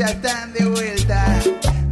[0.00, 1.26] Ya están de vuelta.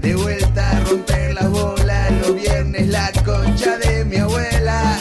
[0.01, 2.11] De vuelta a romper las bolas.
[2.23, 4.99] Los viernes la concha de mi abuela.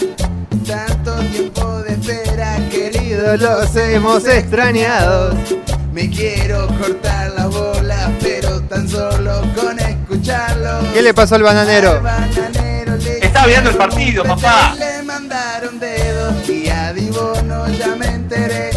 [0.68, 5.34] Tanto tiempo de espera, queridos, los hemos extrañado.
[5.94, 10.92] Me quiero cortar las bolas, pero tan solo con escucharlo.
[10.94, 11.92] ¿Qué le pasó al bananero?
[11.92, 14.76] Al bananero le Estaba viendo el partido, papá.
[14.78, 18.72] le mandaron dedos y a Dibono ya me enteré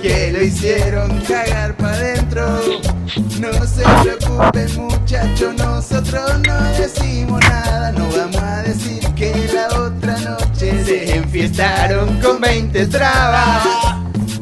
[0.00, 2.95] que lo hicieron cagar pa' dentro.
[3.16, 10.18] No se preocupen muchachos, nosotros no decimos nada, no vamos a decir que la otra
[10.18, 13.66] noche se enfiestaron con 20 trabas.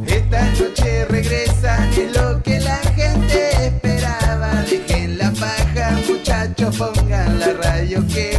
[0.07, 4.51] Esta noche regresan, es lo que la gente esperaba.
[4.69, 8.34] Dejen la paja, muchachos, pongan la radio que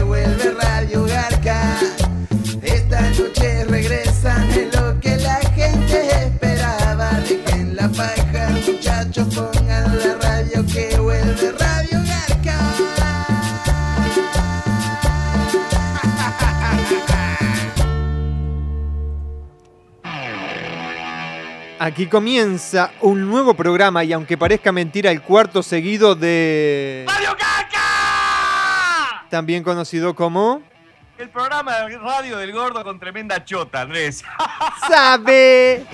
[21.86, 27.06] Aquí comienza un nuevo programa y aunque parezca mentira, el cuarto seguido de...
[27.08, 29.28] ¡Radio Caca!
[29.30, 30.64] También conocido como...
[31.20, 34.24] El programa de radio del gordo con tremenda chota, Andrés.
[34.90, 35.86] ¡Sabe!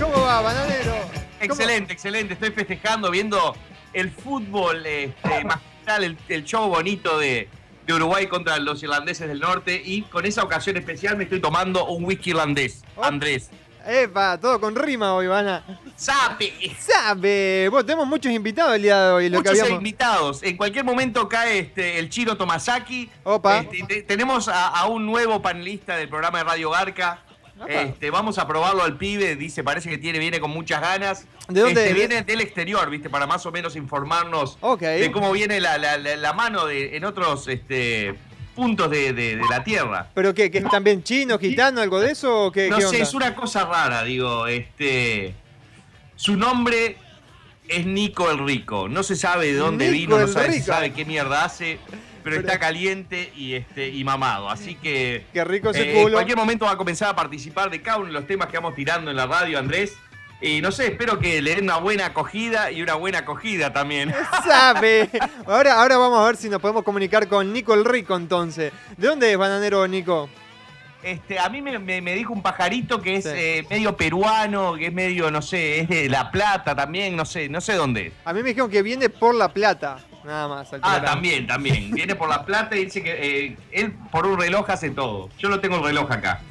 [0.00, 0.94] ¿Cómo va, bananero?
[1.02, 2.32] ¿Cómo- excelente, excelente.
[2.32, 3.54] Estoy festejando, viendo
[3.92, 7.50] el fútbol este, magistral, el, el show bonito de,
[7.86, 9.80] de Uruguay contra los irlandeses del norte.
[9.84, 13.04] Y con esa ocasión especial me estoy tomando un whisky irlandés, Oh.
[13.04, 13.50] Andrés.
[13.88, 15.62] Epa, todo con rima hoy, Vana.
[15.94, 16.52] ¡Sabe!
[16.76, 17.68] ¡Sabe!
[17.70, 19.28] Bueno, tenemos muchos invitados el día de hoy.
[19.28, 19.78] Lo que Muchos habíamos...
[19.80, 20.42] invitados.
[20.42, 23.08] En cualquier momento cae este, el Chiro Tomasaki.
[23.22, 23.58] Opa.
[23.60, 27.20] Este, te- tenemos a, a un nuevo panelista del programa de Radio Garca.
[27.68, 29.34] Este, vamos a probarlo al pibe.
[29.36, 31.26] Dice, parece que tiene, viene con muchas ganas.
[31.48, 31.94] ¿De dónde Este, es?
[32.08, 33.08] viene del exterior, ¿viste?
[33.08, 34.58] Para más o menos informarnos
[35.00, 38.14] de cómo viene la, la- la- la mano de, en otros este,
[38.54, 40.10] puntos de, de- de la Tierra.
[40.14, 40.50] ¿Pero qué?
[40.50, 42.46] ¿Que es también chino, gitano, algo de eso?
[42.46, 44.46] O qué, No qué sé, es una cosa rara, digo.
[44.46, 45.34] Este,
[46.14, 46.96] su nombre
[47.68, 48.88] es Nico el Rico.
[48.88, 51.78] No se sabe de dónde Nico vino, no sabe, se sabe qué mierda hace,
[52.34, 54.48] pero, está caliente y, este, y mamado.
[54.50, 56.14] Así que Qué rico ese eh, en culo.
[56.14, 58.74] cualquier momento va a comenzar a participar de cada uno de los temas que vamos
[58.74, 59.94] tirando en la radio, Andrés.
[60.42, 64.12] Y no sé, espero que le den una buena acogida y una buena acogida también.
[64.46, 65.08] ¡Sabe!
[65.46, 68.70] Ahora, ahora vamos a ver si nos podemos comunicar con Nico el Rico entonces.
[68.98, 70.28] ¿De dónde es bananero Nico?
[71.02, 73.30] Este, a mí me, me- me dijo un pajarito que es Sí.
[73.32, 77.48] eh, medio peruano, que es medio, no sé, es de La Plata también, no sé,
[77.48, 78.12] no sé dónde es.
[78.24, 79.98] A mí me dijeron que viene por La Plata.
[80.26, 80.72] Nada más.
[80.72, 81.92] al Ah, también, también.
[81.92, 83.12] Viene por La Plata y dice que
[83.46, 85.30] eh, él por un reloj hace todo.
[85.38, 86.40] Yo no tengo el reloj acá.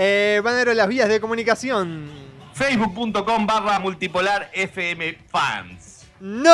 [0.00, 2.08] Eh, las vías de comunicación.
[2.52, 6.06] Facebook.com barra multipolar FM fans.
[6.20, 6.52] ¡No!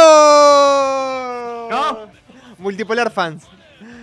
[1.68, 1.98] ¿No?
[2.56, 3.44] Multipolar fans.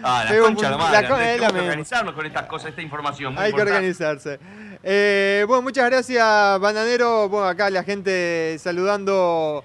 [0.03, 3.33] Ah, la concha de la tenemos que organizarnos con estas cosas, esta información.
[3.33, 4.39] muy Hay que organizarse.
[4.83, 7.29] Eh, bueno, muchas gracias, Bananero.
[7.29, 9.63] Bueno, acá la gente saludando.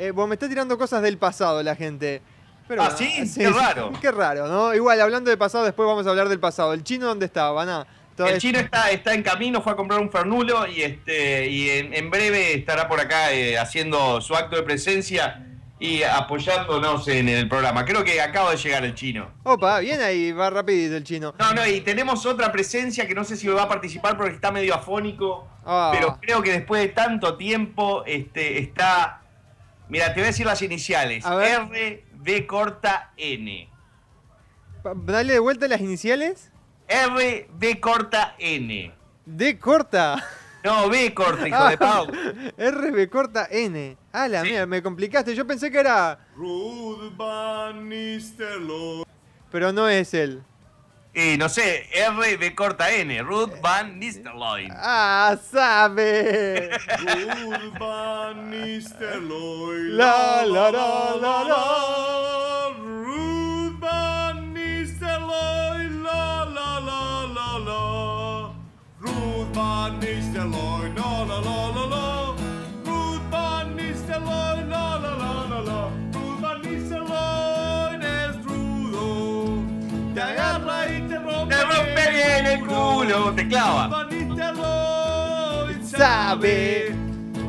[0.00, 2.22] Eh, bueno, me está tirando cosas del pasado la gente.
[2.66, 3.22] Pero, Ah, ¿sí?
[3.36, 3.92] Qué raro.
[4.00, 4.74] Qué raro, ¿no?
[4.74, 6.72] Igual, hablando de pasado, después vamos a hablar del pasado.
[6.72, 7.86] ¿El chino dónde está, Baná?
[8.18, 11.94] El chino está, está en camino, fue a comprar un fernulo y este y en,
[11.94, 15.46] en breve estará por acá eh, haciendo su acto de presencia
[15.78, 17.86] y apoyándonos en el programa.
[17.86, 19.30] Creo que acaba de llegar el chino.
[19.42, 21.32] Opa, bien ahí, va rapidito el chino.
[21.38, 24.50] No, no, y tenemos otra presencia que no sé si va a participar porque está
[24.52, 25.90] medio afónico, Ah.
[25.94, 29.19] pero creo que después de tanto tiempo este, está...
[29.90, 31.26] Mira, te voy a decir las iniciales.
[31.26, 31.60] A ver.
[31.72, 33.68] R, B corta, N.
[35.04, 36.50] Dale de vuelta las iniciales.
[36.88, 38.94] R, B corta, N.
[39.26, 40.24] D corta.
[40.62, 42.06] No, B corta, hijo Ah, de Pau.
[42.06, 43.96] RB corta N.
[44.12, 44.50] Ah, la Sí.
[44.50, 45.34] mía, me complicaste.
[45.34, 46.18] Yo pensé que era.
[46.36, 49.04] Ruth Van Nistelrooy.
[49.50, 50.42] Pero no es él.
[51.12, 53.22] Y no sé, R, B corta, N.
[53.22, 54.68] Ruth Van Nistelrooy.
[54.70, 56.70] Ah, sabe.
[56.98, 59.90] Ruth Van Nistelrooy.
[59.90, 62.74] La, la, la, la, la.
[62.78, 65.90] Ruth Van Nistelrooy.
[66.02, 68.10] La, la, la, la, la.
[69.52, 72.34] Van Nistelrooy, la la la la la.
[72.84, 75.90] Ruud Van Nistelrooy, la la la la la.
[76.12, 79.64] Ruud Van Nistelrooy es rudo.
[80.14, 80.79] Te agarra
[81.50, 84.08] te rompe, bien el culo, te clava.
[85.82, 86.94] Sabe.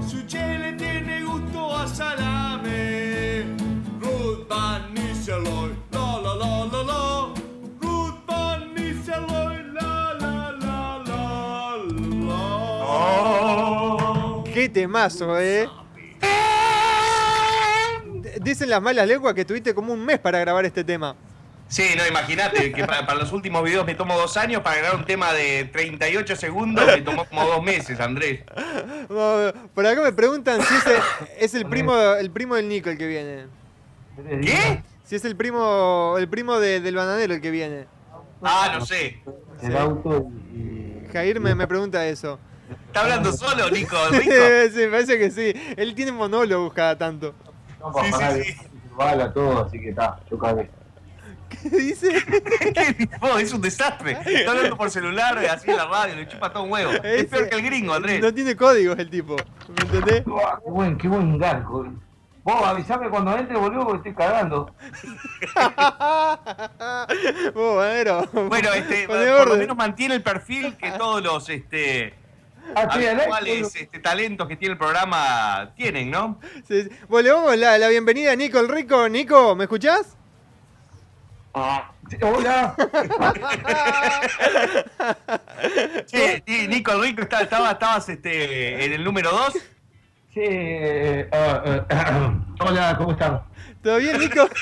[0.09, 3.45] Su chile tiene gusto a salame.
[4.01, 7.33] Ruud Van Nistelrooy, la la la la la.
[8.27, 12.01] Van Nistelrooy, la la la la
[14.43, 14.43] la.
[14.51, 15.69] Qué temazo, eh.
[18.41, 21.15] Dicen las malas lenguas que tuviste como un mes para grabar este tema.
[21.71, 24.97] Sí, no, imagínate que para, para los últimos videos me tomo dos años para grabar
[24.99, 28.41] un tema de 38 segundos, me tomó como dos meses, Andrés.
[29.09, 30.97] No, Por acá me preguntan si ese
[31.39, 33.45] es el primo, el primo del Nico el que viene.
[34.41, 34.83] ¿Qué?
[35.05, 37.85] Si es el primo, el primo de- del bananero el que viene.
[38.41, 39.21] Ah, no sé.
[39.63, 42.37] el auto y, Jair me, me pregunta eso.
[42.87, 43.95] ¿Está hablando solo, Nico?
[44.11, 44.31] Rico?
[44.73, 45.53] sí, me parece que sí.
[45.77, 47.33] Él tiene monólogos cada tanto.
[47.79, 48.57] no, Sí, sí, sí.
[48.97, 50.69] bala todo, así que está, yo cagué.
[51.63, 52.17] ¿Qué dice?
[53.39, 54.17] Es un desastre.
[54.25, 56.91] Está hablando por celular, así en la radio, le chupa todo un huevo.
[57.03, 58.21] Es peor que el gringo, Andrés.
[58.21, 59.35] No tiene códigos el tipo.
[59.67, 60.23] ¿Me entendés?
[60.23, 61.87] Qué buen, qué buen garco.
[62.43, 64.73] Vos avisame cuando entre, boludo, porque estoy cagando.
[67.53, 68.27] Vos, bananero.
[68.33, 69.59] Bueno, este, por lo orden.
[69.59, 72.13] menos mantiene el perfil que todos los este,
[72.75, 73.27] Ah, habituales
[73.61, 73.71] boludo.
[73.75, 76.39] este, talentos que tiene el programa tienen, ¿no?
[76.67, 76.89] Sí, sí.
[77.09, 79.09] Bueno, le vamos la, la bienvenida a Nico el Rico.
[79.09, 80.15] Nico, ¿me escuchás?
[82.09, 82.75] Sí, Hola.
[86.07, 89.53] Sí, sí, Nico Rico, está- estaba, estabas este, en el número 2.
[90.33, 91.81] Sí, eh, ah, eh,
[92.59, 93.41] hola, ¿cómo están?
[93.83, 94.47] ¿Todo bien, Nico?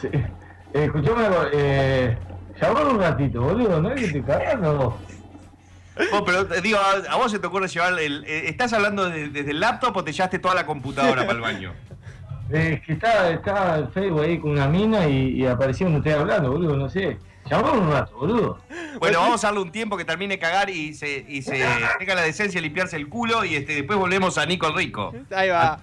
[0.00, 0.08] Sí.
[0.12, 2.16] Eh, escuchame algo, eh,
[2.88, 4.98] un ratito, boludo, ¿no es que estoy cagando?
[6.12, 8.24] Vos, pero te digo, a, a vos se te ocurre llevar el.
[8.26, 11.40] eh, ¿Estás hablando de- desde el laptop o te llevaste toda la computadora para el
[11.40, 11.74] baño?
[12.52, 15.98] Eh, Es que está, está el Facebook ahí con una mina y, y apareció donde
[16.08, 17.18] estoy hablando, boludo, no sé.
[17.48, 18.58] Llamame un rato, boludo.
[18.98, 21.64] Bueno, vamos a darle un tiempo que termine de cagar y se, y se
[21.98, 25.12] tenga la decencia de limpiarse el culo y este, después volvemos a Nico el Rico.
[25.34, 25.80] Ahí va.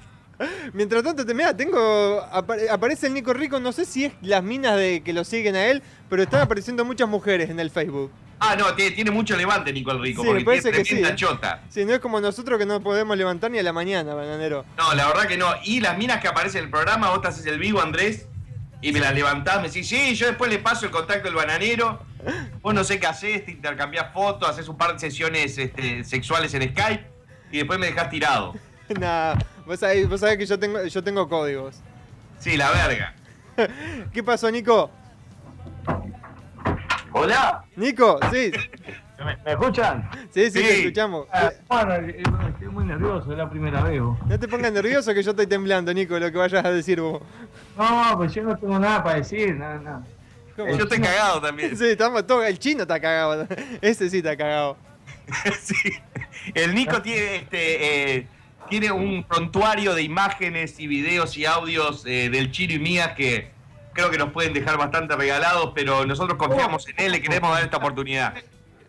[0.73, 2.21] Mientras tanto, te, mirá, tengo.
[2.31, 5.55] apare- aparece el Nico Rico, no sé si es las minas de que lo siguen
[5.55, 8.11] a él, pero están apareciendo muchas mujeres en el Facebook.
[8.39, 11.09] Ah, no, tiene, tiene mucho levante Nico el Rico, Sí, porque parece tiene que tremenda
[11.09, 11.17] sí, ¿eh?
[11.17, 11.63] chota.
[11.69, 14.63] Si no es como nosotros que no podemos levantar ni a la mañana, bananero.
[14.77, 15.47] No, la verdad que no.
[15.63, 18.27] Y las minas que aparecen en el programa, vos te haces el vivo, Andrés,
[18.81, 21.99] y me las levantás, me decís, sí, yo después le paso el contacto del bananero.
[22.61, 26.53] Vos no sé qué haces, te intercambiás fotos, haces un par de sesiones este, sexuales
[26.53, 27.05] en Skype
[27.51, 28.53] y después me dejás tirado.
[28.87, 29.35] Nah,
[29.65, 31.81] vos sabés, vos sabés que yo tengo, yo tengo códigos.
[32.39, 33.13] Sí, la verga.
[34.13, 34.89] ¿Qué pasó, Nico?
[37.13, 38.51] Hola, Nico, sí,
[39.45, 40.09] ¿me, escuchan?
[40.31, 40.59] sí, sí, Sí.
[40.61, 41.27] te escuchamos.
[41.31, 41.93] Ah, bueno,
[42.47, 44.01] estoy muy nervioso, es la primera vez.
[44.01, 44.17] vos.
[44.27, 47.21] No te pongas nervioso que yo estoy temblando, Nico, lo que vayas a decir vos.
[47.77, 50.03] No, pues yo no tengo nada para decir, nada, nada.
[50.55, 50.69] ¿Cómo?
[50.75, 51.77] Yo estoy cagado también.
[51.77, 52.45] Sí, estamos todos.
[52.45, 53.47] El chino está cagado.
[53.81, 54.77] Ese sí está cagado.
[55.59, 55.75] Sí.
[56.53, 58.27] El Nico tiene, este, eh,
[58.69, 63.51] tiene un prontuario de imágenes y videos y audios eh, del Chino y mías que
[63.97, 67.63] creo que nos pueden dejar bastante regalados, pero nosotros confiamos en él, le queremos dar
[67.63, 68.35] esta oportunidad.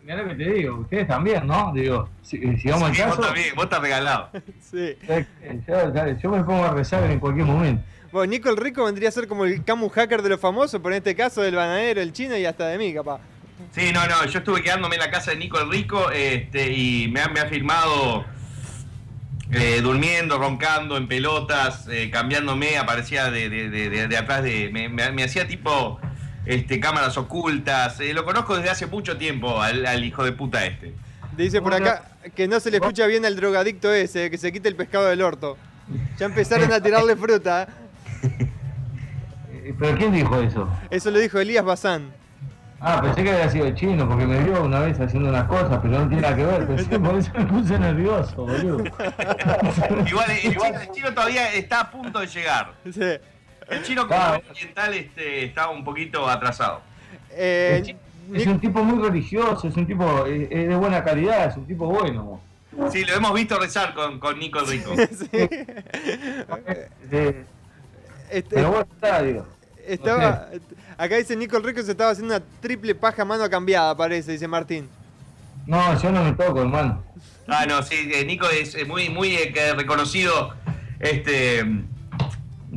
[0.03, 1.71] Mirá lo que te digo, ustedes también, ¿no?
[1.73, 3.21] Digo, si, eh, sigamos Sí, vos caso.
[3.21, 4.29] también, vos estás regalado.
[4.61, 4.95] Sí.
[5.67, 7.83] Yo, yo me pongo a rezar en cualquier momento.
[8.11, 10.93] Bueno, Nico el Rico vendría a ser como el Camu Hacker de los famosos, pero
[10.93, 13.19] en este caso del bananero, el chino y hasta de mí, capaz.
[13.71, 17.07] Sí, no, no, yo estuve quedándome en la casa de Nico el Rico este, y
[17.11, 18.25] me ha, me ha filmado
[19.51, 24.69] eh, durmiendo, roncando, en pelotas, eh, cambiándome, aparecía de, de- de- de- de atrás de...
[24.71, 25.99] Me, me- me hacía tipo
[26.45, 27.99] este, cámaras ocultas.
[27.99, 30.93] eh, lo conozco desde hace mucho tiempo al, al hijo de puta este.
[31.35, 32.03] Dice por acá
[32.35, 35.21] que no se le escucha bien al drogadicto ese, que se quite el pescado del
[35.21, 35.57] orto.
[36.17, 37.67] Ya empezaron a tirarle fruta.
[39.79, 40.67] ¿Pero quién dijo eso?
[40.89, 42.11] Eso lo dijo Elías Bazán.
[42.81, 45.79] Ah, pensé que había sido el chino, porque me vio una vez haciendo unas cosas,
[45.81, 46.65] pero no tiene nada que ver.
[46.67, 48.83] Pensé, por eso me puse nervioso, boludo.
[50.07, 52.71] Igual el chino, el chino todavía está a punto de llegar.
[52.91, 53.01] Sí.
[53.69, 54.41] El chino como Ah.
[54.49, 56.81] oriental este, está un poquito atrasado.
[57.31, 57.99] Eh, chino
[58.33, 61.65] es un tipo muy religioso, es un tipo eh, es de buena calidad, es un
[61.65, 62.39] tipo bueno.
[62.91, 64.93] Sí, lo hemos visto rezar con, con Nico el Rico.
[65.11, 65.27] sí.
[67.11, 67.45] Eh,
[68.29, 69.45] Este, pero bueno, está, digo.
[69.87, 70.47] estaba,
[70.99, 74.47] acá dice Nico el Rico se estaba haciendo una triple paja mano cambiada, parece, dice
[74.47, 74.87] Martín.
[75.65, 77.03] No, yo no me toco, hermano.
[77.47, 80.53] Ah, no, sí, eh, Nico es eh, muy, muy eh, reconocido
[80.99, 81.63] este,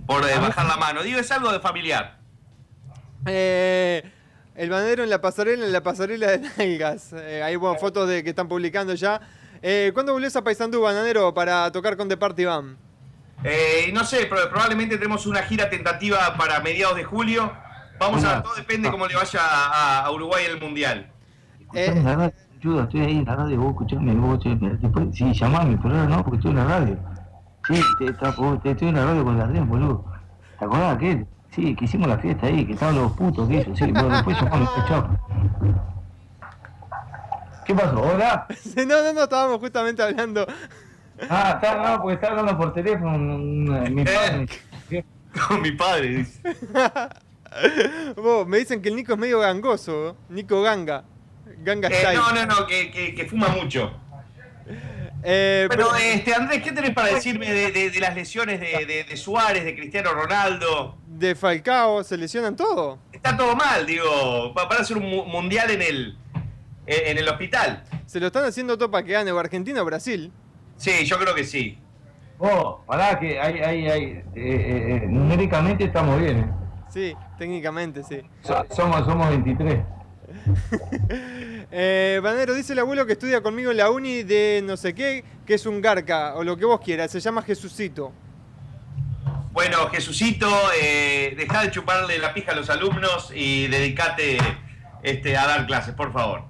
[0.06, 1.02] por eh, bajar la mano.
[1.02, 2.18] Digo, es algo de familiar.
[3.26, 4.02] Eh,
[4.54, 7.12] El banero en la pasarela, en la pasarela de nalgas.
[7.14, 9.20] Eh, hay bueno, fotos de que están publicando ya.
[9.62, 12.76] Eh, ¿Cuándo volvés a Paysandú, bananero, para tocar con The Party Band?
[13.44, 17.52] Eh, no sé, pero probablemente tenemos una gira tentativa para mediados de julio.
[18.02, 21.10] Vamos a ver, todo depende cómo le vaya a, a Uruguay en el Mundial.
[21.60, 25.06] Escuchame en la radio, ayuda, estoy ahí en la radio, vos escuchame, vos, che, después,
[25.14, 26.96] sí, llamame, pero ahora no, porque estoy en la radio.
[27.68, 30.04] Sí, te, está- vos, te- estoy en la radio con Gardén, boludo.
[30.58, 31.26] ¿Te acordás de aquel?
[31.50, 34.36] Sí, que hicimos la fiesta ahí, que estaban los putos, que eso, sí, bueno, después
[34.40, 35.18] llamame, chao.
[37.64, 38.00] ¿Qué pasó?
[38.02, 38.46] ¿Hola?
[38.76, 40.46] no, no, no, estábamos justamente hablando.
[41.30, 44.46] Ah, está, no, porque está hablando por teléfono mi padre.
[45.48, 46.42] Con mi padre, dice.
[48.16, 50.16] Vos, me dicen que el Nico es medio gangoso.
[50.28, 51.04] Nico Ganga.
[51.58, 52.16] Ganga Eh, Style.
[52.18, 53.92] no, no, no, que, que- que fuma mucho.
[55.24, 58.84] Eh, Pero, pero- este, Andrés, ¿qué tenés para decirme de, de- de las lesiones de,
[58.86, 60.98] de- de Suárez, de Cristiano Ronaldo?
[61.06, 62.98] de Falcao se lesionan todo.
[63.12, 64.52] Está todo mal, digo.
[64.54, 66.18] Para hacer un mu- mundial en el,
[66.86, 67.84] en el hospital.
[68.06, 70.32] Se lo están haciendo todo para que gane o Argentina o Brasil.
[70.76, 71.78] Sí, yo creo que sí.
[72.38, 76.50] Vos, pará, que hay, hay, hay, eh, eh, eh, numéricamente estamos bien, eh.
[76.92, 78.20] Sí, técnicamente sí.
[78.42, 79.80] So- somos, somos 23.
[81.74, 85.24] Eh, Banero, dice el abuelo que estudia conmigo en la uni de no sé qué,
[85.46, 88.12] que es un garca, o lo que vos quieras, se llama Jesucito.
[89.52, 90.46] Bueno, Jesucito,
[90.82, 94.36] eh, deja de chuparle la pija a los alumnos y dedicate
[95.02, 96.44] este, a dar clases, por favor.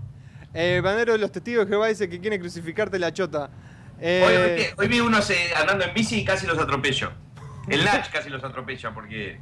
[0.54, 3.48] Eh, Banero de los testigos de Jehová dice que quiere crucificarte la chota.
[4.00, 7.12] Eh, Hoy, hoy- hoy vi unos eh, andando en bici y casi los atropello.
[7.68, 9.38] El Nach casi los atropella porque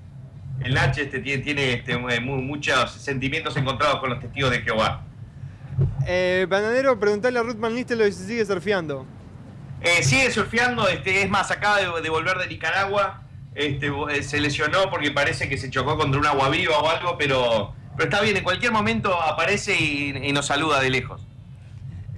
[0.64, 5.02] el Nach este, tiene, tiene, este, mu- muchos sentimientos encontrados con los testigos de Jehová.
[6.06, 9.06] eh, Bananero, preguntale a Ruth Van Nistelrooy si sigue surfeando.
[9.82, 13.22] Eh, sigue surfeando, este, es más, acaba de, de volver de Nicaragua.
[13.54, 17.16] Este, eh, se lesionó porque parece que se chocó contra un agua viva o algo,
[17.18, 21.26] pero, pero está bien, en cualquier momento aparece y, y nos saluda de lejos.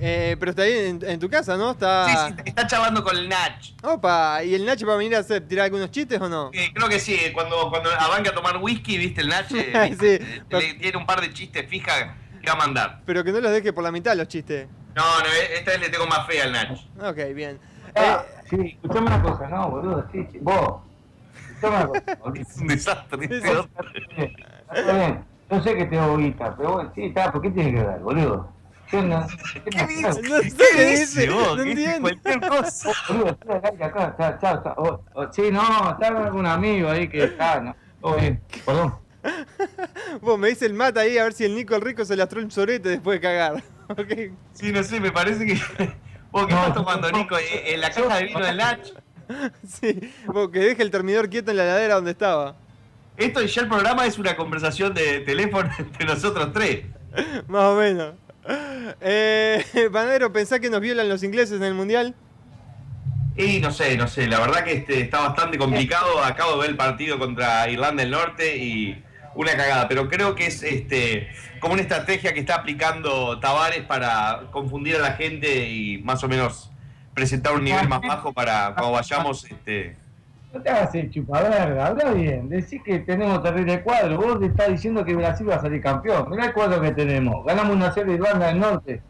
[0.04, 1.71] Eh, pero está ahí en, en tu casa, ¿no?
[1.71, 2.09] Está...
[2.09, 3.54] Sí, sí, está charlando con el Nach.
[3.85, 6.50] Opa, ¿y el Nacho va a venir a hacer, tirar algunos chistes o no?
[6.52, 10.18] Eh, creo que sí, cuando, cuando arranca a tomar whisky, viste, el Nach eh, Sí,
[10.49, 13.00] pero- le- tiene un par de chistes fija que va a mandar.
[13.06, 14.66] Pero que no los deje por la mitad los chistes.
[14.97, 16.71] No, no, esta vez le tengo más fe al Nach.
[17.00, 17.61] Ok, bien.
[17.94, 20.80] Ah, Eh, sí, escuchame una cosa, no, boludo, sí, sí, vos.
[21.49, 22.02] Escuchame una cosa.
[22.40, 23.28] Es un desastre.
[23.40, 23.49] Sí.
[23.49, 24.35] hombre.
[24.75, 27.87] Está bien, yo sé que tengo guita, pero bueno, sí, está, ¿por qué tiene que
[27.87, 28.50] ver, boludo?
[28.92, 29.26] No,
[29.70, 30.22] ¿Qué dice?
[30.22, 31.56] No ¿Qué qué dice dice, vos?
[31.56, 32.00] no entiendo.
[32.02, 32.90] Cualquier cosa.
[33.80, 34.62] Acá, chao, chao,
[35.14, 35.32] chao.
[35.32, 37.61] Sí, no, está algún amigo ahí que está,
[38.02, 38.94] no, bien, perdón.
[40.20, 42.40] Vos me dice el mata ahí a ver si el Nico el Rico se lastró
[42.40, 43.62] el sorete después de cagar.
[43.88, 44.32] Ok.
[44.54, 45.54] Sí, no sé, me parece que.
[46.30, 47.37] ¿Vos qué No, estás tomando, no, Nico?
[47.37, 48.80] Eh, ¿En la caja de vino del Nach?
[49.68, 52.54] Sí, vos que deje el termidor quieto en la ladera donde estaba.
[53.18, 56.87] Esto ya el programa es una conversación de teléfono entre nosotros tres.
[57.49, 58.14] Más o menos.
[59.00, 62.14] Eh, Banero, ¿pensás que nos violan los ingleses en el mundial?
[63.37, 66.22] Y no sé, no sé, la verdad que este, está bastante complicado.
[66.22, 69.02] Acabo de ver el partido contra Irlanda del Norte y
[69.34, 74.49] una cagada, pero creo que es este como una estrategia que está aplicando Tavares para
[74.50, 76.70] confundir a la gente y más o menos
[77.14, 79.44] presentar un nivel más bajo para cuando vayamos.
[79.44, 79.96] Este,
[80.52, 84.68] No te hagas el chupaverga, habla bien, decís que tenemos terrible cuadro, vos te estás
[84.68, 88.12] diciendo que Brasil va a salir campeón, mirá el cuadro que tenemos, ganamos una serie
[88.12, 89.02] de Irlanda del Norte.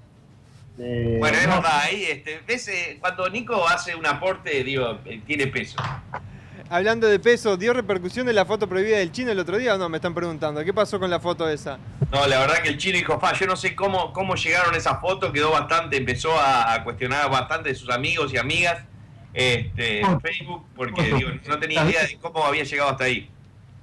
[0.79, 4.99] Eh, bueno, es no, verdad, ahí este, ves, eh, cuando Nico hace un aporte, digo,
[5.05, 5.83] eh, tiene peso.
[6.71, 9.79] Hablando de peso, ¿dio repercusión de la foto prohibida del chino el otro día o
[9.79, 9.91] no?
[9.91, 10.65] Me están preguntando.
[10.65, 11.79] ¿Qué pasó con la foto esa?
[12.11, 14.79] No, la verdad que el chino dijo, fa, yo no sé cómo, cómo llegaron a
[14.79, 18.79] esa foto, quedó bastante, empezó a, a cuestionar bastante de sus amigos y amigas
[19.35, 23.29] este, en Facebook, porque digo, no tenía idea de cómo había llegado hasta ahí.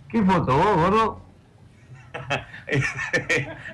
[0.09, 1.21] ¿Qué foto vos, gordo?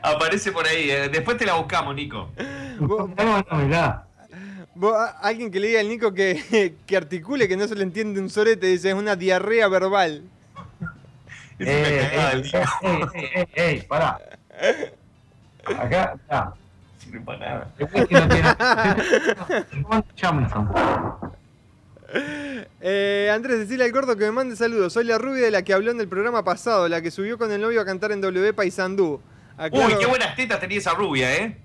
[0.02, 2.30] Aparece por ahí, eh, después te la buscamos, Nico.
[2.80, 4.04] Vos- No, no, mirá.
[4.76, 7.84] vos, a- alguien que le diga al Nico que, que articule, que no se le
[7.84, 10.24] entiende un sorete, dice, es una diarrea verbal.
[11.58, 12.58] Es Eh, cagada eh, el Nico.
[12.58, 14.20] eh, eh, eh, eh, pará.
[15.80, 16.54] Acá, está.
[17.00, 17.72] Sirve para nada.
[17.80, 18.50] El whisky no tiene.
[22.16, 22.68] ¿Cómo Jamison.
[22.82, 24.94] Eh, Andrés, decirle al gordo que me mande saludos.
[24.94, 27.52] Soy la rubia de la que habló en el programa pasado, la que subió con
[27.52, 29.22] el novio a cantar en W Paisandú.
[29.58, 31.58] Aclaro- Uy, qué buenas tetas tenía esa rubia, ¿eh?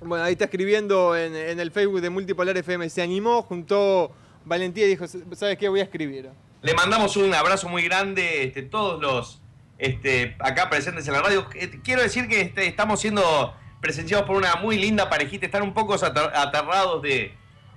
[0.00, 2.88] Bueno, ahí está escribiendo en, en el Facebook de Multipolar FM.
[2.90, 4.12] Se animó, juntó
[4.44, 5.68] valentía y dijo, ¿sabes qué?
[5.68, 6.28] Voy a escribir.
[6.62, 9.40] Le mandamos un abrazo muy grande, este, todos los
[9.78, 11.46] este, acá presentes en la radio.
[11.54, 15.46] Eh, Quiero decir que este, estamos siendo presenciados por una muy linda parejita.
[15.46, 17.34] Están un poco ater- aterrados de,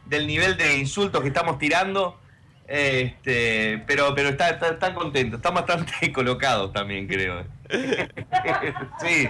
[0.09, 2.19] del nivel de insultos que estamos tirando.
[2.67, 7.45] Este, pero pero está- está- están contentos, están bastante colocados también, creo.
[8.99, 9.29] sí.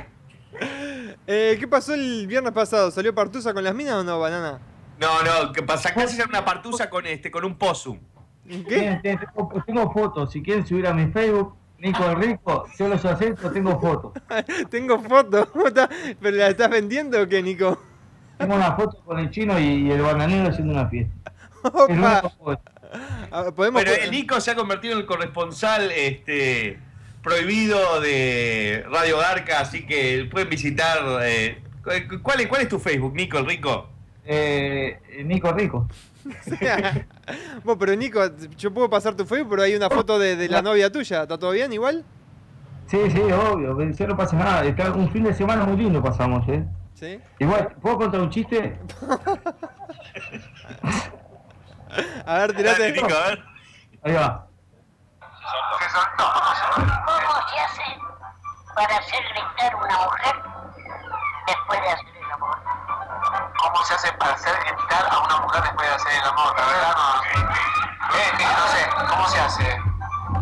[1.28, 2.90] Eh, ¿Qué pasó el viernes pasado?
[2.90, 4.60] ¿Salió Partusa con las minas o no, banana?
[5.00, 8.00] No, no, que pasa hacer una partusa con este, con un possum.
[8.48, 9.00] ¿Qué?
[9.04, 13.52] Tengo, tengo fotos, si quieren subir a mi Facebook, Nico el Rico, yo los acepto,
[13.52, 14.14] tengo fotos.
[14.72, 15.48] Tengo fotos.
[15.68, 17.80] Está- ¿Pero la estás vendiendo o qué, Nico?
[18.38, 21.14] Tengo una foto con el chino y, y el bananero haciendo una fiesta.
[21.64, 22.22] El Opa.
[22.22, 22.62] único foto.
[23.32, 26.80] Ah, ¿Podemos Bueno, el Nico se ha convertido en el corresponsal este,
[27.22, 31.00] prohibido de Radio Garca, así que pueden visitar.
[31.24, 31.62] eh,
[32.22, 33.90] ¿cuál, es, ¿Cuál es tu Facebook, Nico, el Rico?
[34.26, 35.88] Eh, Nico Rico.
[37.64, 38.22] Bueno, pero Nico,
[38.58, 41.24] yo puedo pasar tu Facebook, pero hay una foto de, de la novia tuya.
[41.24, 42.06] ¿Está todo bien igual?
[42.86, 44.64] Sí, sí, obvio, ya no pasa nada.
[44.66, 46.64] Está un fin de semana muy lindo pasamos, ¿eh?
[46.98, 47.22] Sí.
[47.38, 48.80] Igual, ¿puedo contar un chiste?
[52.26, 52.92] A ver, tirate.
[52.92, 53.44] Nico, a ver.
[54.04, 54.48] Ahí va.
[56.18, 57.94] ¿Cómo se hace
[58.74, 60.36] para hacer gritar una mujer
[61.46, 62.58] después de hacer el amor?
[63.60, 66.56] ¿Cómo se hace para hacer gritar a una mujer después de hacer el amor?
[66.58, 67.22] La verdad no.
[68.18, 69.80] Eh, no sé, ¿cómo se hace?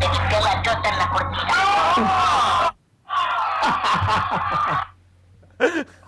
[0.00, 1.52] Te limpié la chota en la cortina.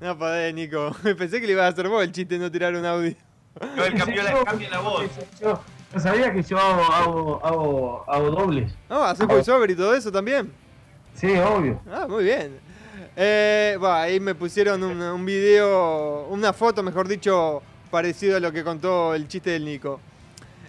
[0.00, 0.94] No podés, Nico.
[1.18, 3.14] Pensé que le ibas a hacer vos el chiste, no tirar un audio.
[3.76, 5.04] No, él cambió la, cambia la voz.
[5.40, 5.60] Yo
[5.92, 8.72] no sabía que yo hago, hago, hago, hago dobles.
[8.88, 10.52] No, haces voiceover y todo eso también.
[11.14, 11.80] Sí, obvio.
[11.92, 12.60] Ah, muy bien.
[13.16, 17.60] Eh, bah, ahí me pusieron un, un video, una foto, mejor dicho,
[17.90, 20.00] parecido a lo que contó el chiste del Nico.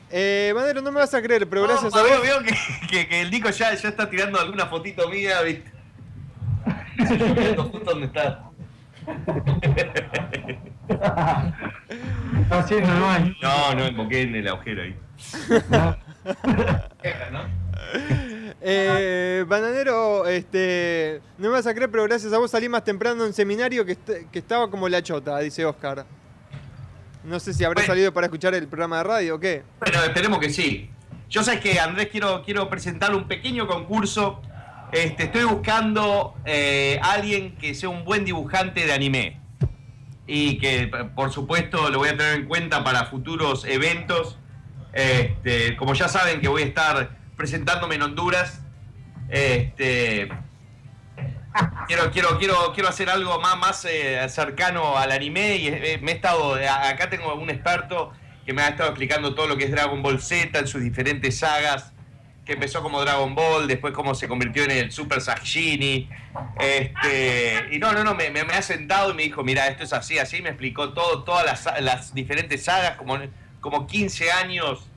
[0.09, 2.09] Eh, Madero, no me vas a creer, pero gracias a vos.
[2.23, 2.55] veo que,
[2.89, 5.71] que- que el Nico ya, ya está tirando alguna fotito mía, ¿viste?
[6.99, 8.43] Estoy viendo justo dónde está.
[12.49, 13.37] No, sí, normal.
[13.41, 14.95] No, no, invoqué en el agujero ahí.
[18.61, 23.25] Eh, Bananero, este, no me vas a creer, pero gracias a vos salí más temprano
[23.25, 26.05] en seminario que, est- que estaba como la chota, dice Oscar.
[27.23, 27.87] No sé si habrá Bueno.
[27.87, 29.63] salido para escuchar el programa de radio o qué.
[29.79, 30.89] Bueno, esperemos que sí.
[31.29, 34.41] Yo sé que Andrés quiero, quiero presentar un pequeño concurso.
[34.91, 39.39] Este, estoy buscando eh, alguien que sea un buen dibujante de anime.
[40.25, 44.37] Y que por supuesto lo voy a tener en cuenta para futuros eventos.
[44.93, 48.61] Este, como ya saben que voy a estar presentándome en Honduras.
[49.29, 50.29] Este,
[51.87, 56.11] quiero, quiero, quiero, quiero hacer algo más, más eh, cercano al anime y eh, me
[56.11, 58.11] he estado, acá tengo un experto
[58.45, 61.37] que me ha estado explicando todo lo que es Dragon Ball Z en sus diferentes
[61.37, 61.93] sagas,
[62.49, 66.09] que empezó como Dragon Ball, después cómo se convirtió en el Super Saiyajini,
[66.59, 69.83] este, y no, no, no, me, me- me ha sentado y me dijo, mira, esto
[69.83, 73.19] es así, así, me explicó todo, todas las, las diferentes sagas, como,
[73.61, 74.87] como 15 años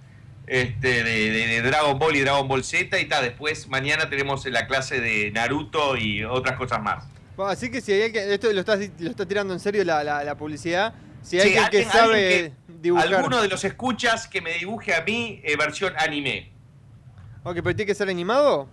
[0.46, 3.22] este, de, de- de Dragon Ball y Dragon Ball Z y tal.
[3.24, 7.04] Después mañana tenemos la clase de Naruto y otras cosas más.
[7.36, 10.02] Bueno, así que si hay alguien, esto lo estás, lo está tirando en serio la,
[10.02, 13.14] la- la publicidad, si hay Sí, alguien que sabe alguien dibujar.
[13.14, 16.50] Alguno de los escuchas que me dibuje a mí eh, versión anime.
[17.44, 18.68] Ok, pero tiene que ser animado.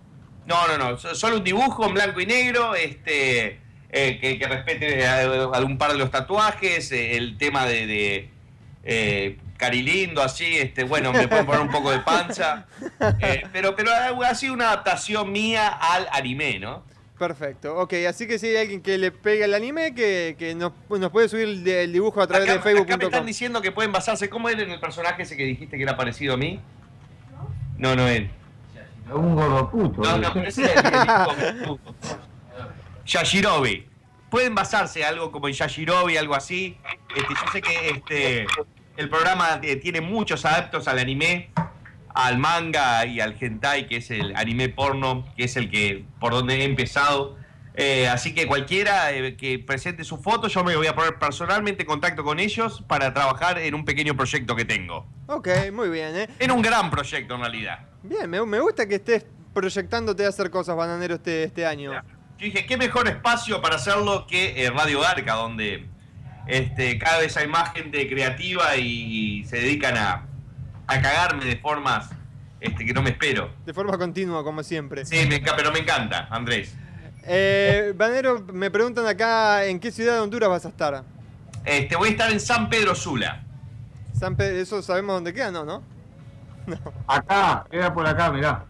[0.46, 0.98] No, no, no.
[0.98, 3.58] so- Solo un dibujo en blanco y negro, este,
[3.90, 8.30] eh, que, que respete eh, algún par de los tatuajes, eh, el tema de, de
[8.84, 12.66] eh, carilindo, así, este, bueno, me pueden poner un poco de panza.
[13.20, 16.88] eh, pero, pero ha sido una adaptación mía al anime, ¿no?
[17.18, 20.72] Perfecto, ok, así que si hay alguien que le pega el anime, que, que nos,
[20.88, 23.72] nos puede subir el, el dibujo a través Acá, de acá me están diciendo que
[23.72, 24.30] pueden basarse.
[24.30, 26.60] ¿Cómo era en el personaje ese que dijiste que era parecido a mí?
[27.76, 28.30] No, no él.
[29.12, 30.02] Un gordo puto.
[30.02, 31.78] No, no, pero ese es el.
[33.06, 33.86] Yashirobe.
[34.30, 36.78] Pueden basarse algo como en Yashirobe, algo así.
[37.16, 38.46] Este, yo sé que este,
[38.96, 41.50] el programa eh, tiene muchos adeptos al anime,
[42.14, 46.32] al manga y al hentai, que es el anime porno, que es el que por
[46.32, 47.36] donde he empezado.
[47.74, 51.82] Eh, así que cualquiera eh, que presente su foto, yo me voy a poner personalmente
[51.82, 55.06] en contacto con ellos para trabajar en un pequeño proyecto que tengo.
[55.26, 56.28] Ok, muy bien, ¿eh?
[56.38, 57.89] En un gran proyecto en realidad.
[58.02, 61.92] Bien, me, me gusta que estés proyectándote a hacer cosas, bananero, este, este año.
[61.92, 65.86] Yo dije, qué mejor espacio para hacerlo que eh, Radio Arca, donde
[66.46, 70.26] este, cada vez hay más gente creativa y, se dedican a,
[70.86, 72.10] a cagarme de formas
[72.60, 73.50] este, que no me espero.
[73.66, 75.04] De forma continua, como siempre.
[75.04, 76.74] Sí, me pero me encanta, Andrés.
[77.24, 81.04] Eh, Banero, me preguntan acá en qué ciudad de Honduras vas a estar.
[81.64, 83.44] Este, voy a estar en San Pedro Sula.
[84.18, 85.50] San Pedro, ¿eso sabemos dónde queda?
[85.50, 85.82] No, ¿no?
[87.06, 88.64] Acá, queda por acá, mirá.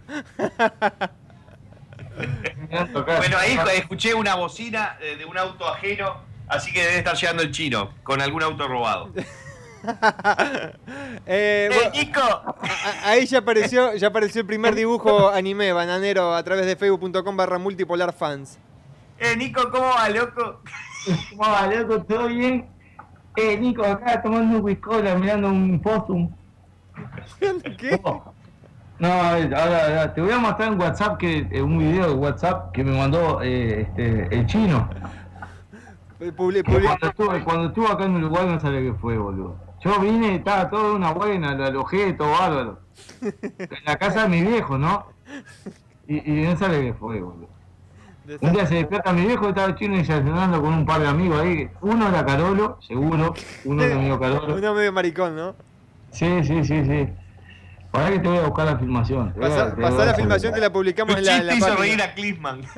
[2.69, 7.43] Bueno, ahí escuché una bocina eh, de un auto ajeno, así que debe estar llegando
[7.43, 9.13] el chino con algún auto robado.
[11.27, 12.57] Eh, ¡Eh, bueno, Nico!
[13.03, 17.59] ahí ya apareció, ya apareció el primer dibujo anime, bananero, a través de facebook.com barra
[17.59, 18.59] multipolar fans.
[19.19, 20.61] ¡Eh, Nico, cómo va, loco!
[21.31, 22.03] ¿Cómo va, loco?
[22.03, 22.69] ¿Todo bien?
[23.37, 26.31] Eh, Nico, acá tomando un whiskola, mirando un postum.
[27.79, 28.01] ¿Qué?
[28.99, 32.09] No, a ver, ahora, ahora, te voy a mostrar en WhatsApp que eh, un video
[32.09, 34.89] de WhatsApp que me mandó eh, este, el chino.
[36.21, 39.17] Eh, publi- Que publi- Cuando estuve, cuando estuve acá en Uruguay no sabía qué fue,
[39.17, 39.57] boludo.
[39.83, 42.81] Yo vine, estaba todo una buena, lo alojé, todo bárbaro.
[43.23, 45.07] En la casa de mi viejo, ¿no?
[46.07, 47.49] Y, y no sabía qué fue, boludo.
[48.43, 51.69] Un día se despierta mi viejo, estaba chino desayunando con un par de amigos ahí.
[51.81, 53.35] Uno era Carolo, seguro.
[53.65, 54.55] Uno era amigo Carolo.
[54.59, 55.55] Uno medio maricón, ¿no?
[56.13, 57.09] Sí, sí, sí, sí.
[57.91, 59.33] Para que te voy a buscar la filmación.
[59.35, 61.97] Pasá, la filmación que la publicamos en la, en la chiste hizo página.
[61.97, 62.61] reír a Cliffman.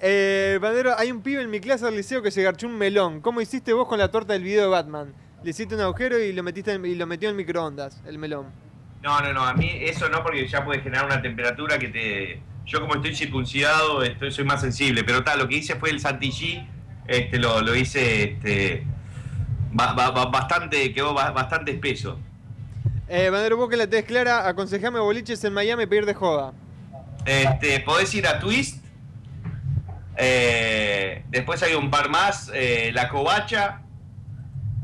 [0.00, 3.20] Eh, Bandero, hay un pibe en mi clase del liceo que se garchó un melón.
[3.20, 5.12] ¿Cómo hiciste vos con la torta del video de Batman?
[5.42, 8.46] Le hiciste un agujero y lo metiste en- y lo metió en microondas, el melón.
[9.02, 12.40] No, no, no, a mí eso no, porque ya puede generar una temperatura que te.
[12.66, 15.04] Yo, como estoy circuncidado, estoy, soy más sensible.
[15.04, 16.66] Pero tal, lo que hice fue el Santilly,
[17.06, 18.84] este, lo, lo hice este,
[19.74, 22.18] ba- ba- ba- bastante, quedó ba- bastante espeso.
[23.08, 26.52] Eh, Bandero, vos que la tenés clara, aconsejame boliches en Miami para ir de joda.
[27.26, 28.82] Este, podés ir a Twist.
[30.16, 33.80] eh, después hay un par más, eh, La Covacha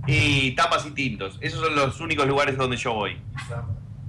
[0.07, 1.39] y Tapas y Tintos.
[1.41, 3.21] Esos son los únicos lugares donde yo voy.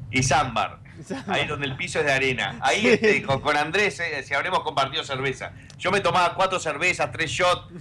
[0.10, 0.80] Y Zambar.
[1.28, 2.58] Ahí donde el piso es de arena.
[2.62, 5.52] Ahí este, con, con Andrés, eh, si habremos compartido cerveza.
[5.78, 7.72] Yo me tomaba cuatro cervezas, tres shots,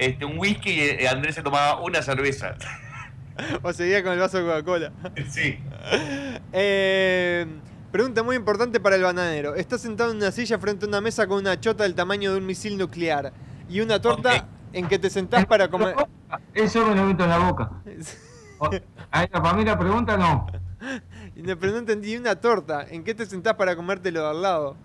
[0.00, 2.54] este, un whisky y eh, Andrés se tomaba una cerveza.
[3.62, 4.92] O seguía con el vaso de Coca-Cola.
[5.30, 5.58] Sí.
[6.52, 7.46] Eh,
[7.90, 9.54] pregunta muy importante para el bananero.
[9.54, 12.38] Está sentado en una silla frente a una mesa con una chota del tamaño de
[12.38, 13.32] un misil nuclear
[13.68, 14.44] y una torta Ok.
[14.74, 15.94] en que te sentás para comer.
[16.52, 17.70] Eso me lo meto en la boca.
[19.10, 20.46] Para mí la pregunta no.
[21.36, 22.86] No, Pero no entendí una torta.
[22.90, 24.76] ¿En qué te sentás para comértelo de al lado?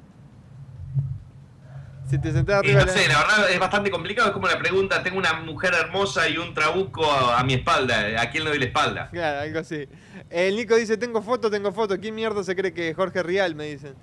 [2.09, 4.27] Si te sentás Y arriba no la- sé, la verdad es bastante complicado.
[4.27, 8.21] Es como la pregunta: tengo una mujer hermosa y un trabuco a, a mi espalda.
[8.21, 9.09] ¿A quién le doy la espalda?
[9.11, 9.87] Claro, algo así.
[10.29, 11.99] El Nico dice, tengo foto, tengo foto.
[11.99, 13.55] ¿Quién mierda se cree que es Jorge Rial?
[13.55, 13.95] Me dicen.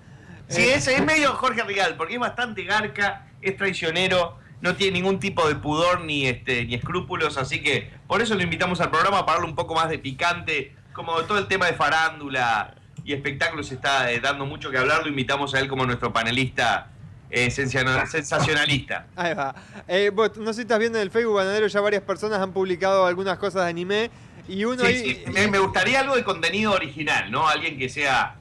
[0.48, 4.94] Sí, Eh, ese es medio Jorge Rigal, porque es bastante garca, es traicionero, no tiene
[4.98, 8.90] ningún tipo de pudor ni este ni escrúpulos, así que por eso lo invitamos al
[8.90, 13.12] programa para darle un poco más de picante, como todo el tema de farándula y
[13.14, 16.90] espectáculos está eh, dando mucho que hablar, lo invitamos a él como nuestro panelista
[17.32, 19.06] eh, sensaciona- sensacionalista.
[19.16, 19.54] Ahí va.
[19.88, 22.52] Eh, vos, no sé si estás viendo en el Facebook, Bananero, ya varias personas han
[22.52, 24.10] publicado algunas cosas de anime.
[24.48, 25.22] Y uno Sí, ahí...
[25.24, 27.48] sí, me, me gustaría algo de contenido original, ¿no?
[27.48, 28.36] Alguien que sea.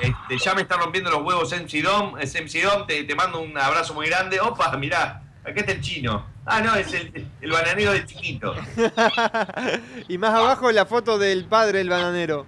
[0.00, 3.40] Este, ya me está rompiendo los huevos MC Dom, es MC Dom, te, te mando
[3.40, 4.40] un abrazo muy grande.
[4.40, 6.26] Opa, mirá, acá está el chino.
[6.46, 8.54] Ah, no, es el, el bananero del chiquito.
[10.08, 12.46] y más abajo la foto del padre del bananero.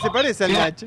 [0.00, 0.78] Se parece al Nach.
[0.78, 0.86] Sí,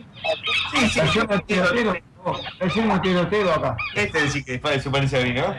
[0.89, 3.77] sí, yo Hacemos tiroteo, oh, hacemos tiroteo acá.
[3.95, 5.55] Este sí que se parece a mí, ¿no?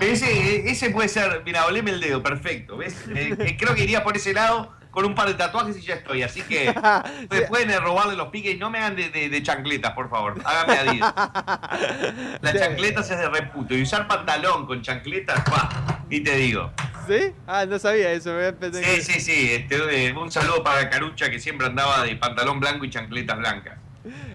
[0.00, 2.76] Ese, ese puede ser, mira, oleme el dedo, perfecto.
[2.76, 3.04] ¿Ves?
[3.14, 5.94] Eh, eh, creo que iría por ese lado con un par de tatuajes y ya
[5.94, 6.22] estoy.
[6.22, 6.74] Así que
[7.22, 10.34] ustedes pueden robarle los piques y no me hagan de, de- de chancletas, por favor.
[10.44, 11.14] Háganme Adidas.
[12.40, 13.74] La chancleta se es de reputo.
[13.74, 16.72] Y usar pantalón con chancletas, pa, y te digo.
[17.06, 17.32] ¿Sí?
[17.46, 18.32] Ah, no sabía eso.
[18.34, 19.52] me Sí, sí, sí.
[19.52, 23.78] Este, eh, un saludo para Carucha que siempre andaba de pantalón blanco y chancletas blancas.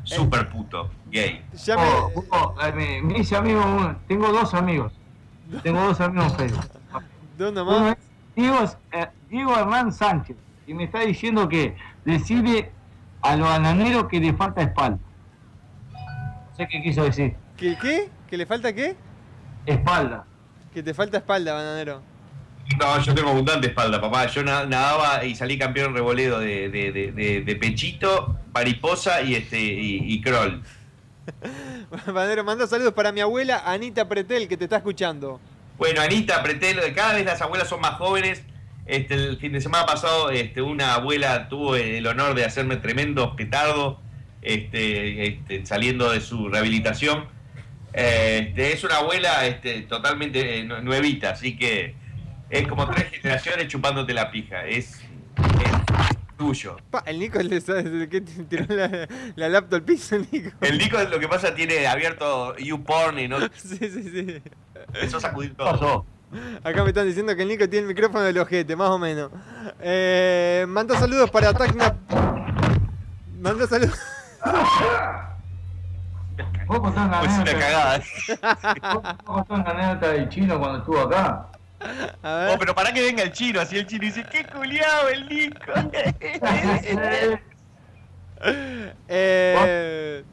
[0.03, 1.43] Super puto, gay.
[1.65, 1.83] Ya me...
[1.83, 4.93] Oh, oh, eh, me, me dice amigo, tengo dos amigos.
[5.63, 6.65] Tengo dos amigos en Facebook.
[7.37, 7.91] ¿Dónde Uno más?
[7.91, 7.97] es
[8.35, 8.57] Diego,
[8.91, 10.37] eh, Diego Hernán Sánchez.
[10.67, 12.71] Y me está diciendo que decide
[13.21, 14.99] a los bananeros que le falta espalda.
[15.91, 17.35] No sé qué quiso decir.
[17.57, 18.09] ¿Qué, ¿Qué?
[18.29, 18.95] ¿Que le falta qué?
[19.65, 20.25] Espalda.
[20.73, 22.01] Que te falta espalda, bananero.
[22.79, 24.27] No, yo tengo abundante espalda, papá.
[24.27, 29.21] Yo na- nadaba y salí campeón en revoleo de, de, de, de- de pechito, mariposa
[29.21, 30.61] y este y, y crawl.
[32.07, 35.39] Bananero, manda saludos para mi abuela Anita Pretel, que te está escuchando.
[35.77, 38.43] Bueno, Anita, Pretelo, cada vez las abuelas son más jóvenes.
[38.85, 43.35] Este, el fin de semana pasado, este, una abuela tuvo el honor de hacerme tremendo
[43.35, 43.99] petardo
[44.41, 47.25] este, este, saliendo de su rehabilitación.
[47.93, 51.95] Eh, Este, es una abuela este, totalmente eh, nue- nuevita, así que
[52.51, 54.65] es como tres generaciones chupándote la pija.
[54.65, 55.71] Es, es
[56.37, 56.77] tuyo.
[56.89, 60.49] Pa, el Nico le sa- que tiró la, la laptop al piso, Nico.
[60.61, 64.41] El Nico lo que pasa tiene abierto YouPorn y no Sí, sí, sí.
[65.15, 65.71] a sacudir ¿Qué todo.
[65.71, 66.05] pasó?
[66.63, 69.31] Acá me están diciendo que el Nico tiene el micrófono del ojete, más o menos.
[69.81, 71.95] Eh, manda saludos para Tacna.
[73.39, 73.99] Manda saludos.
[76.67, 77.59] ¿Puedo contar una Pues una anécdota?
[77.59, 79.15] cagada.
[79.25, 81.47] ¿Puedo contar una anécdota del chino cuando estuvo acá?
[82.23, 82.55] A ver.
[82.55, 85.59] Oh, pero para que venga el chino, así el chino dice, qué culiado el Nico.
[89.07, 90.23] Eh,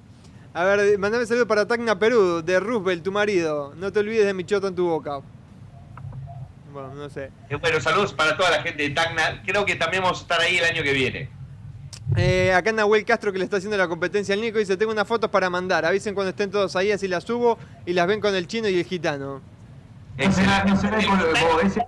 [0.54, 3.74] a ver, mandame saludo para Tacna Perú, de Roosevelt, tu marido.
[3.76, 5.20] No te olvides de mi choto en tu boca.
[6.72, 7.30] Bueno, no sé.
[7.50, 9.42] Eh, Bueno, saludos para toda la gente de Tacna.
[9.44, 11.28] Creo que también vamos a estar ahí el año que viene.
[12.16, 15.06] Eh, acá Nahuel Castro que le está haciendo la competencia al Nico dice, tengo unas
[15.06, 15.84] fotos para mandar.
[15.84, 18.78] Avisen cuando estén todos ahí, así las subo y las ven con el chino y
[18.78, 19.42] el gitano.
[20.18, 21.86] No se, ve- no se ve colo- vos, ese-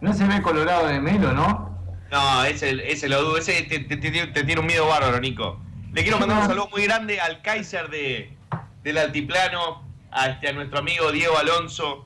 [0.00, 1.78] no se ve colorado de Melo, ¿no?
[2.10, 5.60] No, ese, ese lo dudo, ese te, te- te- te tiene un miedo bárbaro, Nico.
[5.92, 8.32] Le quiero mandar un saludo muy grande al Kaiser de,
[8.82, 12.04] del Altiplano, a, este, a nuestro amigo Diego Alonso,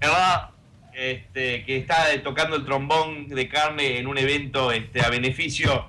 [0.00, 0.50] ¿verdad?
[0.94, 5.86] Este, que está tocando el trombón de carne en un evento este, a beneficio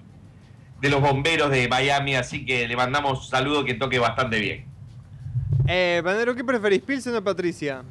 [0.82, 4.66] de los bomberos de Miami, así que le mandamos saludo que toque bastante bien.
[5.68, 7.84] Eh, Banero, ¿qué preferís, Pilsen o Patricia?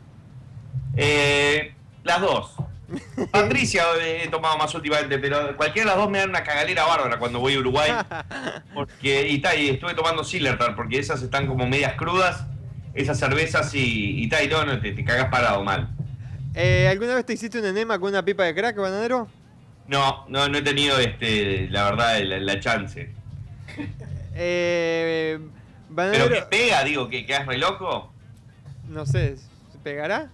[0.97, 2.55] Eh, las dos.
[3.33, 6.85] Patricia eh, he tomado más últimamente, pero cualquiera de las dos me dan una cagalera
[6.85, 7.91] bárbara cuando voy a Uruguay.
[8.75, 12.47] Porque, y, ta, y estuve tomando Sillertal, porque esas están como medias crudas,
[12.95, 15.89] esas cervezas y, y, ta, y no, no, te, te cagas parado mal.
[16.55, 19.29] Eh, ¿Alguna vez te hiciste un enema con una pipa de crack, Banadero?
[19.89, 23.11] No, no, no he tenido, este, la verdad, la, la chance.
[24.35, 25.39] Eh,
[25.95, 28.13] Pero que pega, digo, que quedas re loco.
[28.89, 30.31] no sé, ¿se pegará?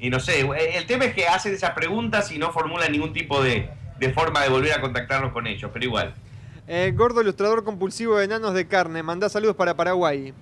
[0.00, 3.42] Y no sé, el tema es que hacen esas preguntas y no formulan ningún tipo
[3.42, 6.14] de, de forma de volver a contactarnos con ellos, pero igual.
[6.66, 10.32] Eh, gordo ilustrador compulsivo de enanos de carne, mandá saludos para Paraguay.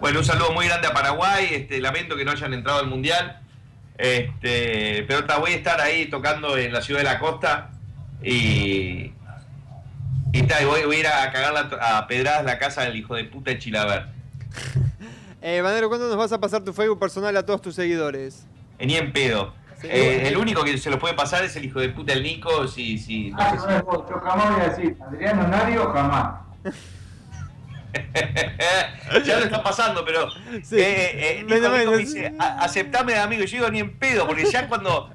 [0.00, 1.48] Bueno, un saludo muy grande a Paraguay.
[1.50, 3.40] Este, lamento que no hayan entrado al mundial.
[3.96, 7.70] Este, pero voy a estar ahí tocando en la ciudad de la costa.
[8.22, 9.12] Y.
[10.32, 12.94] Y, ta, y voy, voy a ir a cagar la- a pedradas la casa del
[12.96, 14.06] hijo de puta de Chilaver.
[15.40, 18.44] Eh, Banero, ¿cuándo nos vas a pasar tu Facebook personal a todos tus seguidores?
[18.80, 19.54] Ni en pedo.
[19.80, 19.86] Sí.
[19.90, 22.66] Eh, el único que se lo puede pasar es el hijo de puta del Nico.
[22.66, 25.46] Si, si, no Ah, sé no si- es vos, yo jamás voy a decir, Adriano
[25.48, 26.40] Nario, jamás.
[29.24, 30.30] ya lo está pasando, pero
[30.62, 30.76] Sí.
[30.78, 33.96] eh, eh, Nico, Nico me dice, "A- aceptame de amigo, y yo digo ni en
[33.98, 35.10] pedo, porque ya cuando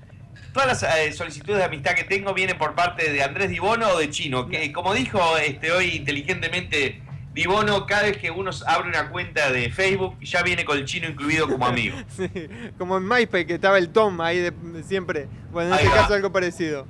[0.54, 4.00] todas las eh, solicitudes de amistad que tengo vienen por parte de Andrés Dibono o
[4.00, 7.02] de Chino, que como dijo este hoy inteligentemente
[7.34, 11.08] Dibono, cada vez que uno abre una cuenta de Facebook ya viene con el chino
[11.08, 11.98] incluido como amigo.
[12.10, 12.30] Sí,
[12.78, 15.28] como en MySpace que estaba el Tom ahí de, de siempre.
[15.52, 16.02] Bueno, en Ahí este va.
[16.04, 16.86] caso algo parecido.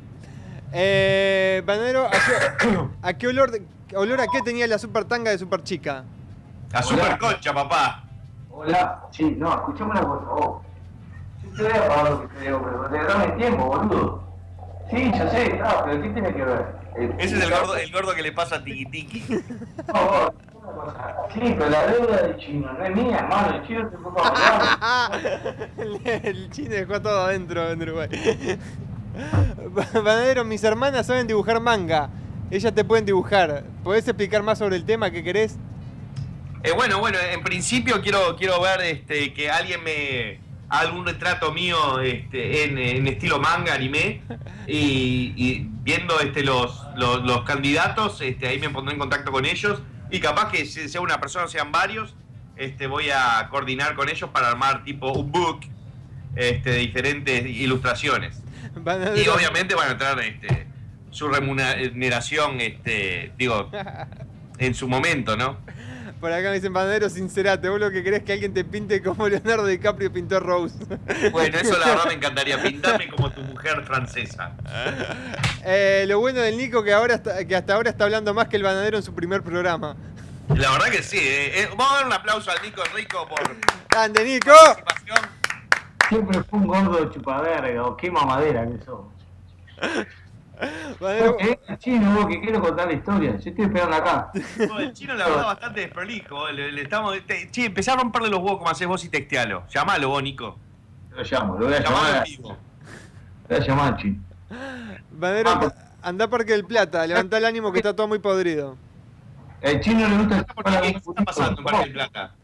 [0.73, 2.67] Eh, Banero, ¿a qué,
[3.01, 3.63] a qué olor, de-
[3.95, 6.03] olor a qué tenía la super tanga de super chica?
[6.73, 8.03] A super concha, papá.
[8.49, 10.61] Hola, sí, no, escuchame una cosa, vos.
[11.43, 14.23] Yo te voy a pagar lo que te digo, pero te dame tiempo, boludo.
[14.89, 16.65] Sí, yo sé, no, pero ¿qué tiene que ver?
[17.17, 19.23] Ese es el gordo, el gordo que le pasa a Tiki Tiki.
[19.93, 21.15] No, vos, una cosa.
[21.33, 25.11] Sí, pero la deuda del chino no es mía, hermano, el chino te fue para
[25.77, 28.09] el, el chino dejó todo adentro en Uruguay.
[29.93, 32.09] Banadero, mis hermanas saben dibujar manga.
[32.51, 33.63] Ellas te pueden dibujar.
[33.83, 35.57] ¿Podés explicar más sobre el tema que querés?
[36.63, 40.39] Eh, bueno, bueno, en principio quiero, quiero ver este, que alguien me
[40.79, 44.21] algún retrato mío este, en, en estilo manga, anime,
[44.67, 49.45] y, y viendo este, los, los, los candidatos, este, ahí me pondré en contacto con
[49.45, 52.15] ellos, y capaz que sea una persona sean varios,
[52.55, 55.61] este, voy a coordinar con ellos para armar tipo un book
[56.35, 58.41] este, de diferentes ilustraciones.
[59.15, 60.65] Y obviamente van a entrar este,
[61.11, 63.69] su remuneración, este, digo,
[64.57, 65.59] en su momento, ¿no?
[66.23, 67.67] Por acá me dicen, Banadero, sincerate.
[67.67, 70.73] Vos lo que querés es que alguien te pinte como Leonardo DiCaprio pintó Rose.
[71.33, 72.63] Bueno, eso la verdad me encantaría.
[72.63, 74.53] Pintame como tu mujer francesa.
[75.65, 78.55] Eh, lo bueno del Nico que ahora está- que hasta ahora está hablando más que
[78.57, 79.95] el banadero en su primer programa.
[80.55, 81.17] La verdad que sí.
[81.19, 81.61] eh.
[81.63, 83.41] Eh, vamos a dar un aplauso al Nico Rico por
[83.89, 84.51] ¡Grande, Nico!
[84.75, 85.17] participación.
[86.09, 89.01] Siempre fue un gordo chupaverga o quema madera que sos.
[90.99, 91.59] Banadero, ¿Qué?
[91.79, 93.31] Chino, vos que quiero contar la historia.
[93.37, 94.31] Yo estoy esperando acá.
[94.67, 96.49] No, el chino la verdad bastante desprolijo.
[96.51, 99.63] Le, le estamos, te- che, empecé a romperle los huevos como haces vos y textealo.
[99.69, 100.57] Llamalo vos, Nico.
[101.11, 102.23] Lo llamo, lo voy a Llamalo llamar.
[102.27, 102.49] vivo.
[102.49, 102.57] Lo
[103.49, 104.23] voy a llamar al chino.
[105.11, 108.77] Banadero, anda- anda a Parque del Plata, levanta el ánimo que está todo muy podrido.
[109.61, 110.45] El chino le gusta.
[110.81, 112.35] ¿Qué está pasando en Parque del Plata?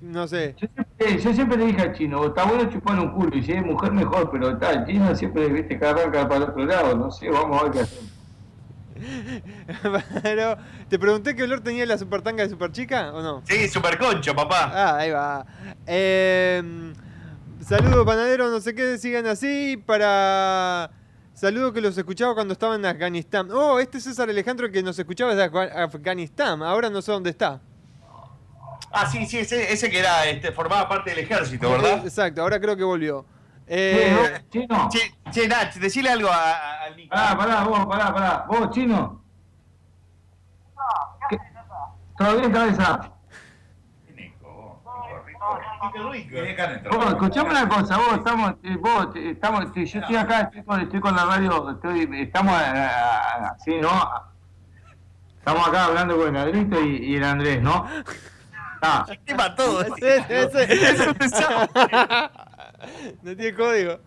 [0.00, 0.54] No sé.
[0.58, 3.52] Yo siempre, yo siempre le dije al chino, está bueno chupar un culo y si
[3.52, 6.96] es mujer mejor, pero está, el chino siempre, viste, que arranca para el otro lado,
[6.96, 8.12] no sé, vamos a ver qué hacemos.
[9.84, 10.56] Banadero,
[10.88, 13.42] ¿te pregunté qué olor tenía la super tanga de super chica o no?
[13.46, 14.70] Sí, super concho, papá.
[14.74, 15.46] Ah, ahí va.
[15.86, 16.92] Eh,
[17.64, 19.76] saludos, panadero, no sé qué, sigan así.
[19.86, 20.90] Para.
[21.32, 23.48] Saludo que los escuchaba cuando estaba en Afganistán.
[23.52, 26.62] Oh, este es César Alejandro que nos escuchaba desde Afga- Afganistán.
[26.62, 27.60] Ahora no sé dónde está.
[28.90, 32.04] Ah, sí, sí, ese, ese que era, este, formaba parte del ejército, ¿verdad?
[32.04, 33.24] Exacto, ahora creo que volvió.
[33.66, 34.88] Eh, Chino.
[34.90, 37.14] Che, che, Nach, decile algo a- a- al Nico.
[37.14, 38.44] Pará, pará, vos, pará, pará.
[38.48, 39.22] Vos, chino.
[41.28, 41.36] ¿Qué?
[42.16, 43.12] ¿Todo bien, cabeza?
[46.90, 50.62] Vos, escuchame una cosa, vos estamos, eh, vos, eh, estamos, eh, yo estoy acá, estoy
[50.64, 52.88] con, estoy con la radio, estoy, estamos eh,
[53.54, 53.90] así, ¿no?
[55.38, 57.86] Estamos acá hablando con el Adrito y, y el Andrés, ¿no?
[58.80, 59.82] Ah, Quema todo.
[59.82, 61.14] ese- ese-
[63.22, 63.98] no tiene código.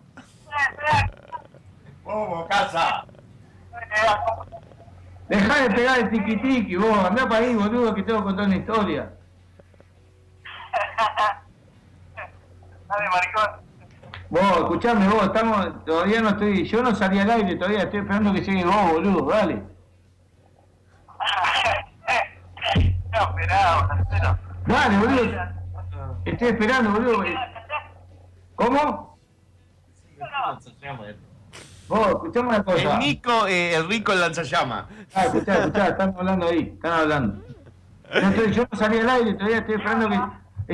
[2.04, 3.04] Vamos, casa.
[5.28, 8.46] dejá de pegar el tiki tiki, vos, andá para ahí, boludo, que tengo que contar
[8.46, 9.12] una historia.
[12.88, 13.62] Dale, maricón.
[14.30, 18.32] Vos, escuchame, vos, estamos, todavía no estoy, yo no salí al aire todavía, estoy esperando
[18.32, 19.62] que llegue vos, boludo, dale.
[23.12, 24.38] No, esperá.
[24.66, 25.32] Dale, boludo.
[26.24, 27.24] Estoy esperando, boludo.
[28.54, 29.18] ¿Cómo?
[31.88, 32.92] Vos, escuchame una cosa.
[32.94, 34.88] El Nico, eh, el rico el lanzallama.
[35.14, 37.44] Ah, escuchá, escuchá, están hablando ahí, están hablando.
[38.14, 40.20] Yo, estoy- yo no salí al aire, todavía estoy esperando que.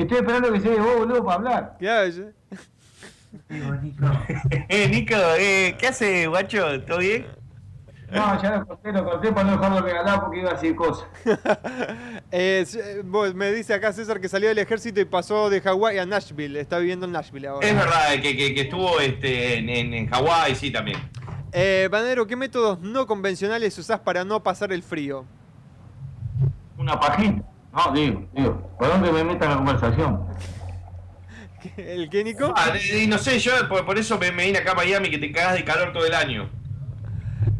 [0.01, 1.75] Estoy esperando que llegue vos, boludo, para hablar.
[1.79, 2.23] Claro, yo-
[4.69, 6.81] Eh, Nico, eh, ¿qué hace, guacho?
[6.83, 7.25] ¿Todo bien?
[8.11, 11.07] No, ya lo corté, lo corté para no dejarlo regalado porque iba a decir cosas.
[12.31, 12.63] Eh,
[13.33, 16.59] me dice acá César que salió del ejército y pasó de Hawái a Nashville.
[16.59, 17.67] Está viviendo en Nashville ahora.
[17.67, 20.97] Es verdad, que, que, que estuvo este, en, en, en Hawái, sí, también.
[21.51, 25.25] Eh, Banero, ¿qué métodos no convencionales usás para no pasar el frío?
[26.77, 27.43] Una pajita.
[27.73, 30.27] No, digo, digo, ¿por dónde me meta en la conversación?
[31.77, 32.53] ¿El qué, Nico?
[32.55, 35.17] Ah, y no sé, yo por, por eso me, me vine acá a Miami, que
[35.17, 36.49] te cagas de calor todo el año.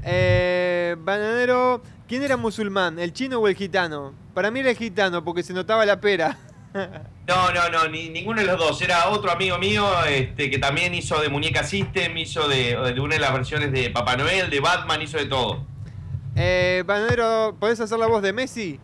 [0.04, 3.00] Eh, Bananero, ¿quién era musulmán?
[3.00, 4.14] ¿El chino o el gitano?
[4.34, 6.38] Para mí era el gitano porque se notaba la pera.
[7.30, 8.82] No, no, no, ni, ninguno de los dos.
[8.82, 13.16] Era otro amigo mío este, que también hizo de Muñeca System, hizo de, de una
[13.16, 15.64] de las versiones de Papá Noel, de Batman, hizo de todo.
[16.36, 18.80] Eh, Bananero, ¿podés hacer la voz de Messi?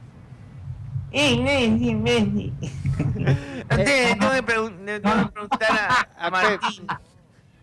[1.12, 2.54] Eh, Messi, Messi.
[4.20, 6.86] No me preguntar a, a Martín.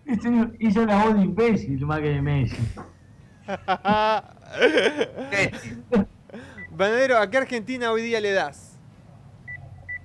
[0.04, 2.56] Hizo, hizo la voz de imbécil más que de Messi.
[6.70, 8.78] Bananero, ¿a qué Argentina hoy día le das?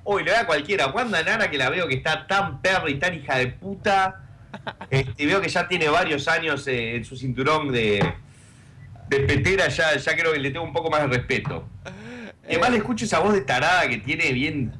[0.03, 0.87] Uy, le da a cualquiera.
[0.87, 4.23] Wanda Nara, que la veo que está tan perra y tan hija de puta.
[4.89, 8.13] Este, veo que ya tiene varios años eh, en su cinturón de,
[9.09, 9.67] de petera.
[9.67, 11.67] Ya, ya creo que le tengo un poco más de respeto.
[12.47, 14.73] Y además le escucho esa voz de tarada que tiene bien,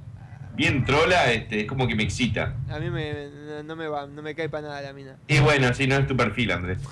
[0.58, 1.32] bien trola.
[1.32, 2.54] Este, es como que me excita.
[2.70, 5.16] A mí me, no, no me va, no me cae para nada la mina.
[5.28, 6.80] Y bueno, si no es tu perfil, Andrés.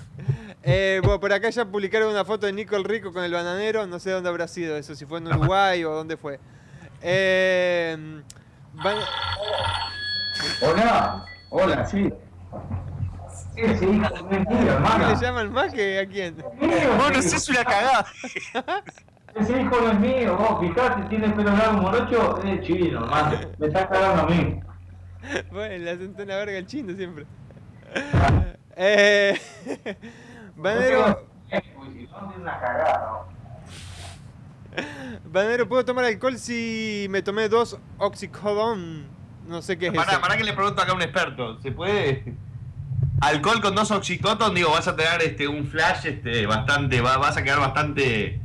[0.67, 3.85] Eh, bueno, por acá ya publicaron una foto de Nico el Rico con el bananero.
[3.85, 6.39] No sé dónde habrá sido eso, si fue en Uruguay o dónde fue.
[7.03, 7.95] Eh,
[8.73, 8.97] van-
[10.61, 12.09] Hola, hola, sí.
[13.55, 15.09] ¿Qué hermano.
[15.09, 16.35] le llaman más que a quién?
[16.37, 18.05] Vos no sos una cagada.
[19.35, 23.05] Ese hijo no es mío, vos fijate, tiene pelo largo morocho, es chino.
[23.59, 24.59] Me está cagando a mí.
[25.51, 27.25] Bueno, le hacen una verga el chino siempre.
[28.77, 29.39] Eh,
[30.57, 31.25] Banero,
[32.43, 33.23] cagada.
[35.23, 39.07] Banero, ¿puedo tomar alcohol si me tomé dos oxicodón?
[39.47, 40.21] No sé qué es Pará, eso.
[40.21, 41.57] pará que le pregunto acá a un experto.
[41.61, 42.35] ¿Se puede?
[43.21, 47.37] Alcohol con dos oxycoton, digo, vas a tener este un flash este bastante, va- vas
[47.37, 48.41] a quedar bastante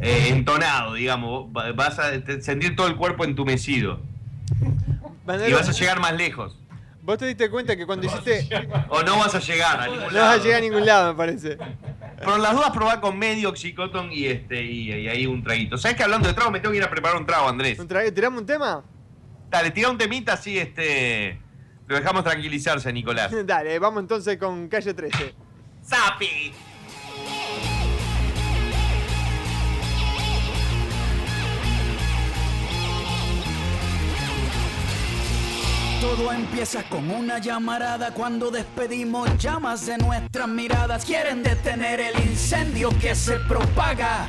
[0.00, 1.46] eh, entonado, digamos.
[1.56, 4.00] Va- Vas a sentir todo el cuerpo entumecido.
[5.48, 6.58] Y vas a llegar más lejos.
[7.02, 8.48] vos te diste cuenta que cuando hiciste...
[8.88, 10.30] O no vas a llegar a ningún No vas lado.
[10.32, 11.58] a llegar a ningún lado, me parece.
[12.18, 15.76] Pero las dudas probá con medio oxycoton y este y, y ahí un traguito.
[15.78, 17.78] ¿Sabes que hablando de trago me tengo que ir a preparar un trago, Andrés?
[17.78, 18.82] ¿Un tra- ¿Tiramos un tema?
[19.50, 21.38] Dale, tira un temita así, este.
[21.86, 23.30] Lo dejamos tranquilizarse, Nicolás.
[23.46, 25.34] Dale, vamos entonces con calle 13.
[25.82, 26.52] ¡Sapi!
[36.00, 41.04] Todo empieza con una llamarada cuando despedimos llamas de nuestras miradas.
[41.04, 44.28] Quieren detener el incendio que se propaga.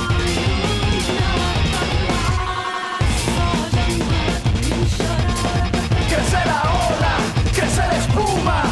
[6.31, 7.17] Crece la ola,
[7.53, 8.63] crece la espuma,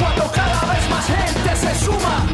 [0.00, 2.26] cuando cada vez más gente se suma.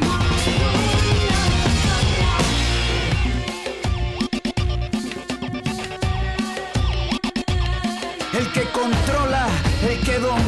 [8.39, 9.49] El que controla,
[9.83, 10.48] el que domina,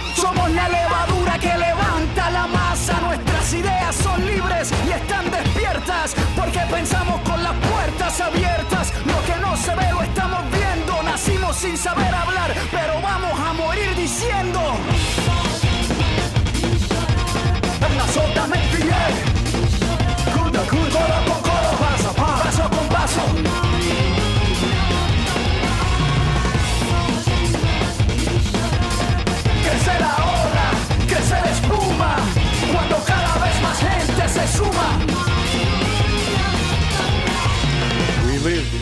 [0.15, 2.99] Somos la levadura que levanta la masa.
[3.01, 6.15] Nuestras ideas son libres y están despiertas.
[6.35, 8.93] Porque pensamos con las puertas abiertas.
[9.05, 11.03] Lo que no se ve lo estamos viendo.
[11.03, 14.61] Nacimos sin saber hablar, pero vamos a morir diciendo.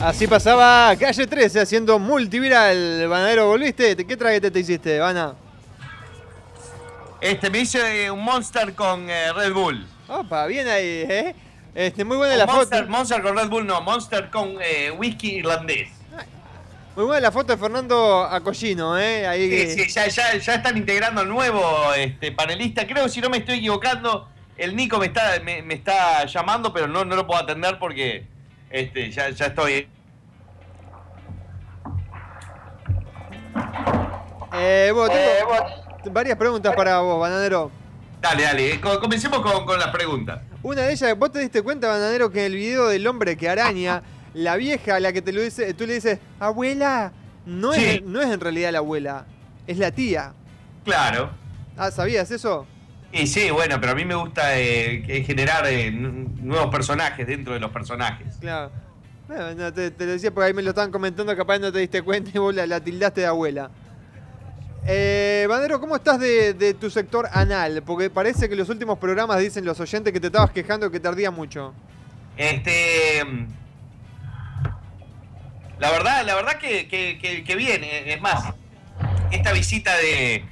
[0.00, 3.08] Así pasaba Calle 13 haciendo multiviral.
[3.08, 3.96] Banadero, ¿volviste?
[3.96, 5.34] ¿Qué traguete te hiciste, Vana?
[7.20, 9.84] Este, me hice eh, un Monster con eh, Red Bull.
[10.06, 11.34] Opa, bien ahí, ¿eh?
[11.74, 12.90] Este, muy buena la Monster, foto.
[12.90, 15.88] Monster con Red Bull, no, Monster con eh, whisky irlandés.
[16.94, 19.26] Muy buena la foto de Fernando Acollino, ¿eh?
[19.26, 22.86] Ahí que- Sí, sí, ya, ya, ya están integrando al nuevo este, panelista.
[22.86, 26.72] Creo que si no me estoy equivocando, el Nico me está, me, me está llamando,
[26.72, 28.26] pero no, no lo puedo atender porque
[28.70, 29.88] este, ya, ya estoy.
[34.54, 37.70] Eh, vos, tengo varias preguntas para vos, Bananero.
[38.20, 40.40] Dale, dale, eh, co- comencemos con, con las preguntas.
[40.62, 43.48] Una de ellas, vos te diste cuenta, Bananero, que en el video del hombre que
[43.48, 44.02] araña,
[44.34, 47.12] la vieja a la que te lo dice, tú le dices, abuela,
[47.46, 47.84] no, Sí.
[47.84, 49.26] es, no es en realidad la abuela,
[49.66, 50.32] es la tía.
[50.84, 51.30] Claro.
[51.76, 52.66] Ah, ¿sabías eso?
[53.12, 57.54] Y sí, bueno, pero a mí me gusta eh, generar eh, nu- nuevos personajes dentro
[57.54, 58.36] de los personajes.
[58.40, 58.70] Claro.
[59.28, 62.00] No, te, te lo decía porque ahí me lo estaban comentando, capaz no te diste
[62.02, 63.70] cuenta y vos la, la tildaste de abuela.
[64.86, 67.82] Eh, Bandero, ¿cómo estás de, de tu sector anal?
[67.84, 71.30] Porque parece que los últimos programas dicen los oyentes que te estabas quejando que tardía
[71.30, 71.74] mucho.
[72.36, 73.22] Este.
[75.78, 77.84] La verdad, la verdad que, que, que- que bien.
[77.84, 78.52] eh, Es más,
[79.30, 80.44] esta visita de,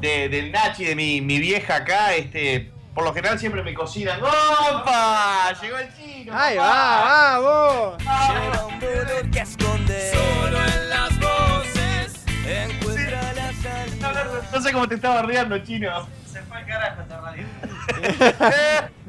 [0.00, 2.70] de- del Nachi, de mi, mi vieja acá, este.
[2.94, 4.20] Por lo general siempre me cocinan.
[4.22, 5.52] ¡Opa!
[5.60, 6.32] Llegó el chino.
[6.36, 6.68] ¡Ahí va,
[7.02, 7.98] va, vos!
[7.98, 10.12] Lleva un dolor que esconde.
[10.12, 14.46] Solo en las voces encuentra la salida.
[14.52, 16.06] No sé cómo te estaba riendo, chino.
[16.30, 17.46] Se fue al carajo esta radio.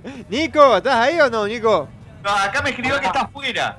[0.30, 1.88] Nico, ¿estás ahí o no, Nico?
[2.24, 3.78] No, acá me escribió que está afuera.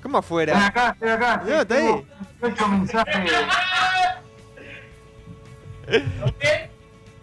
[0.00, 0.52] ¿Cómo afuera?
[0.52, 1.42] Estoy acá, estoy acá.
[1.44, 1.82] No, está ahí.
[1.82, 2.06] Tengo
[2.42, 3.32] ocho mensajes.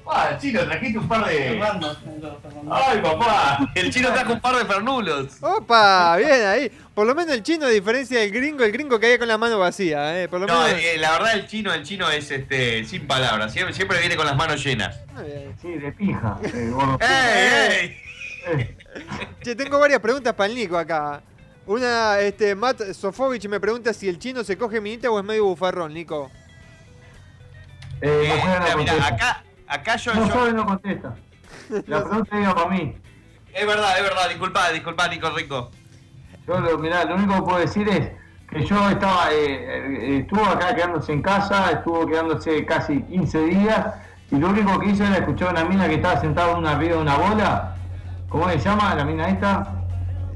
[0.09, 1.61] Ah, chino, trajiste un par de.
[2.71, 3.69] Ay, papá.
[3.75, 5.33] El chino trajo un par de fernulos.
[5.41, 6.71] Opa, bien ahí.
[6.95, 9.59] Por lo menos el chino, a diferencia del gringo, el gringo caía con la mano
[9.59, 10.29] vacía, eh.
[10.29, 10.79] Por lo No, menos.
[10.81, 13.51] eh, la verdad el chino, el chino es este sin palabras.
[13.51, 14.97] Siempre, siempre viene con las manos llenas.
[15.61, 16.37] Sí, de pija.
[16.41, 16.71] eh.
[18.47, 18.77] ¡Ey, ey!
[19.43, 21.21] Che, tengo varias preguntas para el Nico acá.
[21.65, 25.43] Una, este, Matt Sofovich me pregunta si el chino se coge minita o es medio
[25.43, 26.31] bufarrón, Nico.
[28.01, 29.07] Eh, no sabe, Mira, no mira, contesta.
[29.15, 31.15] acá, acá yo, No yo- sabe, no contesta.
[31.87, 32.95] La pregunta iba para mí.
[33.53, 35.71] Es verdad, es verdad, disculpa, disculpa, Nico Rico.
[36.47, 38.11] Yo lo, mirá, lo único que puedo decir es
[38.49, 43.85] que yo estaba, eh, eh, estuvo acá quedándose en casa, estuvo quedándose casi 15 días,
[44.31, 46.71] y lo único que hizo era escuchar a una mina que estaba sentada en una
[46.71, 47.75] arriba de una bola.
[48.29, 49.73] ¿Cómo se llama la mina esta?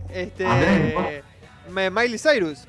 [0.09, 0.45] Este.
[0.45, 1.23] Andrés,
[1.69, 2.67] Miley Cyrus.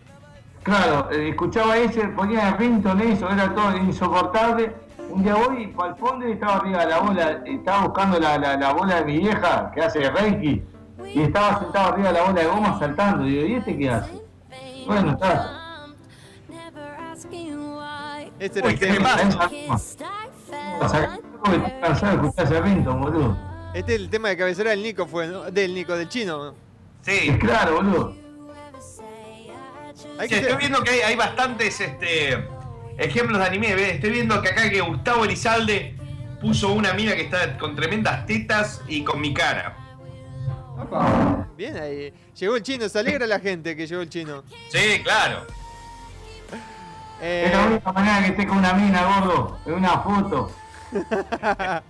[0.63, 4.73] Claro, eh, escuchaba ese, ponía el ringtone, eso era todo insoportable.
[5.13, 8.39] Un día voy para el fondo y estaba arriba de la bola, estaba buscando la,
[8.39, 10.63] la, la bola de mi vieja que hace Reiki
[11.05, 13.25] y estaba sentado arriba de la bola de goma saltando.
[13.25, 14.23] Digo, ¿y este qué hace?
[14.87, 15.59] Bueno, está.
[18.39, 19.17] Este era Uy, el tema.
[23.75, 25.43] Este es el tema de cabecera del Nico, fue, ¿no?
[25.51, 26.55] Del Nico, del chino.
[27.03, 27.29] Sí.
[27.31, 28.15] Es claro, boludo.
[30.19, 32.49] Hay Sí, que estoy viendo que hay, hay bastantes este,
[32.99, 33.75] ejemplos de anime.
[33.75, 33.95] ¿ves?
[33.95, 35.97] Estoy viendo que acá que Gustavo Elizalde
[36.41, 39.77] puso una mina que está con tremendas tetas y con mi cara.
[40.79, 42.13] Opa, Bien ahí.
[42.35, 44.43] Llegó el chino, se alegra la gente que llegó el chino.
[44.71, 45.47] Sí, claro.
[47.21, 49.59] Eh, Es la única manera que esté con una mina, gordo.
[49.67, 50.51] En una foto.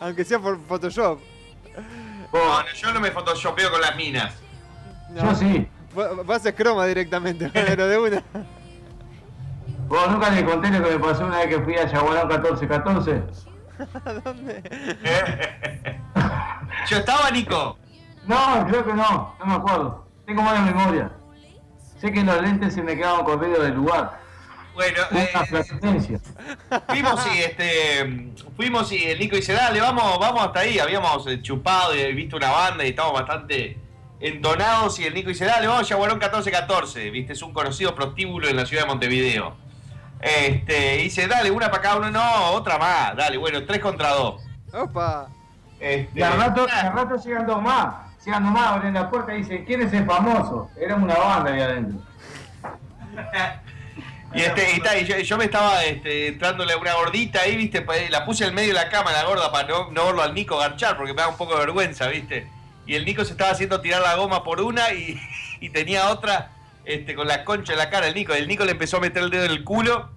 [0.00, 1.20] aunque sea por Photoshop.
[2.32, 4.34] No, no, yo no me photoshopeo con las minas.
[5.10, 5.24] No.
[5.24, 5.68] Yo sí.
[5.94, 8.22] Vos haces croma directamente, pero de una.
[9.94, 13.22] Vos nunca le conté lo que me pasó una vez que fui a Yaguarón 1414.
[14.04, 14.62] ¿A dónde?
[16.88, 17.78] Yo estaba, Nico.
[18.26, 20.04] No, creo que no, no me acuerdo.
[20.26, 21.12] Tengo mala memoria.
[22.00, 24.18] Sé que los lentes se me quedaban corridos del lugar.
[24.74, 25.28] Bueno, eh,
[26.88, 30.80] fuimos y este fuimos y el Nico dice, dale, vamos, vamos hasta ahí.
[30.80, 33.78] Habíamos eh, chupado y visto una banda y estábamos bastante
[34.18, 38.48] entonados y el Nico dice, dale, vamos a Yaguarón 1414, viste, es un conocido prostíbulo
[38.48, 39.63] en la ciudad de Montevideo.
[40.24, 44.10] Este, y dice, dale, una para cada uno, no, otra más, dale, bueno, tres contra
[44.10, 44.42] dos.
[44.72, 45.28] Opa.
[45.78, 47.94] Este, Y al rato, al rato llegan dos más.
[48.24, 50.70] Llegan dos más, abren la puerta y dicen, ¿quién es el famoso?
[50.80, 52.00] Éramos una banda ahí adentro.
[54.36, 57.54] Y, este, y, ta, y yo, yo me estaba este, entrándole a una gordita ahí,
[57.56, 60.22] viste, pa- la puse en medio de la cama la gorda para no, no verlo
[60.22, 62.48] al Nico garchar, porque me da un poco de vergüenza, viste.
[62.84, 65.20] Y el Nico se estaba haciendo tirar la goma por una y,
[65.60, 66.50] y tenía otra
[66.84, 68.34] este, con la concha en la cara el Nico.
[68.34, 70.10] El Nico le empezó a meter el dedo en el culo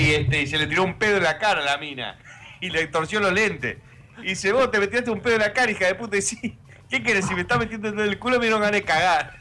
[0.00, 2.18] y, este, y se le tiró un pedo en la cara a la mina.
[2.60, 3.76] Y le torció los lentes.
[4.18, 6.16] Y dice, vos te metiste un pedo en la cara, hija de puta.
[6.16, 6.58] Y sí,
[6.90, 7.26] ¿qué querés?
[7.26, 9.34] Si me estás metiendo en el culo, me no gané cagar.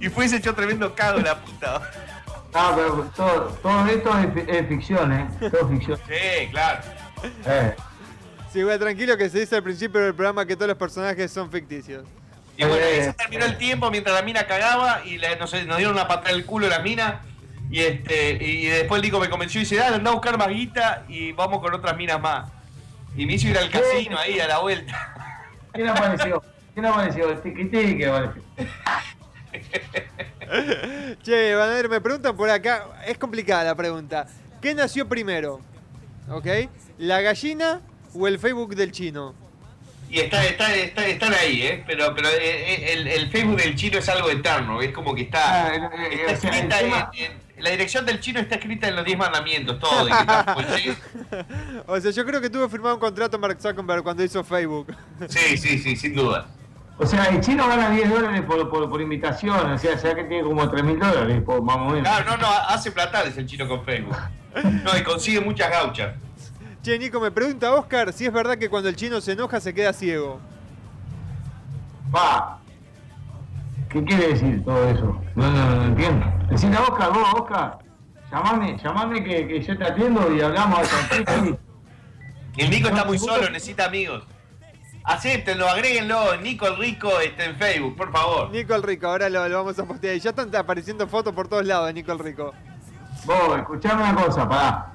[0.00, 1.82] Y fue y se echó tremendo cago la puta.
[2.52, 5.26] Ah, pero todo, todo esto es, fi- es ficción, ¿eh?
[5.50, 5.98] Todo es ficción.
[6.06, 6.80] Sí, claro.
[7.46, 7.74] Eh.
[8.52, 11.50] Sí, güey, tranquilo que se dice al principio del programa que todos los personajes son
[11.50, 12.04] ficticios.
[12.56, 13.04] Y bueno, ahí Eh.
[13.06, 16.30] se terminó el tiempo mientras la mina cagaba y le- nos, nos dieron una patada
[16.30, 17.22] en el culo a la mina.
[17.74, 20.46] Y este y después el Nico me convenció y dice, dale, anda a buscar más
[20.46, 22.48] guita y vamos con otras minas más.
[23.16, 25.42] Y me hizo ir al casino ahí a la vuelta.
[25.72, 26.40] ¿Quién apareció?
[26.72, 27.30] ¿Quién apareció?
[27.30, 28.42] El Tiki apareció.
[31.24, 34.28] Che, van a ver, me preguntan por acá, es complicada la pregunta.
[34.62, 35.60] ¿Qué nació primero?
[36.30, 36.46] ¿Ok?
[36.98, 37.80] ¿La gallina
[38.14, 39.34] o el Facebook del chino?
[40.08, 41.82] Y está, está, está- están ahí, ¿eh?
[41.88, 45.22] Pero, pero eh, eh, el, el Facebook del chino es algo eterno, es como que
[45.22, 45.80] está, Ah, eh,
[46.12, 48.96] está o sea, el escrita tema- en, en- la dirección del chino está escrita en
[48.96, 50.08] los 10 mandamientos, todo.
[50.08, 50.96] y que
[51.86, 54.94] O sea, yo creo que tuvo firmado un contrato Mark Zuckerberg cuando hizo Facebook.
[55.28, 56.46] sí, sí, sí, sin duda.
[56.96, 60.24] O sea, el chino gana 10 dólares por, por, por invitación, o sea, ya que
[60.24, 62.02] tiene como 3 mil dólares, por, más o menos.
[62.02, 64.16] Claro, no, no, hace platales el chino con Facebook.
[64.84, 66.14] No, y consigue muchas gauchas.
[66.82, 69.74] Che, Nico, me pregunta Oscar si es verdad que cuando el chino se enoja se
[69.74, 70.38] queda ciego.
[72.12, 72.60] Pa.
[73.94, 75.22] ¿Qué quiere decir todo eso?
[75.36, 76.26] No, no, no, entiendo.
[76.50, 77.78] Decime a Oscar, vos, Oscar.
[78.28, 81.56] Llamame, llamame que, que yo te atiendo y hablamos tranquilo.
[82.56, 84.24] El Nico está muy solo, necesita amigos.
[85.04, 88.50] Acéptenlo, agréguenlo, Nico el Rico este, en Facebook, por favor.
[88.50, 90.16] Nico el Rico, ahora lo, lo vamos a postear.
[90.16, 92.52] Ya están apareciendo fotos por todos lados de Nico el Rico.
[93.26, 94.92] Vos, escuchame una cosa, pará.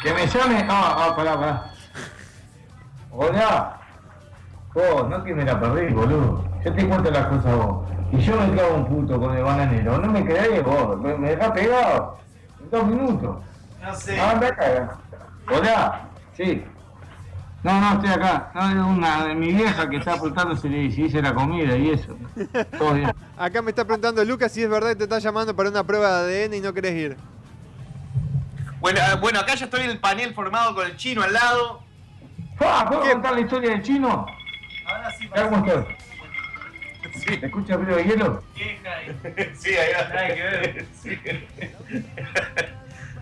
[0.00, 0.66] Que me llame.
[0.68, 1.72] Ah, ah, pará, pará.
[3.10, 3.80] Hola.
[4.72, 6.51] Vos, no que me la perdí, boludo.
[6.64, 7.88] Yo te cuento las cosas a vos.
[8.12, 9.98] Y yo me clavo un puto con el bananero.
[9.98, 10.98] No me crees vos.
[11.00, 12.18] Me, me dejás pegado.
[12.60, 13.36] En dos minutos.
[13.82, 14.20] No sé.
[14.20, 14.90] Ah, anda a cagar.
[15.50, 16.64] Hola, sí.
[17.62, 18.50] No, no, estoy acá.
[18.54, 21.76] No, es una de mi vieja que está preguntando si le si hice la comida
[21.76, 22.16] y eso.
[22.78, 23.12] Todo bien.
[23.36, 26.22] Acá me está preguntando Lucas si es verdad que te está llamando para una prueba
[26.22, 27.16] de ADN y no querés ir.
[28.80, 31.82] Bueno, ah, bueno, acá ya estoy en el panel formado con el chino al lado.
[32.60, 34.26] Ah, ¿Puedo contar la historia del chino?
[34.86, 35.84] Ahora sí, ¿Cómo estoy?
[37.28, 38.42] ¿Me escucha el ruido de hielo?
[39.54, 40.08] Sí, ahí va.
[40.08, 40.86] Nada que ver.
[41.02, 41.18] Sí.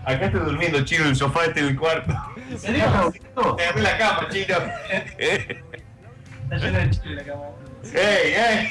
[0.05, 2.11] Acá estoy durmiendo, chino, en el sofá este del cuarto.
[2.49, 3.13] ¿En serio?
[3.57, 4.57] Te agarré la cama, chino.
[5.17, 7.41] Está lleno de chile la cama.
[7.93, 8.67] ¡Ey, ey!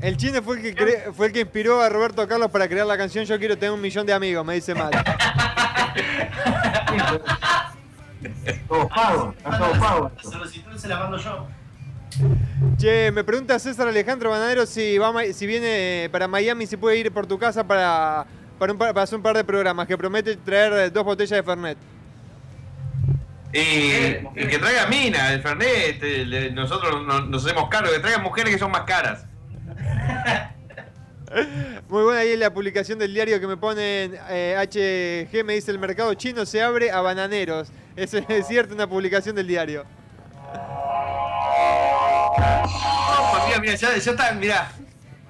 [0.00, 2.84] El chino fue el, que cre- fue el que inspiró a Roberto Carlos para crear
[2.86, 4.90] la canción Yo quiero tener un millón de amigos, me dice mal.
[8.68, 10.12] Todo pago, todo pago.
[10.16, 11.46] La solicitud se la mando yo.
[12.78, 17.10] Che, me pregunta César Alejandro Banadero si, va si viene para Miami, si puede ir
[17.12, 18.26] por tu casa para,
[18.58, 21.42] para, un para hacer un par de programas, que promete traer eh, dos botellas de
[21.42, 21.78] Fernet.
[23.52, 27.98] Y, y que traiga mina, el Fernet, el- el- nosotros no- nos hacemos cargo, que
[27.98, 29.26] traigan mujeres que son más caras.
[31.88, 34.54] Muy buena ahí la publicación del diario que me ponen eh,
[35.30, 37.68] HG, me dice el mercado chino se abre a bananeros.
[37.96, 39.84] Es, es cierto, una publicación del diario.
[42.32, 44.72] Opa, mira, mira, ya, ya están, mira.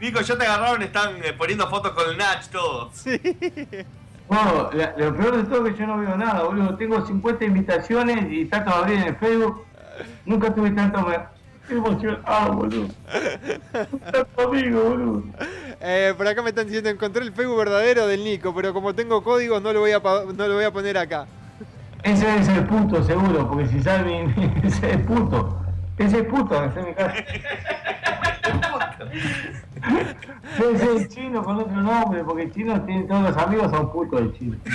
[0.00, 2.90] Nico, ya te agarraron, están eh, poniendo fotos con el Nach, todo.
[2.92, 3.20] Sí.
[4.30, 6.76] No, la- lo peor de todo es que yo no veo nada, boludo.
[6.76, 9.64] Tengo 50 invitaciones y trato de abrir en el Facebook.
[10.24, 11.07] Nunca tuve tanto.
[11.68, 12.88] Emocionado, boludo.
[14.11, 15.22] Tanto amigo, boludo.
[15.80, 19.22] Eh, por acá me están diciendo, encontré el Facebook verdadero del Nico, pero como tengo
[19.22, 21.26] códigos no lo voy a, no lo voy a poner acá.
[22.03, 24.50] Ese es el puto, seguro, porque si sabe mi.
[24.64, 25.59] Ese es el puto.
[25.99, 27.14] Ese es el puto, ese es mi casa.
[30.59, 33.93] Ese es el chino con otro nombre, porque el chino tiene todos los amigos son
[33.93, 34.57] putos del chino.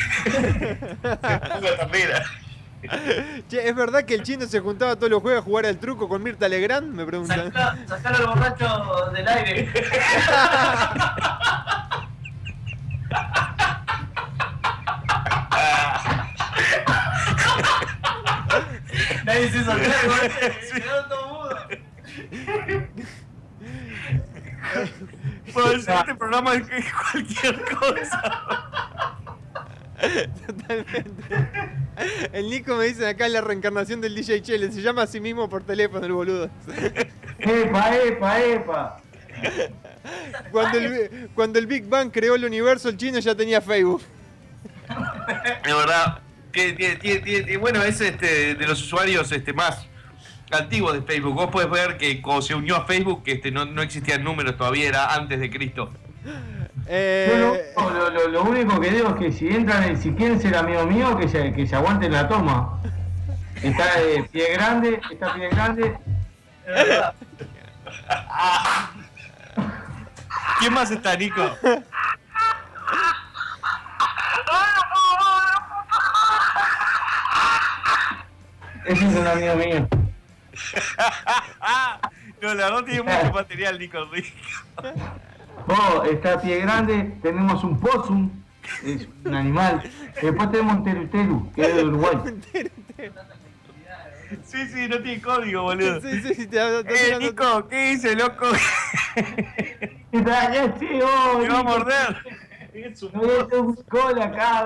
[3.49, 6.07] Che, ¿es verdad que el chino se juntaba todos los jueves a jugar al truco
[6.07, 6.93] con Mirta Legrand?
[6.93, 7.51] Me preguntan.
[7.51, 9.70] Sacá- Sacalo al borracho del aire.
[19.26, 20.57] Nadie se hizo cargo, ¿eh?
[20.74, 21.57] Quedó todo mudo.
[25.53, 28.21] Puedo decir, este programa es cualquier cosa.
[30.45, 31.23] Totalmente.
[32.31, 34.71] El Nico me dice acá la reencarnación del DJ Chele.
[34.71, 36.49] Se llama a sí mismo por teléfono el boludo.
[37.39, 39.01] ¡Epa, epa, epa!
[40.51, 44.01] Cuando el, cuando el Big Bang creó el universo, el chino ya tenía Facebook.
[45.65, 46.19] De verdad,
[46.51, 49.85] tiene- tiene- tiene- tiene- bueno, es este de los usuarios este más
[50.51, 51.33] antiguos de Facebook.
[51.33, 54.88] Vos podés ver que cuando se unió a Facebook este, no, no existían números todavía,
[54.88, 55.91] era antes de Cristo.
[56.89, 60.55] Eh, Yo lo, lo- lo- único que digo es que si entran, si quieren ser
[60.55, 62.80] amigo mío, que se, que se aguanten la toma.
[63.61, 65.97] Está eh, pie grande, está pie grande.
[70.59, 71.41] ¿Quién más está, Nico?
[78.86, 79.88] Ese es un amigo mío.
[82.41, 84.30] no, la verdad tiene mucho material, Nico Rico.
[85.68, 88.30] Oh, está pie grande, tenemos un possum,
[88.86, 89.82] es un animal.
[90.22, 92.18] Después tenemos un teruteru, que es de Uruguay.
[94.43, 96.01] Sí, sí, no tiene código, boludo.
[96.01, 98.47] Sí, sí, sí, te, te- Eh, Nico, ¿qué dice, loco?
[100.12, 101.95] Está, sí, oh, Me va a morder.
[101.97, 104.66] A hacer un gol acá.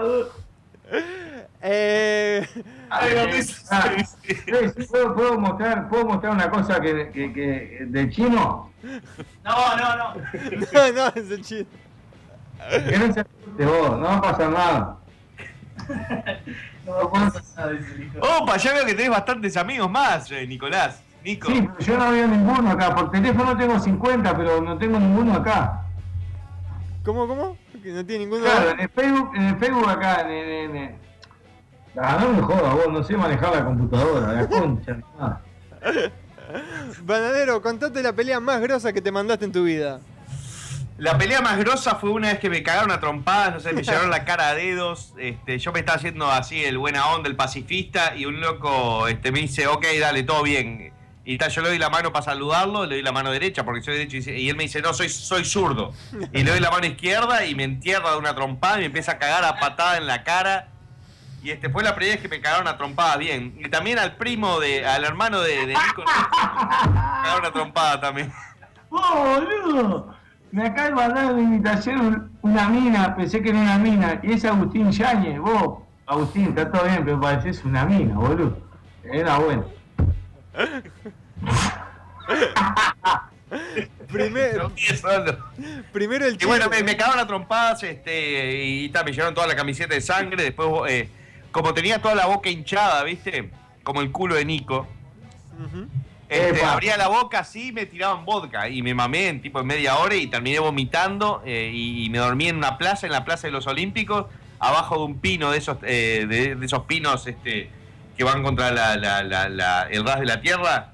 [1.62, 2.48] Eh,
[4.90, 8.72] ¿puedo, puedo mostrar, ¿Puedo mostrar una cosa que, que, que del chino?
[9.44, 10.14] No, no, no.
[10.74, 11.68] no, no, es el chino.
[12.90, 14.98] Que no se asuste vos, no va a pasar nada.
[16.86, 18.20] No pasa nada, dice el hijo.
[18.20, 21.04] Opa, ya veo que tenés bastantes amigos más, eh, Nicolás.
[21.24, 21.48] Nico.
[21.52, 22.96] Sí, pero yo no veo ninguno acá.
[22.96, 25.84] Por teléfono tengo 50, pero no tengo ninguno acá.
[27.06, 27.58] ¿Cómo, cómo?
[27.84, 28.44] Que no tiene ninguno.
[28.44, 30.96] Claro, en el Facebook, en el Facebook acá, en, en, en-
[32.00, 34.94] Ah, no me jodas vos, no sé manejar la computadora, la concha.
[34.94, 35.42] de nada.
[37.04, 40.00] Banadero, contate la pelea más grosa que te mandaste en tu vida.
[40.98, 43.82] La pelea más grosa fue una vez que me cagaron a trompadas, no sé, me
[43.82, 45.14] llevaron la cara a dedos.
[45.18, 49.32] Este, yo me estaba haciendo así el buena onda, el pacifista, y un loco este,
[49.32, 50.94] me dice, ok, dale, todo bien.
[51.26, 53.82] Y tal, yo le doy la mano para saludarlo, le doy la mano derecha porque
[53.82, 55.92] soy derecho, y dice- y él me dice, no, soy, soy zurdo.
[56.34, 59.14] Y le doy la mano izquierda y me entierra de una trompada y me empieza
[59.14, 60.68] a cagar a patada en la cara.
[61.44, 63.56] Y este fue la primera vez que me cagaron a trompada bien.
[63.58, 66.06] Y también al primo de, al hermano de, de Nico, me
[67.24, 68.32] cagaron a trompada también.
[68.90, 70.16] ¡Oh, boludo!
[70.52, 74.34] Me acaba de mandar una invitación un- una mina, pensé que era una mina, y
[74.34, 75.80] es Agustín Yáñez, vos.
[76.06, 78.58] Agustín, está todo bien, pero pareces una mina, boludo.
[79.04, 79.66] Era bueno.
[84.12, 84.72] Primero,
[85.92, 89.48] primero el Y bueno, me, me cagaron a trompadas este, y ta, me llevaron toda
[89.48, 90.44] la camiseta de sangre.
[90.44, 91.10] Después, eh,
[91.52, 93.50] como tenía toda la boca hinchada, ¿viste?
[93.84, 94.88] Como el culo de Nico.
[96.30, 99.98] Este, abría la boca así me tiraban vodka y me mamé en tipo en media
[99.98, 103.48] hora y terminé vomitando eh, y, y me dormí en una plaza, en la Plaza
[103.48, 104.28] de los Olímpicos,
[104.60, 107.70] abajo de un pino de esos, eh, de, de esos pinos este,
[108.18, 110.88] que van contra la- la- la- la- el ras de la tierra.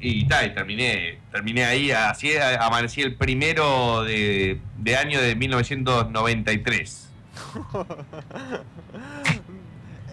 [0.00, 7.08] Y, ta, y terminé, terminé ahí, así amanecí el primero de, de año de 1993.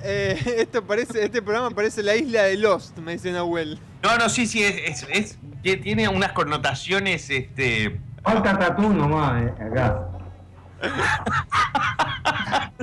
[0.03, 3.79] Eh, esto parece, este programa parece la isla de Lost, me dice Nahuel.
[4.03, 7.97] No, no, sí, sí, es, es- es- que tiene unas connotaciones, este...
[8.21, 10.07] Falta tatú nomás, eh, acá.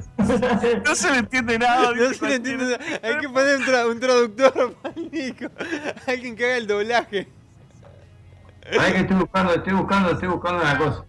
[0.85, 1.93] No se me entiende nada.
[1.93, 2.79] No se le entiende nada.
[3.03, 4.77] Hay que poner un, tra- un traductor.
[6.07, 7.29] Alguien que haga el doblaje.
[8.73, 11.05] Sabés que estoy buscando, estoy buscando, estoy buscando una cosa.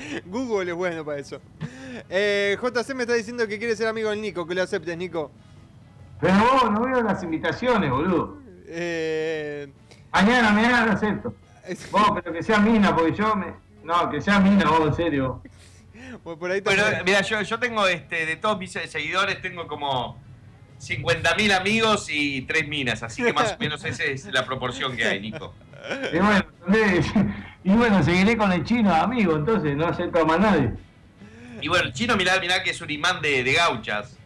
[0.26, 1.40] Google es bueno para eso.
[2.08, 5.30] Eh, JC me está diciendo que quiere ser amigo del Nico, que lo aceptes, Nico.
[6.20, 8.38] Pero vos no veo las invitaciones, boludo.
[8.66, 9.68] Eh,
[10.12, 11.34] Mañana, mañana lo acepto.
[11.90, 13.54] Vos, pero que sea mina, porque yo me.
[13.84, 15.42] No, que sea mina, vos, en serio.
[16.22, 20.18] pues por ahí Bueno, mira, yo, yo tengo, este, de todos mis seguidores, tengo como
[20.80, 25.04] 50.000 amigos y 3 minas, así que más o menos esa es la proporción que
[25.04, 25.54] hay, Nico.
[26.12, 27.06] Y bueno, ¿entendés?
[27.64, 30.72] y bueno, seguiré con el chino, amigo, entonces no acepto a más nadie.
[31.60, 34.16] Y bueno, el chino, mirá, mirá que es un imán de, de gauchas.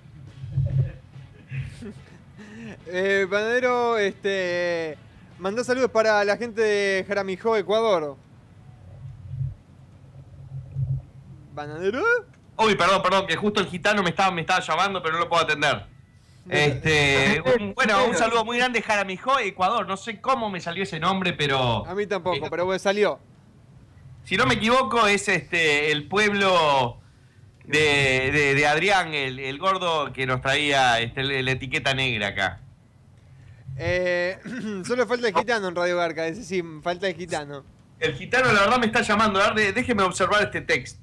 [2.87, 4.97] Eh, Panadero, este.
[5.39, 8.17] Mandá saludos para la gente de Jaramijó, Ecuador.
[11.55, 12.03] ¿Bananero?
[12.57, 15.29] Uy, perdón, perdón, que justo el gitano me estaba, me estaba llamando, pero no lo
[15.29, 15.87] puedo atender.
[16.49, 19.87] Este, un- bueno, un saludo muy grande, Jaramijó, Ecuador.
[19.87, 23.19] No sé cómo me salió ese nombre, pero A mí tampoco, pero bueno, salió.
[24.25, 26.99] si no me equivoco, es este el pueblo
[27.65, 32.61] de, de- de Adrián, el, el gordo que nos traía este, la etiqueta negra acá.
[33.79, 34.39] Eh,
[34.87, 37.65] solo falta el gitano en Radio Garca, ese sí, falta el gitano.
[38.01, 39.41] El gitano, la verdad, me está llamando.
[39.41, 41.01] A ver, de- déjeme observar este texto.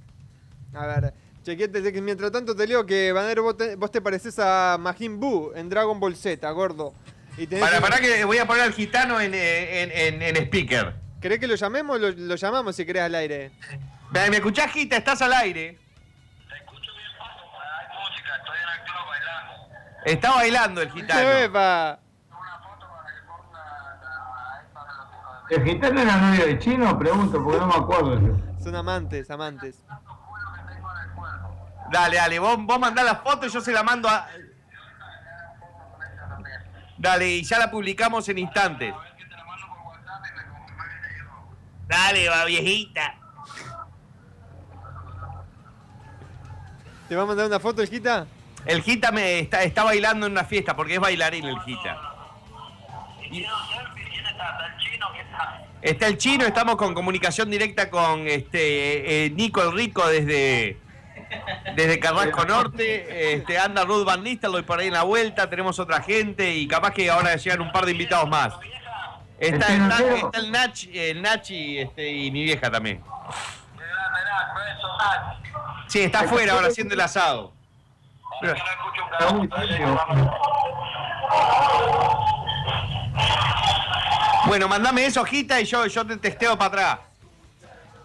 [0.73, 1.13] A ver,
[1.43, 5.19] chequete, que mientras tanto te leo que Banero vos te, vos te pareces a Majin
[5.19, 6.93] Buu en Dragon Ball Z, gordo.
[7.37, 10.43] Y tenés Para, para que voy a poner al gitano en, eh, en, en- en
[10.45, 10.95] speaker.
[11.21, 11.99] ¿Querés que lo llamemos?
[11.99, 13.51] Lo, lo llamamos si querés al aire.
[14.11, 14.97] ¿Me, me escuchás, Gita?
[14.97, 15.77] Estás al aire.
[20.05, 21.29] Está bailando el gitano.
[21.31, 21.99] ¡Epa!
[25.49, 26.97] ¿El gitano era novio de chino?
[26.97, 28.35] Pregunto, porque no me acuerdo yo.
[28.63, 29.83] Son amantes, amantes.
[31.91, 34.27] Dale, dale, vos, vos mandá la foto y yo se la mando a.
[36.97, 38.93] Dale, y ya la publicamos en instantes.
[41.87, 43.15] Dale, va viejita.
[47.09, 48.25] ¿Te va a mandar una foto el Gita?
[48.65, 51.97] El Gita me está, está bailando en una fiesta porque es bailarín el Gita.
[53.31, 53.45] Y-
[55.81, 60.77] Está el chino, estamos con comunicación directa con este eh, Nico el Rico desde,
[61.75, 63.33] desde Carrasco Norte.
[63.35, 66.91] Este, anda Ruth Van Nistelrooy por ahí en la vuelta, tenemos otra gente y capaz
[66.91, 68.53] que ahora llegan un par de invitados más.
[69.39, 73.03] Está, ¿El está- está el Nachi, el Nachi este, y mi vieja también.
[75.87, 77.53] Sí, está afuera ahora haciendo el asado.
[84.47, 86.99] Bueno, mandame eso, Gita, y yo, yo te testeo para atrás.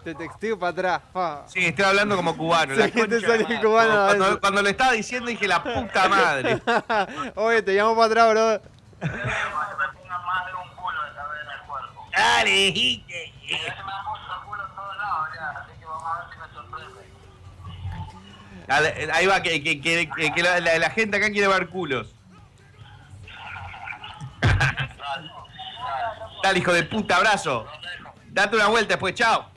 [0.03, 1.01] Te texteo para atrás.
[1.11, 1.43] fa.
[1.47, 2.73] Sí, estoy hablando como cubano.
[2.73, 6.61] Sí, la te cubano Cuando, cuando lo estaba diciendo dije la puta madre.
[7.35, 8.61] Oye, te llamo para atrás, bro.
[12.15, 13.03] Dale.
[18.67, 21.69] Dale, Ahí va, que, que- que- que- que la, la- la gente acá quiere ver
[21.69, 22.13] culos.
[26.43, 27.65] Dale, hijo de puta, abrazo.
[28.27, 29.49] Date una vuelta después, chao.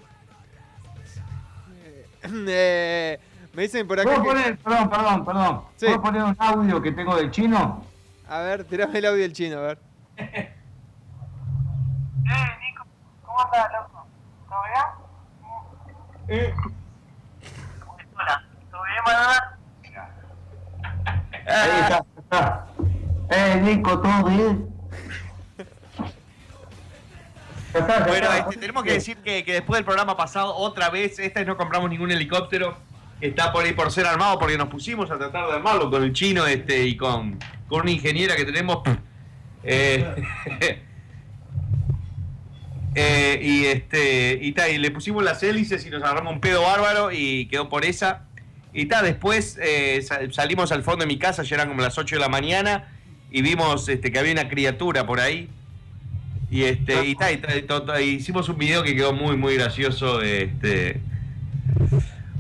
[2.49, 3.19] Eh,
[3.55, 4.29] me dicen por acá ¿Puedo que...
[4.29, 5.63] poner, perdón, perdón, perdón.
[5.77, 5.87] Sí.
[5.87, 7.83] ¿Puedo poner un audio que tengo del chino?
[8.29, 9.79] A ver, tirame el audio del chino, a ver.
[13.25, 14.07] ¿Cómo andás, loco?
[14.49, 14.59] ¿Todo
[16.29, 16.55] bien?
[18.15, 19.59] Hola, ¿todo bien, Maradona?
[21.47, 22.67] Ahí está, está.
[23.31, 24.70] Eh, Nico, ¿todo bien?
[27.73, 31.47] Bueno, este, tenemos que decir que, que después del programa pasado, otra vez, esta vez
[31.47, 32.77] no compramos ningún helicóptero.
[33.21, 36.13] está por ahí por ser armado porque nos pusimos a tratar de armarlo con el
[36.13, 38.79] chino este y con, con una ingeniera que tenemos.
[39.63, 40.05] Eh,
[42.95, 46.63] eh, y este y, ta, y le pusimos las hélices y nos agarramos un pedo
[46.63, 48.25] bárbaro y quedó por esa.
[48.73, 51.99] Y ta, después eh, sa- salimos al fondo de mi casa, ya eran como las
[51.99, 52.89] 8 de la mañana,
[53.31, 55.49] y vimos este, que había una criatura por ahí.
[56.51, 59.13] Y este, y, ta, y ta, y to- to- y hicimos un video que quedó
[59.13, 60.21] muy, muy gracioso.
[60.21, 61.01] Este.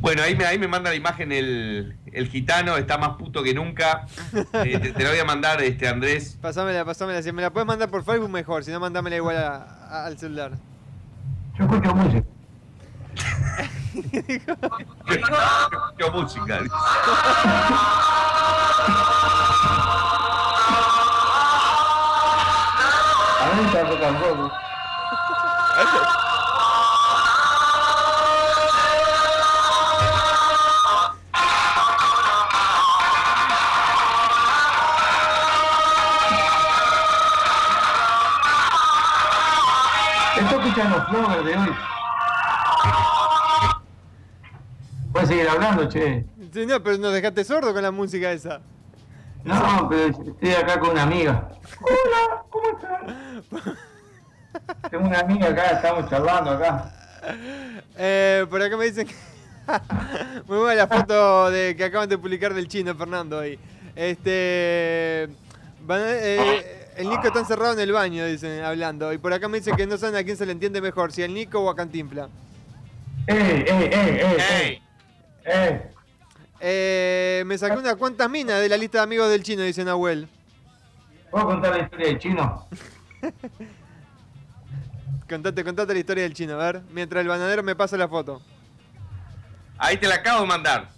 [0.00, 3.54] Bueno, ahí me, ahí me manda la imagen el, el gitano, está más puto que
[3.54, 4.06] nunca.
[4.64, 6.36] Eh, te, te la voy a mandar, este, Andrés.
[6.40, 7.22] Pasámela, pasámela.
[7.22, 8.64] Si me la puedes mandar por Facebook, mejor.
[8.64, 10.52] Si no, mandámela igual a- a- al celular.
[11.58, 12.24] Yo escucho música.
[15.98, 16.60] Qué música.
[23.50, 24.52] A mí me está rock and roll.
[40.36, 41.76] Estoy escuchando Flower de hoy.
[45.12, 46.24] Puedes seguir hablando, che.
[46.68, 48.60] No, pero nos dejaste sordo con la música esa.
[49.44, 51.48] No, pero estoy acá con una amiga.
[51.80, 53.76] Hola, ¿cómo estás?
[54.90, 56.92] Tengo una amiga acá, estamos charlando acá.
[57.96, 59.14] Eh, por acá me dicen que...
[60.46, 63.58] Muy buena la foto de que acaban de publicar del chino, Fernando, ahí.
[63.94, 65.28] Este...
[65.82, 69.12] van eh, el Nico está encerrado en el baño, dicen, hablando.
[69.12, 71.22] Y por acá me dicen que no saben a quién se le entiende mejor, si
[71.22, 72.28] al Nico o a Cantimpla.
[73.26, 74.36] ¡Ey, ey, ey, ey!
[74.50, 74.82] ¡Ey!
[75.44, 75.99] ¡Ey!
[76.60, 80.28] Eh, me saqué unas cuantas minas de la lista de amigos del chino, dice Nahuel.
[81.30, 82.66] ¿Puedo contar la historia del chino?
[85.28, 86.82] Contate, contate la historia del chino, a ver.
[86.92, 88.42] Mientras el bananero me pasa la foto.
[89.78, 90.88] Ahí te la acabo de mandar.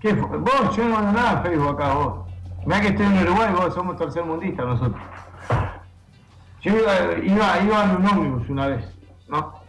[0.00, 0.36] ¿Qué fue?
[0.36, 2.28] Vos, yo no mando nada en Facebook acá, vos.
[2.66, 5.00] Mirá que estoy en Uruguay, vos somos tercermundistas nosotros.
[6.62, 8.84] Yo iba, iba, iba en un ómnibus una vez,
[9.28, 9.59] ¿no?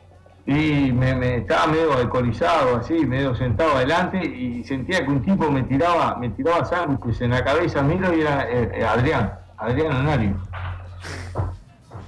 [0.46, 5.64] Y me, estaba medio alcoholizado, así, medio sentado adelante, y sentía que un tipo me
[5.64, 10.36] tiraba, me tiraba sándwiches en la cabeza, miro y era eh, Adrián, Adrián Anario.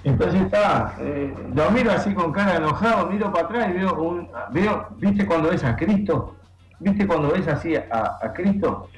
[0.03, 4.29] Entonces está, eh, lo miro así con cara enojado, miro para atrás y veo un,
[4.51, 6.35] veo, ¿viste cuando ves a Cristo?
[6.79, 8.89] ¿Viste cuando ves así a, a Cristo?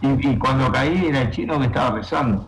[0.00, 2.46] Y, cuando caí era el chino que estaba rezando.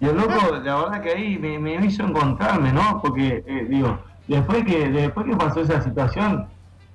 [0.00, 3.00] Y el loco, la verdad que ahí me, me hizo encontrarme, ¿no?
[3.00, 3.98] Porque, eh, digo,
[4.28, 6.46] después que, después que pasó esa situación,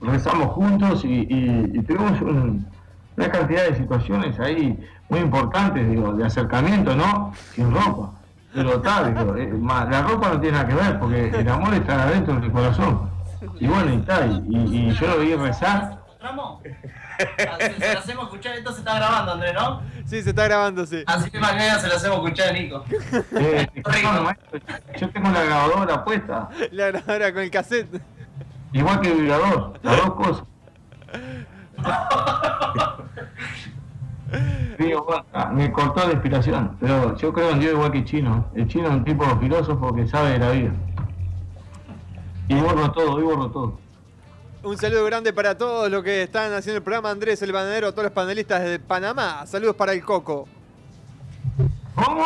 [0.02, 2.66] rezamos juntos y, y- tuvimos un-
[3.18, 7.34] una cantidad de situaciones ahí muy importantes, digo, de acercamiento, ¿no?
[7.54, 8.12] Sin ropa.
[8.54, 9.54] Pero tal, digo, eh,
[9.90, 13.10] la ropa no tiene nada que ver, porque el amor está adentro del corazón.
[13.60, 15.99] Y bueno, y tal, y yo lo vi rezar.
[16.20, 16.62] ¿Tramo?
[17.18, 19.82] Se, lo hacemos escuchar, esto se está grabando, André, ¿no?
[20.06, 21.04] Sí, se está grabando, sí.
[21.08, 22.84] Así que mañana se lo hacemos escuchar a Nico.
[23.40, 23.68] Eh,
[25.00, 28.02] yo tengo la grabadora puesta, La grabadora con el cassette.
[28.74, 30.44] igual que el vibrador, las dos cosas.
[34.78, 38.06] Digo, bueno, ah, me cortó la inspiración, pero yo creo en Dios igual que el
[38.06, 38.46] chino.
[38.56, 40.72] El chino es un tipo filósofo que sabe de la vida.
[42.50, 43.89] Y borro todo, y borro todo.
[44.62, 47.10] Un saludo grande para todos los que están haciendo el programa.
[47.10, 49.46] Andrés, el bananero, todos los panelistas de Panamá.
[49.48, 50.48] Saludos para el Coco.
[51.96, 52.26] ¿Cómo?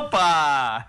[0.00, 0.88] ¡Opa!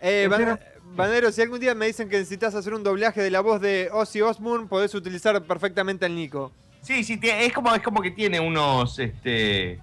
[0.00, 0.60] Eh, Ban-
[0.94, 3.88] Bananero, si algún día me dicen que necesitas hacer un doblaje de la voz de
[3.90, 6.52] Ozzy Osbourne, podés utilizar perfectamente al Nico.
[6.82, 9.80] Sí, sí, es como, es como que tiene unos, este...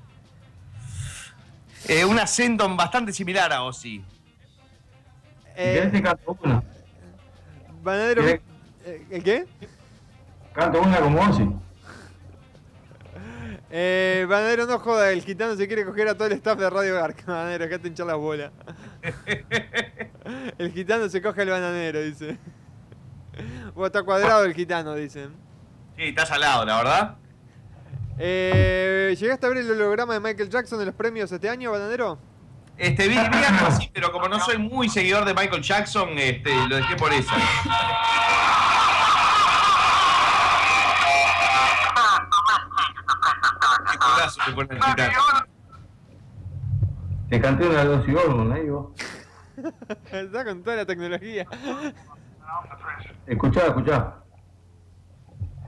[1.88, 4.04] eh, un acento bastante similar a Ozzy.
[5.56, 6.04] ¿Querés te
[8.90, 9.46] eh, ¿el qué?
[10.54, 11.50] Canto una como Ozzy.
[13.72, 16.96] Eh, Bananero, no joda, el gitano se quiere coger a todo el staff de Radio
[16.96, 17.24] Garca.
[17.28, 18.52] Bananero, acá te hinchar las bolas.
[20.58, 22.38] el gitano se coge al bananero, dice.
[23.76, 25.30] O está cuadrado el gitano, dicen.
[25.96, 27.18] Sí, está salado, la verdad.
[28.18, 32.18] Eh, ¿Llegaste a ver el holograma de Michael Jackson en los premios este año, Bananero?
[32.80, 36.56] Este, vi, vi algo así, pero como no soy muy seguidor de Michael Jackson, este,
[36.70, 37.34] lo dejé por eso.
[44.46, 45.12] Qué te.
[47.30, 48.88] Te canté una de Ozzy Osbourne, ahí vos.
[50.12, 51.46] Está con toda la tecnología.
[53.28, 54.16] Escuchá, escuchá.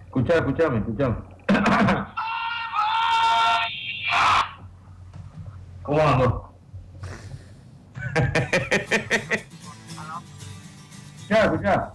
[0.06, 1.16] Escuchá, escuchame, escuchame.
[5.84, 6.51] ¿Cómo ando?
[11.30, 11.94] Escuchá, escuchá.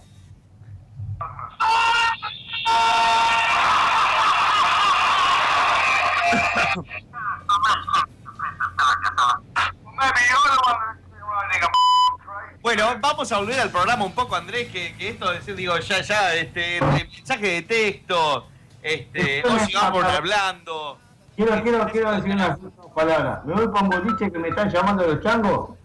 [12.61, 16.01] Bueno, vamos a volver al programa un poco, Andrés, que, que esto, es, digo, ya,
[16.01, 18.47] ya, este, mensaje de texto,
[18.81, 20.99] este, Ozzy Osbourne hablando.
[21.37, 22.57] Quiero, quiero, quiero decir unas
[22.93, 23.45] palabras.
[23.45, 25.76] Me voy un boliche que me están llamando los changos.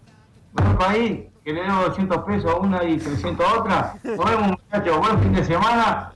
[0.52, 3.94] Voy para ahí, que le debo 200 pesos a una y 300 a otra.
[4.02, 4.98] Nos vemos, muchachos.
[4.98, 6.12] Buen fin de semana.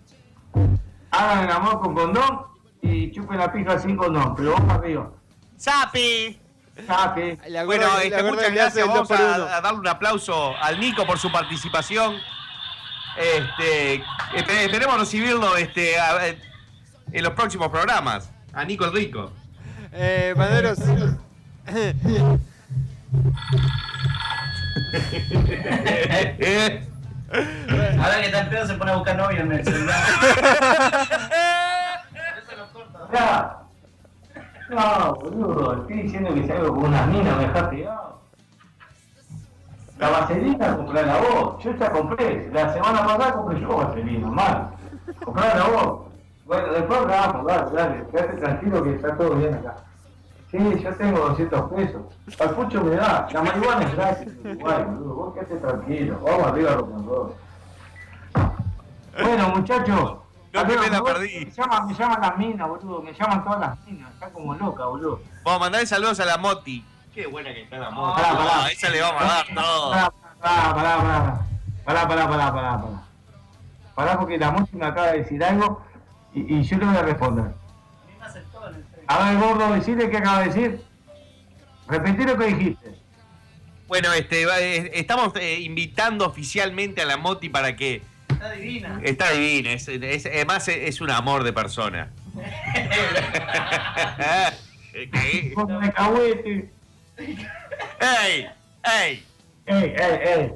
[1.11, 2.43] Hagan el amor con condón
[2.82, 4.34] y chupen la pija sin condón.
[4.37, 5.11] Pero vamos arriba.
[5.57, 6.39] ¡Sapi!
[6.87, 7.39] Sapi.
[7.64, 8.87] Bueno, este, muchas gracias.
[8.87, 12.16] Vamos a, a darle un aplauso al Nico por su participación.
[13.18, 14.03] Este,
[14.34, 18.30] espe- esperemos recibirlo este, a- en los próximos programas.
[18.53, 19.32] A Nico el Rico.
[19.93, 20.78] Eh, Banderos.
[27.98, 30.02] Ahora que el pedo se pone a buscar novio en el celular.
[33.12, 33.56] Ya.
[34.68, 38.20] No, boludo, estoy diciendo que salgo con una mina, me dejás pegado.
[39.98, 44.70] La vaselina comprala vos, yo ya compré, la semana pasada compré yo vaselina, mal.
[45.24, 46.00] Comprala vos.
[46.44, 49.76] Bueno, después hablamos, dale, dale, quédate tranquilo que está todo bien acá.
[50.51, 52.03] Sí, yo tengo 200 pesos.
[52.38, 56.47] Al pucho me da, la marihuana es gratis en Uruguay, boludo, vos quédate tranquilo, vamos
[56.47, 57.34] arriba rock and roll.
[59.22, 60.16] Bueno, muchachos.
[60.53, 61.44] No me la perdí.
[61.44, 63.03] Me llaman, me llaman las minas, boludo.
[63.03, 64.11] Me llaman todas las minas.
[64.14, 65.20] Está como loca, boludo.
[65.44, 66.84] Vamos a mandar saludos a la Moti.
[67.14, 68.22] Qué buena que está la Moti.
[68.22, 68.51] Pará, pará.
[68.55, 69.90] Ah, esa le vamos a dar todo.
[69.90, 71.40] Pará, pará, pará, pará.
[71.84, 73.03] Pará, pará, pará, pará, pará.
[73.94, 75.82] Pará porque la música me acaba de decir algo
[76.32, 77.55] y, y yo le voy a responder.
[79.09, 80.80] A ver, gordo, decirle qué acaba de decir.
[81.88, 82.94] Repetí lo que dijiste.
[83.86, 88.02] Bueno, este, va- estamos eh, invitando oficialmente a la Moti para que.
[88.28, 89.00] Está divina.
[89.02, 92.11] Está divina, es, es- además es, es un amor de persona.
[94.92, 95.54] ¡Ey!
[98.82, 99.24] ¡Ey!
[99.66, 100.52] Ey, ey, ey.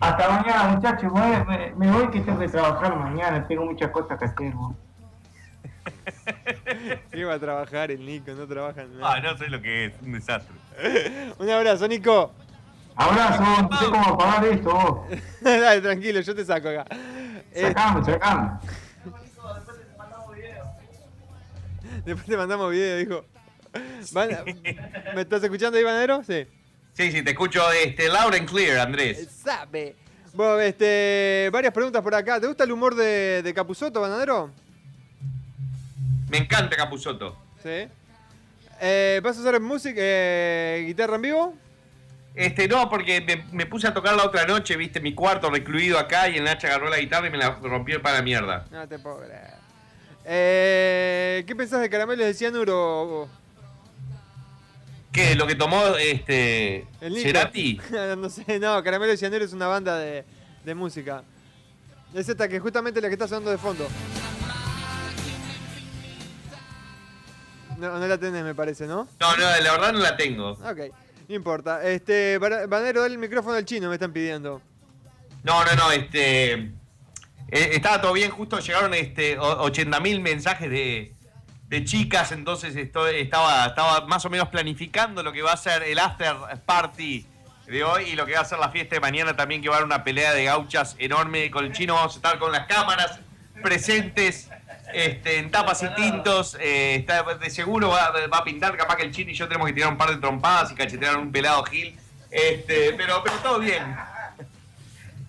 [0.00, 1.12] Hasta mañana, muchachos.
[1.12, 3.46] Me, me- me voy que tengo que trabajar mañana.
[3.46, 4.52] Tengo muchas cosas que hacer,
[5.84, 6.98] boludo.
[7.12, 9.14] Iba a trabajar el Nico, no trabaja en nada.
[9.14, 10.54] Ah, no sé lo que es, un desastre.
[11.38, 12.32] Un abrazo, Nico.
[12.94, 15.18] Abrazo, no sé cómo apagar esto, vos.
[15.40, 16.84] Dale, tranquilo, yo te saco acá.
[17.52, 18.50] Eh, Sacame, sacame.
[22.04, 23.24] después te mandamos video, dijo.
[24.12, 24.30] Van-
[25.14, 26.22] ¿Me estás escuchando ahí, Banero?
[26.24, 26.46] Sí.
[26.94, 29.28] Sí, sí, te escucho este, loud and clear, Andrés.
[29.42, 29.96] Sabe.
[30.34, 32.38] Bueno, este, varias preguntas por acá.
[32.40, 34.50] ¿Te gusta el humor de, de Capuzoto, Banadero?
[36.32, 37.36] Me encanta Capuzoto.
[37.62, 37.86] Sí.
[38.80, 41.54] Eh, ¿Vas a usar música, eh, guitarra en vivo?
[42.34, 45.98] Este, no, porque me, me puse a tocar la otra noche, viste, mi cuarto recluido
[45.98, 48.64] acá y el Nacha agarró la guitarra y me la rompió para la mierda.
[48.70, 49.50] No te puedo creer.
[50.24, 53.28] Eh, ¿Qué pensás de caramelos de cianuro?
[55.12, 55.34] ¿Qué?
[55.34, 57.18] ¿Lo que tomó este El?
[57.18, 57.78] Cerati?
[58.16, 60.24] no sé, no, Caramelo de Cianuro es una banda de,
[60.64, 61.24] de música.
[62.14, 63.86] Es esta que justamente la que está sonando de fondo.
[67.82, 69.08] No, no la tenés, me parece, ¿no?
[69.20, 70.52] No, no, la verdad no la tengo.
[70.52, 70.78] Ok,
[71.28, 71.82] no importa.
[71.82, 74.62] Este, Ba- Banero, dale el micrófono al chino, me están pidiendo.
[75.42, 76.52] No, no, no, este.
[76.52, 76.70] eh,
[77.50, 81.12] estaba todo bien, justo llegaron este 80.000 mensajes de,
[81.66, 85.82] de chicas, entonces esto, estaba, estaba más o menos planificando lo que va a ser
[85.82, 87.26] el after party
[87.66, 89.74] de hoy y lo que va a ser la fiesta de mañana también, que va
[89.74, 91.94] a haber una pelea de gauchas enorme con el chino.
[91.94, 93.18] Vamos a estar con las cámaras
[93.62, 94.48] presentes
[94.92, 96.56] este, en tapas y tintos.
[96.60, 99.66] eh, está, de seguro va, va a pintar, capaz que el chino y yo tenemos
[99.68, 101.96] que tirar un par de trompadas y cachetear un pelado Gil.
[102.30, 103.82] Este, pero, pero todo bien.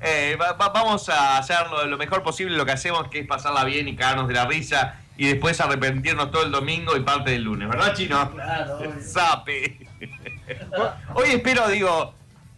[0.02, 3.28] Eh, va- va- vamos a hacer lo, lo mejor posible lo que hacemos, que es
[3.28, 7.32] pasarla bien y cagarnos de la risa y después arrepentirnos todo el domingo y parte
[7.32, 8.32] del lunes, ¿verdad, Chino?
[8.32, 8.80] Claro.
[9.02, 9.78] Sape.
[11.14, 12.16] Hoy espero, digo,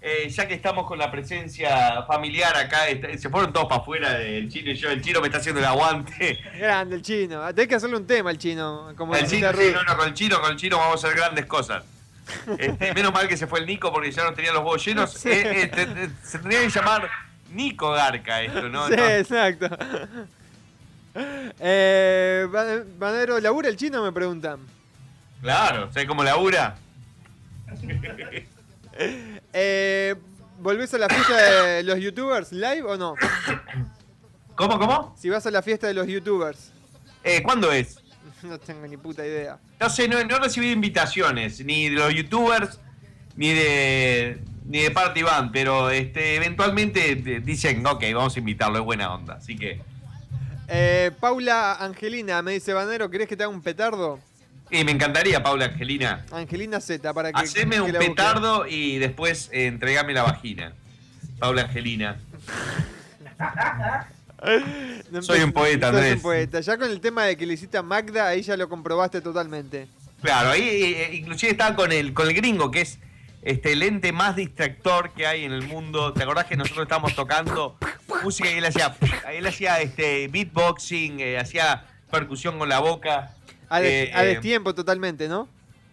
[0.07, 2.81] eh, ya que estamos con la presencia familiar acá,
[3.17, 5.65] se fueron todos para afuera el chino y yo, el chino me está haciendo el
[5.65, 6.39] aguante.
[6.59, 7.43] Grande el chino.
[7.55, 8.93] Tenés que hacerle un tema al chino.
[8.95, 9.73] Como El chino, sí, Ruth.
[9.73, 11.83] no, no, con el chino, con el chino vamos a hacer grandes cosas.
[12.57, 15.11] Este, menos mal que se fue el Nico porque ya no tenía los huevos llenos.
[15.19, 15.29] Sí.
[15.29, 17.09] Eh, eh, te- te- se tendría que llamar
[17.51, 18.87] Nico Garca esto, ¿no?
[18.87, 19.05] Sí, No.
[19.09, 19.69] exacto.
[21.59, 22.47] Eh,
[22.99, 24.03] Banero, ¿labura el chino?
[24.03, 24.59] Me preguntan.
[25.41, 26.75] Claro, ¿sabes cómo labura?
[29.57, 30.15] Eh,
[30.59, 33.15] ¿Volvés a la fiesta de los youtubers live o no?
[34.55, 35.15] ¿Cómo, cómo?
[35.17, 36.71] Si vas a la fiesta de los youtubers.
[37.23, 37.99] Eh, ¿Cuándo es?
[38.43, 39.57] No tengo ni puta idea.
[39.79, 42.79] No sé, no, no he recibido invitaciones, ni de los youtubers,
[43.35, 48.83] ni de ni de Party Band, pero este, eventualmente dicen, ok, vamos a invitarlo, es
[48.85, 49.35] buena onda.
[49.35, 49.79] Así que
[50.67, 54.19] Eh, Paula Angelina me dice, Banero, ¿querés que te haga un petardo?
[54.71, 56.25] Y me encantaría, Paula Angelina.
[56.31, 57.39] Angelina Z, para que.
[57.39, 58.07] Haceme que un busque.
[58.07, 60.73] petardo y después eh, entregame la vagina.
[61.39, 62.17] Paula Angelina.
[65.11, 66.15] No Soy un poeta, Andrés.
[66.17, 66.59] un poeta.
[66.61, 69.87] Ya con el tema de que le hiciste a Magda, ahí ya lo comprobaste totalmente.
[70.21, 72.99] Claro, ahí eh, inclusive estaba con el, con el gringo, que es
[73.41, 76.13] este el ente más distractor que hay en el mundo.
[76.13, 77.77] ¿Te acordás que nosotros estábamos tocando
[78.23, 78.95] música y él hacía,
[79.31, 83.31] él hacía este beatboxing, eh, hacía percusión con la boca?
[83.75, 85.47] A, des- Eh, a eh, destiempo totalmente, ¿no?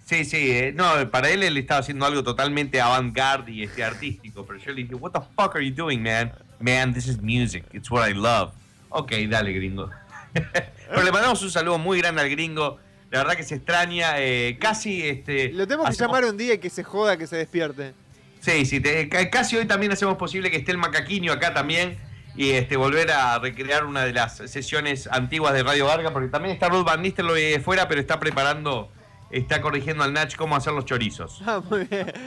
[0.04, 4.44] Sí, sí, eh, no, para él él estaba haciendo algo totalmente avant-garde y este, artístico,
[4.44, 6.32] pero yo le dije, what the fuck are you doing, man?
[6.60, 8.52] Man, this is music, it's what I love.
[8.90, 9.90] Ok, dale, gringo.
[10.32, 12.78] pero le mandamos un saludo muy grande al gringo,
[13.10, 15.52] la verdad que se extraña, eh, casi, este...
[15.52, 17.94] Lo tenemos que llamar un día y que se joda, que se despierte.
[18.40, 21.96] Sí, sí, te- ca- casi hoy también hacemos posible que esté el macaquinho acá también
[22.34, 26.54] y este volver a recrear una de las sesiones antiguas de Radio Varga, porque también
[26.54, 28.90] está Ruth Van Nistelrooy ahí fuera, pero está preparando,
[29.30, 31.40] está corrigiendo al Nach cómo hacer los chorizos.
[31.46, 32.12] Ah, muy bien.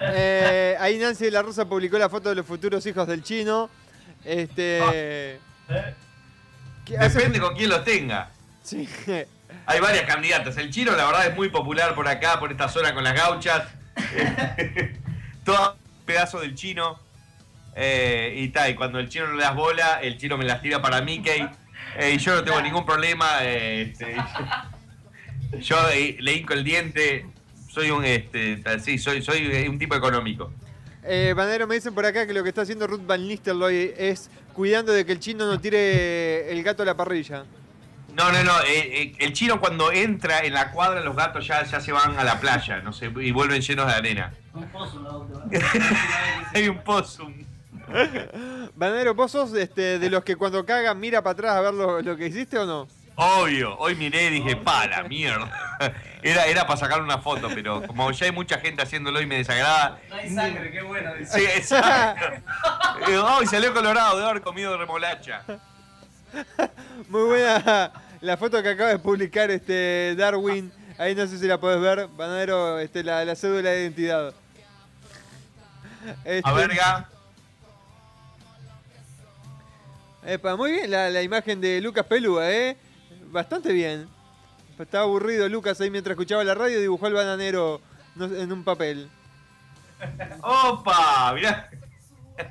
[0.00, 3.70] Eh, ahí Nancy de la Rosa publicó la foto de los futuros hijos del chino.
[4.24, 5.38] Este.
[6.84, 8.30] ¿Qué hace- Depende con quién los tenga.
[8.62, 8.88] Sí.
[9.66, 10.56] Hay varias candidatas.
[10.56, 13.68] El chino, la verdad, es muy popular por acá, por esta zona con las gauchas.
[15.44, 16.98] Todo pedazo del chino.
[17.76, 20.62] Eh, y tal, y cuando el chino no le das bola, el chino me las
[20.62, 21.46] tira para Mickey.
[21.98, 23.38] Eh, y yo no tengo ningún problema.
[23.42, 24.16] eh, este,
[25.60, 27.26] yo eh, le hinco el diente.
[27.68, 30.52] Soy un este, sí, soy, soy un tipo económico.
[31.02, 34.30] Eh, Banero, me dicen por acá que lo que está haciendo Ruth Van Nistelrooy es
[34.54, 37.44] cuidando de que el chino no tire el gato a la parrilla.
[38.14, 38.60] No, no, no.
[38.62, 42.16] eh, eh, el chino cuando entra en la cuadra, los gatos ya, ya se van
[42.16, 44.32] a la playa, no sé, y vuelven llenos de arena.
[46.54, 47.34] Hay un possum.
[48.74, 52.00] Banero, ¿vos sos este, de los que cuando cagan mira para atrás a ver lo,
[52.02, 52.88] lo que hiciste o no?
[53.16, 55.50] Obvio, hoy miré y dije, pa, la mierda.
[56.24, 59.36] Era, era para sacar una foto, pero como ya hay mucha gente haciéndolo y me
[59.36, 59.98] desagrada.
[60.08, 61.12] No hay sangre, qué bueno.
[61.16, 61.38] dice.
[61.38, 62.24] Sí, exacto.
[63.06, 65.42] Eh, Ay, salió colorado de haber comido remolacha.
[67.10, 70.72] Muy buena la foto que acaba de publicar este Darwin.
[70.96, 74.32] Ahí no sé si la podés ver, Banero, este, la, la cédula de identidad.
[76.24, 77.08] Este, A verga.
[80.26, 82.76] Epa, muy bien la, la imagen de Lucas Pelúa, ¿eh?
[83.30, 84.06] Bastante bien.
[84.78, 87.80] Estaba aburrido Lucas ahí mientras escuchaba la radio dibujó al bananero
[88.18, 89.08] en un papel.
[90.42, 91.32] ¡Opa!
[91.34, 91.70] Mirá.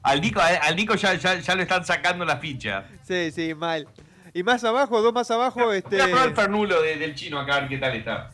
[0.00, 2.84] Al Nico, al Nico ya, ya, ya lo están sacando la ficha.
[3.06, 3.86] Sí, sí, mal.
[4.32, 5.96] Y más abajo, dos más abajo, este.
[5.96, 8.30] Voy a probar el fernulo de- del chino acá a ver qué tal está.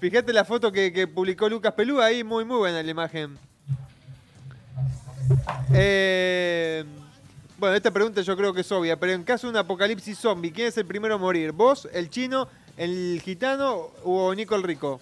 [0.00, 3.36] Fíjate la foto que, que publicó Lucas Pelúa ahí, muy muy buena la imagen.
[5.74, 6.84] Eh,
[7.58, 10.52] bueno, esta pregunta yo creo que es obvia, pero en caso de un apocalipsis zombie,
[10.52, 11.52] ¿quién es el primero a morir?
[11.52, 15.00] ¿Vos, el chino, el gitano o Nico el rico?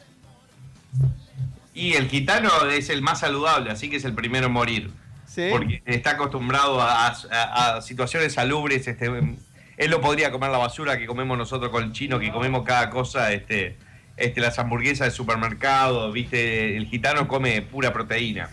[1.75, 4.91] Y el gitano es el más saludable, así que es el primero en morir.
[5.27, 5.49] ¿Sí?
[5.51, 8.87] Porque está acostumbrado a, a- a situaciones salubres.
[8.89, 12.65] Este, él no podría comer la basura que comemos nosotros con el chino, que comemos
[12.65, 13.77] cada cosa, este,
[14.17, 18.49] este, las hamburguesas de supermercado, viste, el gitano come pura proteína.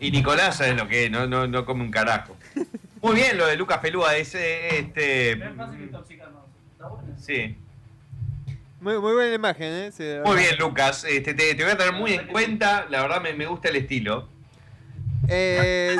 [0.00, 2.36] Y Nicolás es lo que es, no, no, no come un carajo.
[3.00, 5.36] Muy bien lo de Lucas Pelúa, es eh, este.
[7.18, 7.56] Sí.
[8.80, 9.90] Muy, muy buena imagen, ¿eh?
[9.92, 11.04] Sí, Muy bien, Lucas.
[11.04, 12.86] Este, te, te voy a tener muy en cuenta.
[12.88, 14.28] La verdad me, me gusta el estilo.
[15.28, 15.96] Eh,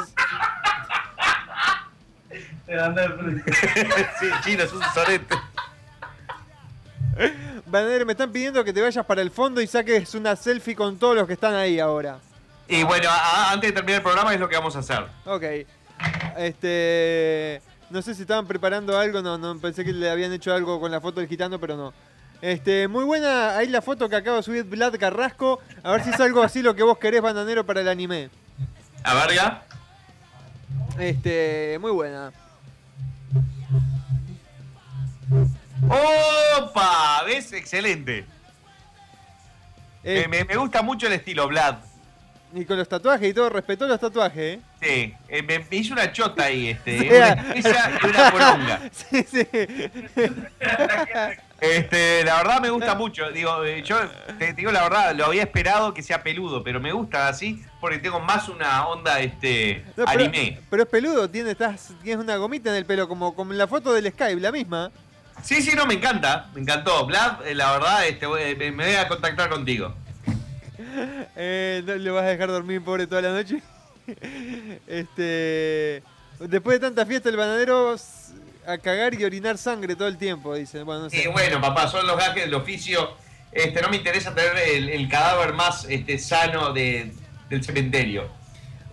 [4.21, 5.35] sí, chino, es un sorete.
[7.67, 10.99] Banadero, me están pidiendo que te vayas para el fondo y saques una selfie con
[10.99, 12.19] todos los que están ahí ahora.
[12.69, 15.05] Y bueno, a- a- antes de terminar el programa es lo que vamos a hacer.
[15.25, 15.43] Ok.
[16.37, 17.61] Este.
[17.91, 20.91] No sé si estaban preparando algo, no, no pensé que le habían hecho algo con
[20.91, 21.95] la foto del gitano, pero no.
[22.43, 25.59] Este, muy buena ahí la foto que acaba de subir Vlad Carrasco.
[25.83, 28.29] A ver si es algo así lo que vos querés, bananero, para el anime.
[29.05, 29.63] A verga.
[30.99, 32.31] Este, muy buena.
[36.59, 37.23] ¡Opa!
[37.25, 37.53] ¿Ves?
[37.53, 38.25] Excelente.
[40.05, 41.77] Eh, Me, me- me gusta mucho el estilo, Vlad.
[42.55, 44.61] Y con los tatuajes y todo, respetó los tatuajes, ¿eh?
[44.81, 47.07] Sí, eh, me, me hizo una chota ahí, este, Sí.
[47.09, 48.81] una y una poronga.
[48.93, 49.47] sí, sí.
[51.61, 53.33] Este, la verdad me gusta mucho.
[53.33, 53.99] Digo, eh, yo
[54.39, 57.61] te, te digo la verdad, lo había esperado que sea peludo, pero me gusta así
[57.81, 60.61] porque tengo más una onda este No, pero, anime.
[60.71, 63.67] pero es peludo, tiene, estás, tienes una gomita en el pelo, como, como en la
[63.67, 64.93] foto del Skype, la misma.
[65.43, 67.05] Sí, sí, no, me encanta, me encantó.
[67.07, 68.27] Vlad, eh, la verdad, este,
[68.71, 69.95] me voy a contactar contigo.
[71.37, 73.61] Eh, no le vas a dejar dormir pobre toda la noche.
[74.87, 76.03] este.
[76.41, 77.97] Después de tanta fiesta, el bananero
[78.67, 80.83] a cagar y orinar sangre todo el tiempo, dice.
[80.83, 81.23] Bueno, no sé.
[81.23, 83.11] Y bueno, papá, son los gajes del oficio.
[83.51, 87.13] Este, no me interesa tener el, el cadáver más este, sano de-
[87.49, 88.29] del cementerio.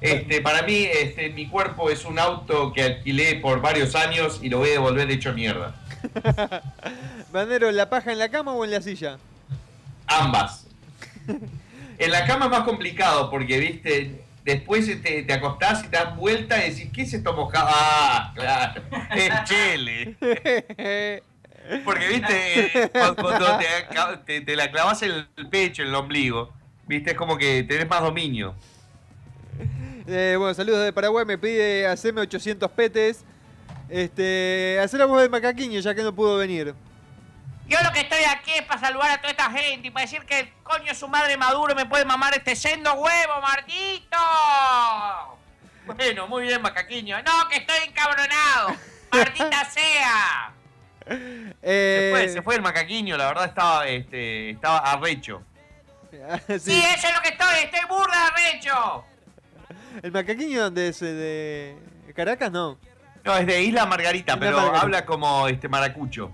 [0.01, 4.49] Este, para mí, este, mi cuerpo es un auto que alquilé por varios años y
[4.49, 5.75] lo voy a devolver hecho mierda.
[7.31, 9.17] Banero, ¿la paja en la cama o en la silla?
[10.07, 10.65] Ambas.
[11.97, 16.15] En la cama es más complicado porque, viste, después te, te acostás y te das
[16.15, 17.67] vuelta y decís, ¿qué es esto mojado?
[17.71, 18.81] Ah, claro,
[19.15, 20.15] es chele.
[21.83, 23.57] Porque, viste, cuando,
[24.25, 26.53] te la clavas en el pecho, en el ombligo,
[26.87, 28.55] viste, es como que tenés más dominio.
[30.07, 33.23] Eh, bueno, saludos de Paraguay, me pide hacerme 800 petes.
[33.89, 36.73] Este, hacer la voz de macaquiño ya que no pudo venir.
[37.67, 40.23] Yo lo que estoy aquí es para saludar a toda esta gente y para decir
[40.25, 44.17] que el coño su madre maduro me puede mamar este sendo huevo, Martito.
[45.85, 47.17] Bueno, muy bien, macaquiño.
[47.23, 48.75] No, que estoy encabronado.
[49.11, 50.51] Martita sea.
[51.07, 55.41] Se fue, se fue el macaquiño, la verdad estaba, este, estaba arrecho.
[56.47, 56.81] Sí.
[56.81, 57.55] eso es lo que estoy.
[57.63, 59.03] Estoy burda, recho.
[60.01, 60.99] ¿El macaquiño dónde es?
[61.01, 61.75] ¿De
[62.15, 62.49] Caracas?
[62.51, 62.77] No.
[63.23, 64.81] No, es de Isla Margarita, Isla pero Margarita.
[64.81, 66.31] habla como este maracucho.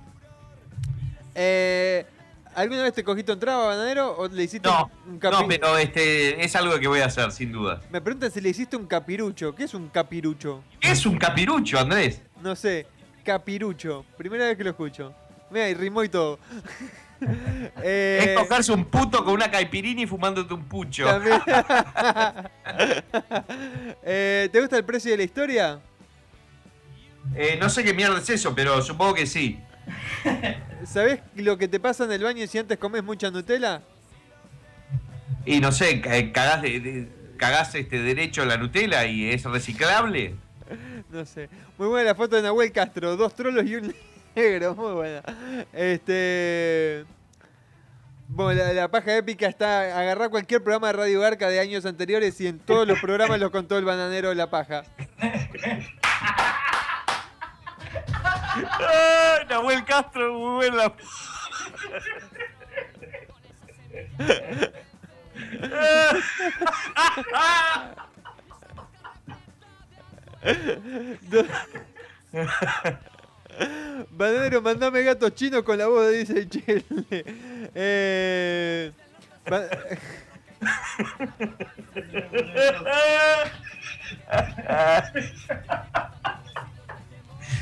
[1.36, 2.06] Eh,
[2.54, 4.18] ¿Alguna vez te cogiste un traba, bananero?
[4.18, 7.52] ¿O le hiciste No, un no, pero este, es algo que voy a hacer, sin
[7.52, 7.82] duda.
[7.90, 9.56] Me preguntan si le hiciste un capirucho.
[9.56, 10.64] ¿Qué es un capirucho?
[10.80, 12.22] ¿Qué es un capirucho, Andrés?
[12.42, 12.88] No sé.
[13.24, 14.06] Capirucho.
[14.18, 15.14] Primera vez que lo escucho.
[15.50, 16.40] Mira, y rimó y todo.
[17.84, 21.06] Eh, Es tocarse un puto con una caipirini y fumándote un pucho.
[24.04, 25.80] Eh, ¿Te gusta el precio de la historia?
[27.36, 29.60] Eh, no sé qué mierda es eso, pero supongo que sí.
[30.86, 33.82] ¿Sabés lo que te pasa en el baño si antes comes mucha Nutella?
[35.46, 36.64] Y no sé, eh, cagás,
[37.38, 40.36] cagás este derecho la Nutella y es reciclable.
[41.12, 41.50] No sé.
[41.78, 43.18] Muy buena la foto de Nahuel Castro.
[43.18, 43.94] Dos trolos y un
[44.36, 44.74] negro.
[44.76, 45.22] Muy buena.
[45.74, 47.04] Este.
[48.30, 50.00] Bueno, la, la paja épica está.
[50.00, 53.52] Agarrar cualquier programa de Radio Garca de años anteriores y en todos los programas los
[53.52, 54.84] contó el bananero de la paja.
[58.54, 60.92] ¡Ay, Nahuel Castro, muy buena.
[74.12, 76.86] Bananero, mandame gatos chinos con la voz de dice Chile.
[77.76, 78.92] Eh,
[79.50, 79.68] ba-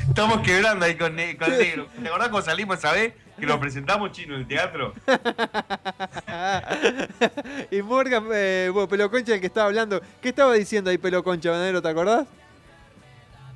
[0.08, 1.86] Estamos quebrando ahí con, con negro.
[2.00, 4.92] ¿Te acordás cuando salimos esa vez que lo presentamos chino en el teatro?
[7.70, 10.00] y Morgan, eh, bueno, Peloconcha, el que estaba hablando.
[10.20, 11.80] ¿Qué estaba diciendo ahí Peloconcha, Bananero?
[11.80, 12.26] ¿Te acordás?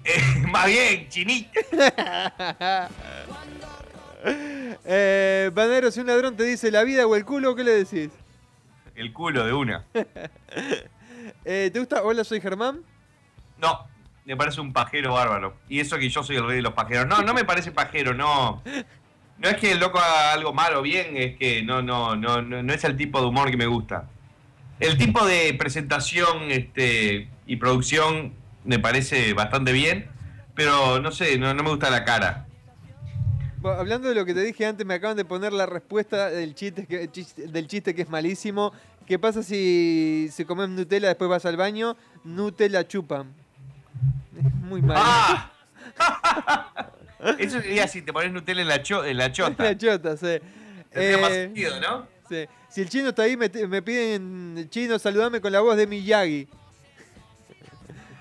[0.51, 1.61] Más bien, chinita.
[4.85, 8.11] eh, Bananero, si un ladrón te dice la vida o el culo, ¿qué le decís?
[8.95, 9.85] El culo de una.
[11.45, 12.83] Eh, ¿Te gusta Hola, soy Germán?
[13.59, 13.87] No,
[14.25, 15.55] me parece un pajero bárbaro.
[15.69, 17.07] Y eso que yo soy el rey de los pajeros.
[17.07, 18.63] No, no me parece pajero, no.
[19.39, 22.41] No es que el loco haga algo malo o bien, es que no, no, no,
[22.41, 24.09] no, no es el tipo de humor que me gusta.
[24.81, 28.33] El tipo de presentación este, y producción
[28.65, 30.07] me parece bastante bien,
[30.55, 32.47] pero no sé, no, no me gusta la cara.
[33.65, 36.87] Hablando de lo que te dije antes, me acaban de poner la respuesta del chiste
[36.87, 37.09] que,
[37.49, 38.73] del chiste que es malísimo.
[39.07, 41.97] ¿Qué pasa si, si comes Nutella después vas al baño?
[42.25, 43.44] Nutella chupan.
[44.36, 45.01] Es muy malo.
[45.05, 45.51] ¡Ah!
[47.39, 49.62] Eso sería si te pones Nutella en la, cho- en la chota.
[49.64, 50.39] La chota, sí.
[50.90, 52.06] Tendría más Eh, sentido, ¿no?
[52.28, 52.47] sí.
[52.68, 56.48] Si el chino está ahí, me, me piden chino, saludame con la voz de Miyagi.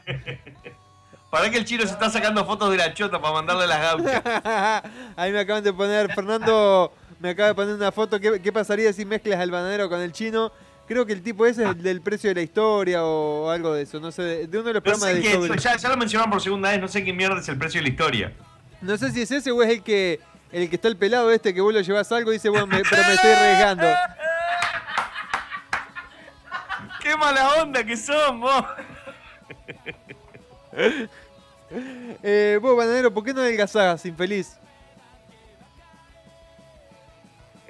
[1.31, 3.81] Para que el chino se está sacando fotos de la chota para mandarle a las
[3.81, 4.21] gauchas.
[5.15, 8.19] Ahí me acaban de poner, Fernando me acaba de poner una foto.
[8.19, 10.51] ¿Qué, qué pasaría si mezclas al bananero con el chino?
[10.87, 13.83] Creo que el tipo ese es el del precio de la historia o algo de
[13.83, 13.99] eso.
[13.99, 15.59] No sé, de, de uno de los No programas de Discovery.
[15.59, 17.83] ya, ya lo mencionaron por segunda vez, no sé qué mierda es el precio de
[17.83, 18.33] la historia.
[18.81, 20.19] No sé si es ese o es el que
[20.51, 22.81] el que está el pelado este que vos lo llevas algo y dice, bueno, me-
[22.87, 23.87] pero me estoy arriesgando.
[27.01, 28.65] ¡Qué mala onda que son vos!
[32.21, 34.57] Eh, vos, bananero, ¿por qué no adelgazás, infeliz?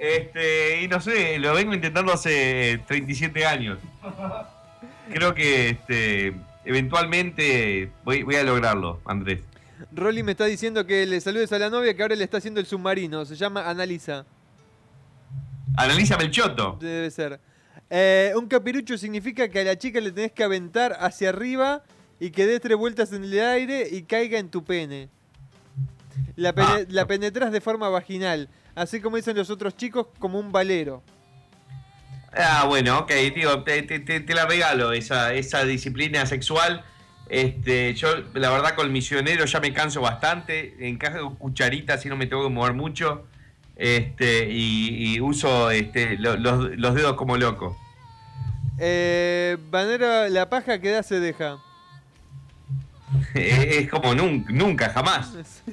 [0.04, 3.78] Este, y no sé, lo vengo intentando hace 37 años.
[5.12, 9.40] Creo que este, eventualmente voy, voy a lograrlo, Andrés.
[9.92, 12.60] Rolly me está diciendo que le saludes a la novia que ahora le está haciendo
[12.60, 13.24] el submarino.
[13.24, 14.26] Se llama Analisa.
[15.76, 16.76] Analízame el choto.
[16.80, 17.40] Debe ser.
[17.90, 21.82] Eh, un capirucho significa que a la chica le tenés que aventar hacia arriba
[22.20, 25.08] y que dé tres vueltas en el aire y caiga en tu pene.
[26.36, 26.84] La, pene- Ah.
[26.88, 31.02] la penetras de forma vaginal, así como dicen los otros chicos, como un valero.
[32.36, 36.84] Ah, bueno, ok, digo, te, te- te- te la regalo, esa, esa disciplina sexual.
[37.28, 40.74] Este, yo, la verdad, con el misionero ya me canso bastante.
[40.88, 43.24] Encajo cucharitas así no me tengo que mover mucho.
[43.76, 47.76] Este, y, y uso este, lo- los, los dedos como loco.
[48.78, 51.58] Eh, Banero, la paja que da se deja.
[53.34, 55.32] es es como nunca, nunca, jamás.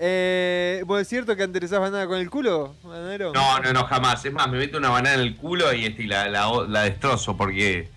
[0.00, 3.32] Eh, ¿Vos es cierto que enderezás banana con el culo, Banero?
[3.32, 4.24] No, no, no, jamás.
[4.24, 7.36] Es más, me meto una banana en el culo y, este, la, la, la destrozo
[7.36, 7.88] porque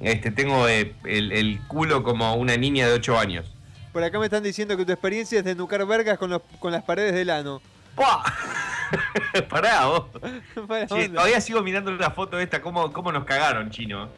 [0.00, 3.46] este, tengo eh, el, el culo como una niña de 8 años.
[3.92, 6.72] Por acá me están diciendo que tu experiencia es de nucar vergas con, los, con
[6.72, 7.60] las paredes del ano.
[9.48, 10.06] Pará, vos.
[10.88, 14.08] Todavía sigo mirando la foto esta, cómo, cómo nos cagaron, chino.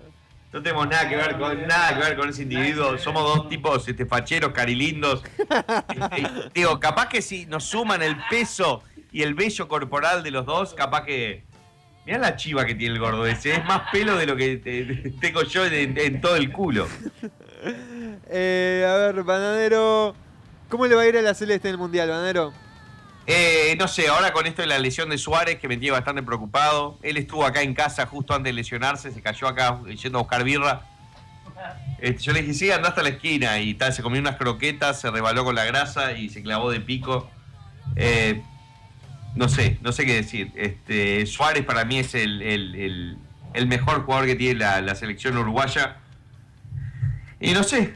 [0.56, 2.96] No tenemos nada que ver con nada que ver con ese individuo.
[2.96, 5.22] Somos dos tipos este, facheros, carilindos.
[5.38, 10.46] Este, digo, capaz que si nos suman el peso y el vello corporal de los
[10.46, 11.44] dos, capaz que.
[12.06, 13.52] Mirá la chiva que tiene el gordo ese.
[13.52, 16.88] Es más pelo de lo que te- tengo yo en, en todo el culo.
[18.30, 20.14] Eh, a ver, Bananero.
[20.70, 22.54] ¿Cómo le va a ir a la Celeste en el Mundial, Bananero?
[23.28, 26.22] Eh, no sé, ahora con esto de la lesión de Suárez, que me tiene bastante
[26.22, 26.98] preocupado.
[27.02, 30.44] Él estuvo acá en casa justo antes de lesionarse, se cayó acá yendo a buscar
[30.44, 30.82] birra.
[31.98, 33.58] Este, yo le dije, sí, anda hasta la esquina.
[33.58, 36.80] Y tal, se comió unas croquetas, se rebaló con la grasa y se clavó de
[36.80, 37.28] pico.
[37.96, 38.42] Eh,
[39.34, 40.52] no sé, no sé qué decir.
[40.54, 43.18] Este, Suárez para mí es el, el-
[43.66, 45.96] mejor jugador que tiene la, la selección uruguaya.
[47.40, 47.94] Y no sé,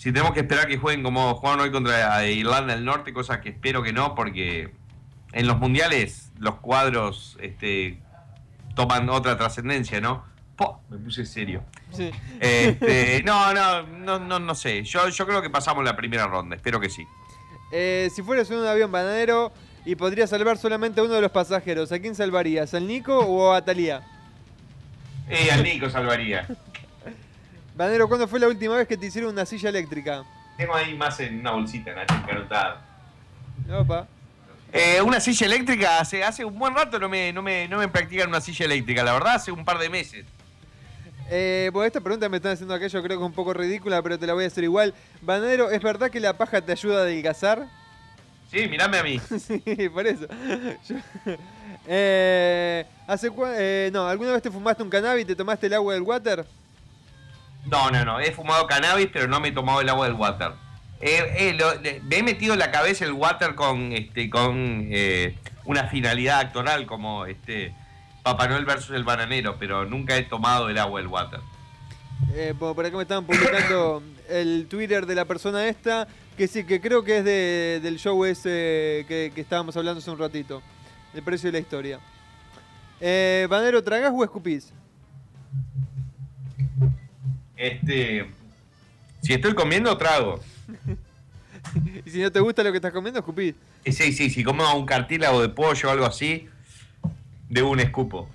[0.00, 3.50] si tenemos que esperar que jueguen como jugaron hoy contra Irlanda del Norte, cosa que
[3.50, 4.72] espero que no, porque
[5.32, 8.00] en los mundiales los cuadros este,
[8.74, 10.24] toman otra trascendencia, ¿no?
[10.56, 11.64] Po, me puse serio.
[11.92, 12.10] Sí.
[12.40, 14.84] Este, no, no, no, no, no sé.
[14.84, 17.06] Yo, yo creo que pasamos la primera ronda, espero que sí.
[17.70, 19.52] Eh, si fueras en un avión, Bananero,
[19.84, 22.72] y podrías salvar solamente a uno de los pasajeros, ¿a quién salvarías?
[22.72, 24.00] ¿Al Nico o a Talía?
[25.28, 26.48] Eh, al Nico salvaría.
[27.80, 30.22] Bananero, ¿cuándo fue la última vez que te hicieron una silla eléctrica?
[30.58, 32.82] Tengo ahí más en una bolsita, Nacho, encarotada.
[33.72, 34.06] Opa.
[34.70, 37.88] Eh, una silla eléctrica, hace, hace un buen rato no me, no, me, no me
[37.88, 40.26] practican una silla eléctrica, la verdad, hace un par de meses.
[41.30, 44.02] Eh, bueno, esta pregunta me están haciendo acá, yo creo que es un poco ridícula,
[44.02, 44.92] pero te la voy a hacer igual.
[45.22, 47.66] Bananero, ¿es verdad que la paja te ayuda a adelgazar?
[48.50, 49.18] Sí, mirame a mí.
[49.38, 50.26] sí, por eso.
[50.86, 50.96] Yo-
[51.86, 55.72] eh, ¿hace cua- eh, no, ¿alguna vez te fumaste un cannabis y te tomaste el
[55.72, 56.44] agua del water?
[57.66, 58.20] No, no, no.
[58.20, 60.52] He fumado cannabis, pero no me he tomado el agua del water.
[61.00, 64.86] Eh, eh, lo- le- me he metido en la cabeza el water con este con
[64.90, 67.74] eh, una finalidad actoral como este
[68.22, 71.40] Papá Noel versus el bananero, pero nunca he tomado el agua del water.
[72.58, 76.06] Bueno, por acá me estaban publicando el Twitter de la persona esta,
[76.36, 80.10] que sí, que creo que es de- del show ese que, que estábamos hablando hace
[80.10, 80.62] un ratito.
[81.14, 81.98] El precio de la historia.
[83.48, 84.72] Banero, ¿tragás o escupís?
[87.60, 88.24] Este,
[89.20, 90.40] si estoy comiendo trago.
[92.06, 93.54] Y si no te gusta lo que estás comiendo, escupís.
[93.84, 96.48] Y sí, sí, si como un cartílago de pollo o algo así,
[97.50, 98.28] de un escupo.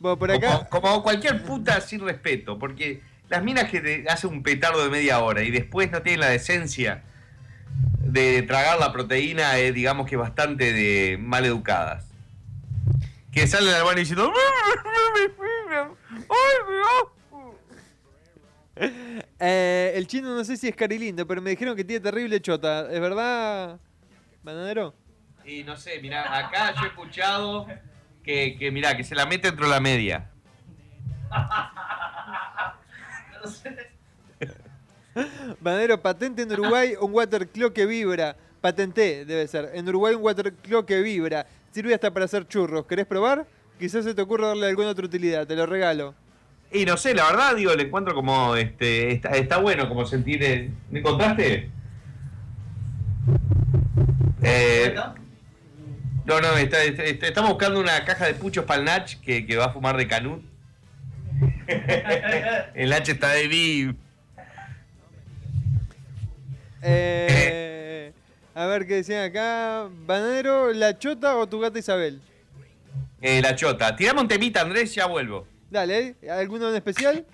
[0.00, 0.66] Bueno, por acá.
[0.68, 4.90] Como, como cualquier puta sin respeto, porque las minas que te hacen un petardo de
[4.90, 7.04] media hora y después no tienen la decencia
[8.00, 12.04] de tragar la proteína, es digamos que bastante de mal educadas.
[13.30, 14.32] Que salen al baño diciendo.
[19.40, 22.90] Eh, el chino no sé si es carilindo, pero me dijeron que tiene terrible chota.
[22.90, 23.78] ¿Es verdad,
[24.42, 24.94] bananero?
[25.44, 27.66] Y no sé, mirá, acá yo he escuchado
[28.22, 30.30] que, que mirá, que se la mete dentro de la media.
[35.60, 38.36] Bananero, patente en Uruguay un water clock que vibra.
[38.60, 39.70] Patenté, debe ser.
[39.74, 41.46] En Uruguay un water clock que vibra.
[41.70, 42.86] Sirve hasta para hacer churros.
[42.86, 43.46] ¿Querés probar?
[43.78, 45.46] Quizás se te ocurra darle alguna otra utilidad.
[45.46, 46.14] Te lo regalo.
[46.74, 50.42] Y no sé, la verdad, digo, le encuentro como, este, está, está bueno como sentir,
[50.42, 51.70] el- ¿me encontraste?
[54.42, 54.94] Eh,
[56.24, 59.46] no, no, está- está- está- estamos buscando una caja de puchos para el Nach que,
[59.46, 60.42] que va a fumar de Canut.
[62.74, 63.94] el Nach está de vivo.
[66.82, 68.12] Eh,
[68.54, 69.88] a ver qué decían acá.
[70.06, 72.20] Bananero, la chota o tu gata Isabel.
[73.22, 73.94] Eh, la chota.
[73.96, 75.46] Tirame un temita, Andrés, ya vuelvo.
[75.74, 76.30] Dale, ¿eh?
[76.30, 77.26] ¿alguno en especial?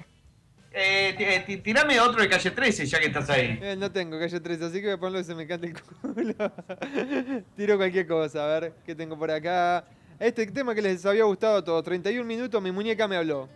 [0.72, 3.58] Eh, eh, ti- tirame otro de calle 13, ya que estás ahí.
[3.60, 5.74] Eh, no tengo calle 3, así que voy a ponerlo que se me cante el
[5.74, 6.52] culo.
[7.56, 9.84] Tiro cualquier cosa, a ver qué tengo por acá.
[10.18, 11.84] Este tema que les había gustado a todos.
[11.84, 13.46] 31 minutos, mi muñeca me habló.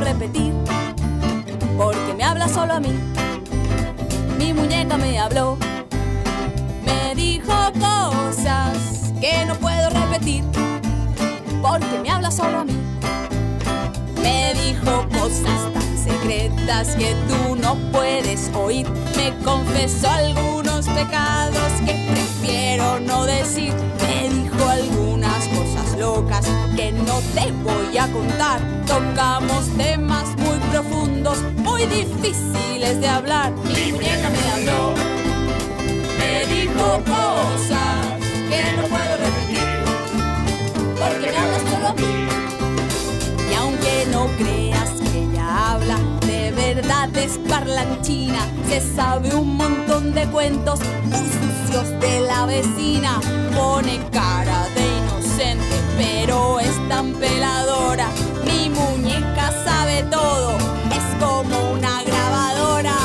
[0.00, 0.52] repetir,
[1.76, 2.92] porque me habla solo a mí.
[4.38, 5.56] Mi muñeca me habló,
[6.84, 10.44] me dijo cosas que no puedo repetir,
[11.62, 12.76] porque me habla solo a mí.
[14.22, 18.86] Me dijo cosas tan secretas que tú no puedes oír.
[19.16, 23.74] Me confesó algunos pecados que prefiero no decir.
[24.00, 25.07] Me dijo algunos
[25.58, 28.60] cosas locas que no te voy a contar.
[28.86, 33.52] Tocamos temas muy profundos, muy difíciles de hablar.
[33.64, 34.94] Mi muñeca me habló,
[36.18, 37.98] me dijo cosas
[38.50, 39.68] que no puedo repetir,
[40.98, 42.14] porque me hablas solo a mí.
[43.50, 48.40] Y aunque no creas que ella habla, de verdad es parlanchina.
[48.68, 53.20] Se sabe un montón de cuentos muy sucios de la vecina.
[53.54, 54.87] Pone cara de
[55.96, 58.08] pero es tan peladora.
[58.44, 60.56] Mi muñeca sabe todo,
[60.90, 62.96] es como una grabadora.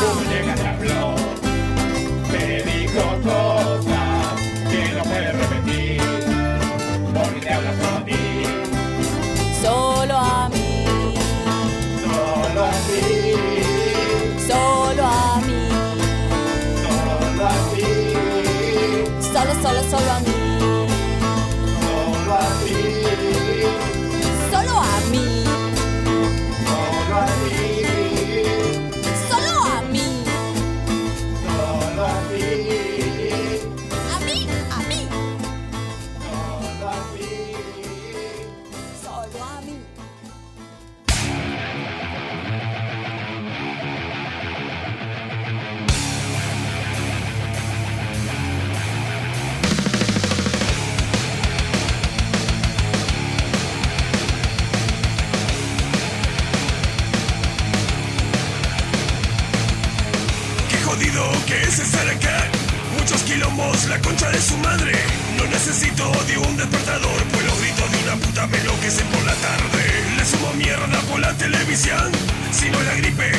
[66.04, 70.16] Necesito de un despertador, pues los gritos de una puta me enloquecen por la tarde.
[70.18, 72.12] Le sumo mierda por la televisión.
[72.52, 73.32] Si no la gripe,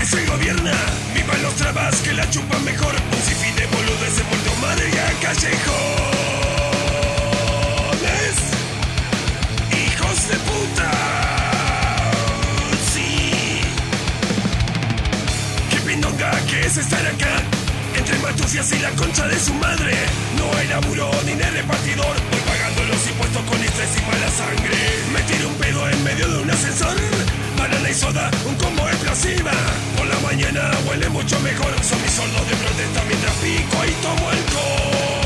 [0.00, 0.70] es el gobierno.
[1.14, 2.94] Vivan los trabas que la chupan mejor.
[2.94, 5.62] Un sinfín de boludes en Puerto Madre y a callejones.
[9.84, 10.90] Hijos de puta.
[12.92, 13.60] Sí.
[15.70, 17.42] Qué pindonga que es estar acá
[17.96, 19.94] Entre matucias y la concha de su madre
[20.56, 24.76] Hay laburo ni de repartidor Voy pagando los impuestos con estrés y mala sangre.
[25.12, 26.96] Me tiro un pedo en medio de un ascensor.
[27.58, 29.52] Banana y soda, un combo explosiva.
[29.96, 31.72] Por la mañana huele mucho mejor.
[31.82, 35.21] Son mis soldos de protesta mientras pico y tomo alcohol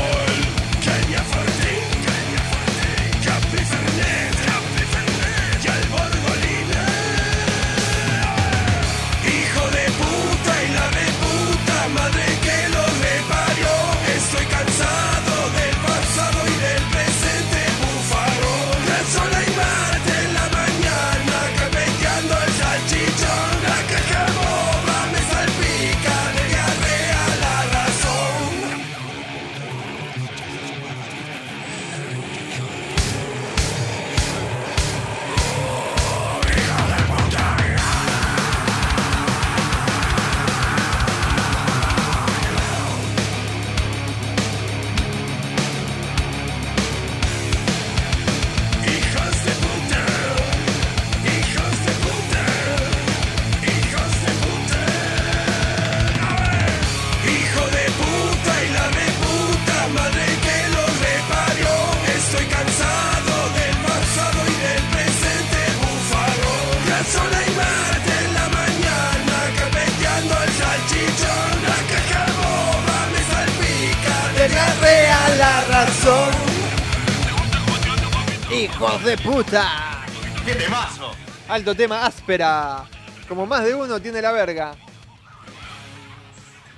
[78.67, 80.05] ¡Hijos de puta!
[80.45, 81.11] ¡Qué temazo!
[81.47, 82.83] Alto tema áspera.
[83.27, 84.75] Como más de uno tiene la verga.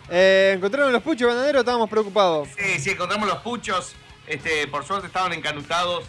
[0.10, 1.61] Eh, ¿Encontraron los puchos ganaderos?
[1.61, 2.49] Estábamos preocupados.
[2.57, 3.95] Sí, sí, encontramos los puchos.
[4.28, 6.06] Este, por suerte estaban encanutados.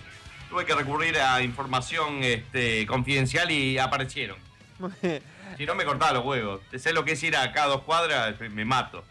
[0.48, 4.36] Tuve que recurrir a información este, confidencial y aparecieron.
[5.59, 6.61] Si no me cortaba los huevos.
[6.78, 9.05] Sé lo que es ir a cada dos cuadras, me mato.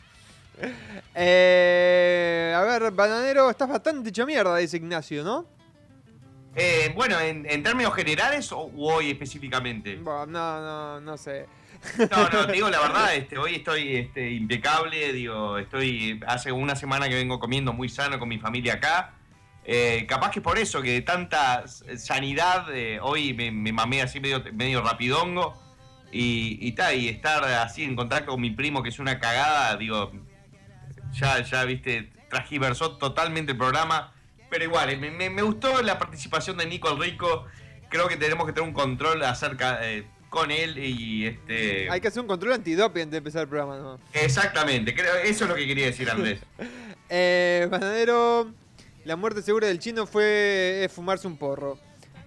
[1.13, 5.45] Eh, a ver, bananero, estás bastante hecho mierda, dice Ignacio, ¿no?
[6.55, 9.95] Eh, bueno, en, en términos generales o hoy específicamente.
[9.97, 11.45] Bueno, no, no, no sé.
[12.11, 16.75] No, no, te digo la verdad, este, hoy estoy este, impecable, digo, estoy hace una
[16.75, 19.13] semana que vengo comiendo muy sano con mi familia acá.
[19.63, 24.43] Eh, capaz que por eso, que tanta sanidad, eh, hoy me, me mamé así medio,
[24.53, 25.53] medio rapidongo.
[26.11, 29.77] Y, y, ta, y estar así en contacto con mi primo, que es una cagada,
[29.77, 30.11] digo,
[31.13, 34.11] ya, ya viste, transgiversó totalmente el programa.
[34.49, 37.45] Pero igual, me, me- me gustó la participación de Nico el Rico.
[37.89, 41.89] Creo que tenemos que tener un control acerca eh, con él y este.
[41.89, 43.99] Hay que hacer un control antidoping antes de empezar el programa, ¿no?
[44.13, 46.39] Exactamente, creo, eso es lo que quería decir Andrés.
[47.11, 48.51] Eh, Bananero,
[49.03, 51.79] la muerte segura del chino fue eh, fumarse un porro.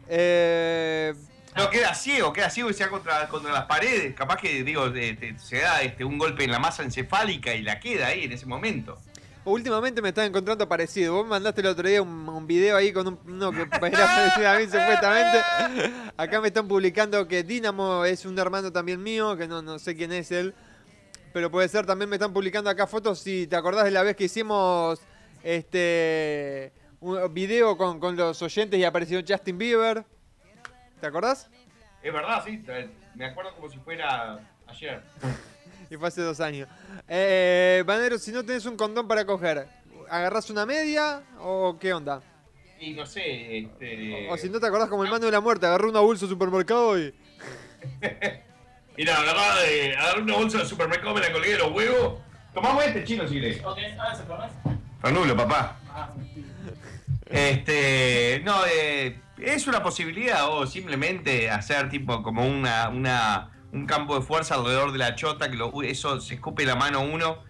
[0.08, 1.14] Eh,
[1.56, 4.12] No, queda ciego, queda ciego y se da contra, contra las paredes.
[4.14, 7.78] Capaz que, digo, de- se da este, un golpe en la masa encefálica y la
[7.78, 9.00] queda ahí en ese momento.
[9.44, 11.14] Últimamente me están encontrando parecido.
[11.14, 14.64] Vos mandaste el otro día un, video ahí con un, que era parecido a mí
[14.64, 15.38] supuestamente.
[16.16, 19.96] Acá me están publicando que Dinamo es un hermano también mío, que no, no sé
[19.96, 20.54] quién es él.
[21.32, 23.18] Pero puede ser, también me están publicando acá fotos.
[23.18, 25.00] Si te acordás de la vez que hicimos
[25.42, 30.04] este un video con, con los oyentes y apareció Justin Bieber.
[31.00, 31.50] ¿Te acordás?
[32.00, 32.62] Es verdad, sí,
[33.14, 35.02] me acuerdo como si fuera ayer.
[35.92, 36.70] Y fue hace dos años.
[37.06, 39.68] Eh, Banero, si no tenés un condón para coger,
[40.08, 42.22] ¿agarrás una media o qué onda?
[42.80, 44.26] Y no sé, este.
[44.30, 46.30] O si no te acordás como el mano de la muerte, agarró una bolsa de
[46.30, 47.14] supermercado y...
[48.96, 52.20] Mira, agarrá, de, agarré una bolsa de supermercado, me la colgué de los huevos.
[52.54, 53.58] Tomamos este chino si querés.
[53.62, 54.54] Ok, ahora se conoce.
[55.02, 55.76] Fernulo, papá.
[55.90, 56.14] Ah,
[57.26, 64.14] Este, no, eh, es una posibilidad o simplemente hacer tipo como una, una, un campo
[64.18, 67.42] de fuerza alrededor de la chota, que lo- eso se escupe la mano uno,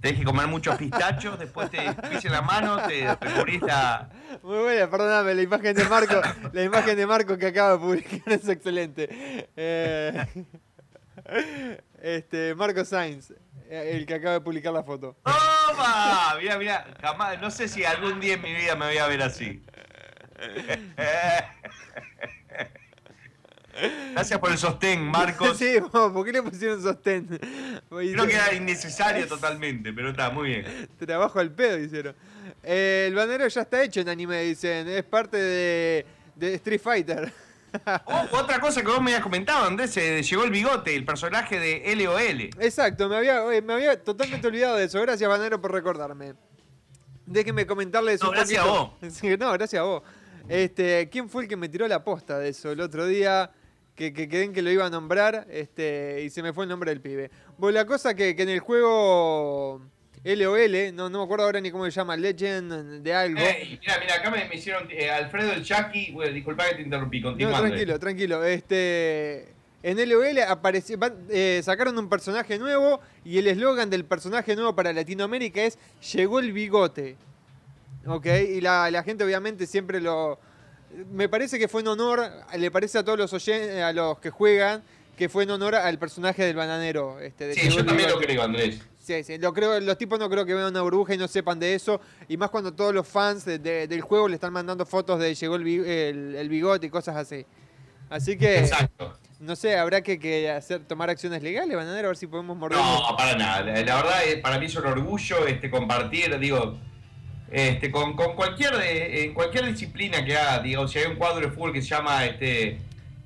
[0.00, 4.08] tenés que comer muchos pistachos, después te pise la mano, te recubrís la...
[4.42, 6.20] Muy buena, perdóname, la imagen de Marco,
[6.52, 9.08] la imagen de Marco que acaba de publicar es excelente.
[9.56, 10.26] Eh,
[12.00, 13.32] este, Marco Sainz,
[13.68, 15.16] eh, el que acaba de publicar la foto.
[15.24, 16.36] ¡Toma!
[16.40, 19.22] Mira, mira, jamás, no sé si algún día en mi vida me voy a ver
[19.22, 19.64] así.
[24.12, 25.56] Gracias por el sostén, Marcos.
[25.58, 27.26] Sí, vos, ¿por qué le pusieron sostén?
[27.88, 30.88] Creo que era innecesario totalmente, pero está muy bien.
[30.98, 32.14] Trabajo al pedo, hicieron.
[32.62, 34.88] Eh, el banero ya está hecho en anime, dicen.
[34.88, 37.32] Es parte de, de Street Fighter.
[38.06, 41.58] Oh, otra cosa que vos me habías comentado, Andrés, se llegó el bigote, el personaje
[41.58, 42.40] de LOL.
[42.64, 44.98] Exacto, me había, eh, me había totalmente olvidado de eso.
[45.02, 46.34] Gracias, Banero, por recordarme.
[47.26, 48.90] Déjenme comentarles No, un gracias a.
[49.10, 50.02] Sí, no, gracias a vos.
[50.48, 53.50] Este, ¿Quién fue el que me tiró la posta de eso el otro día?
[53.96, 56.90] Que, que creen que lo iba a nombrar este, y se me fue el nombre
[56.90, 57.30] del pibe.
[57.56, 59.80] Bueno, la cosa que, que en el juego
[60.22, 63.40] LOL, no, no me acuerdo ahora ni cómo se llama, Legend de algo.
[63.40, 66.12] Eh, mira, mira, acá me, me hicieron eh, Alfredo el Chucky.
[66.12, 67.56] Bueno, disculpa que te interrumpí, No, continúa.
[67.56, 67.70] Andrés.
[67.72, 68.44] tranquilo, tranquilo.
[68.44, 69.48] Este,
[69.82, 70.98] en LOL apareció,
[71.30, 75.78] eh, sacaron un personaje nuevo y el eslogan del personaje nuevo para Latinoamérica es
[76.12, 77.16] Llegó el bigote.
[78.06, 80.38] Ok, y la, la gente obviamente siempre lo...
[81.12, 82.22] Me parece que fue en honor,
[82.56, 84.82] le parece a todos los oyen- a los que juegan,
[85.16, 87.18] que fue en honor al personaje del bananero.
[87.20, 88.80] Este, de Sí, yo también lo creo, Andrés.
[88.98, 91.58] Sí, sí, lo creo, los tipos no creo que vean una burbuja y no sepan
[91.60, 92.00] de eso.
[92.28, 95.34] Y más cuando todos los fans de- de- del juego le están mandando fotos de
[95.34, 97.46] llegó el, el- el bigote y cosas así.
[98.10, 99.16] Así que, Exacto.
[99.40, 102.78] no sé, habrá que, que hacer, tomar acciones legales, bananero, a ver si podemos morder.
[102.78, 103.62] No, para nada.
[103.62, 106.76] La, la verdad, eh, para mí es un orgullo este, compartir, digo,
[107.50, 111.72] este, con, cualquier en cualquier disciplina que haga, digo, si hay un cuadro de fútbol
[111.72, 112.78] que se llama este,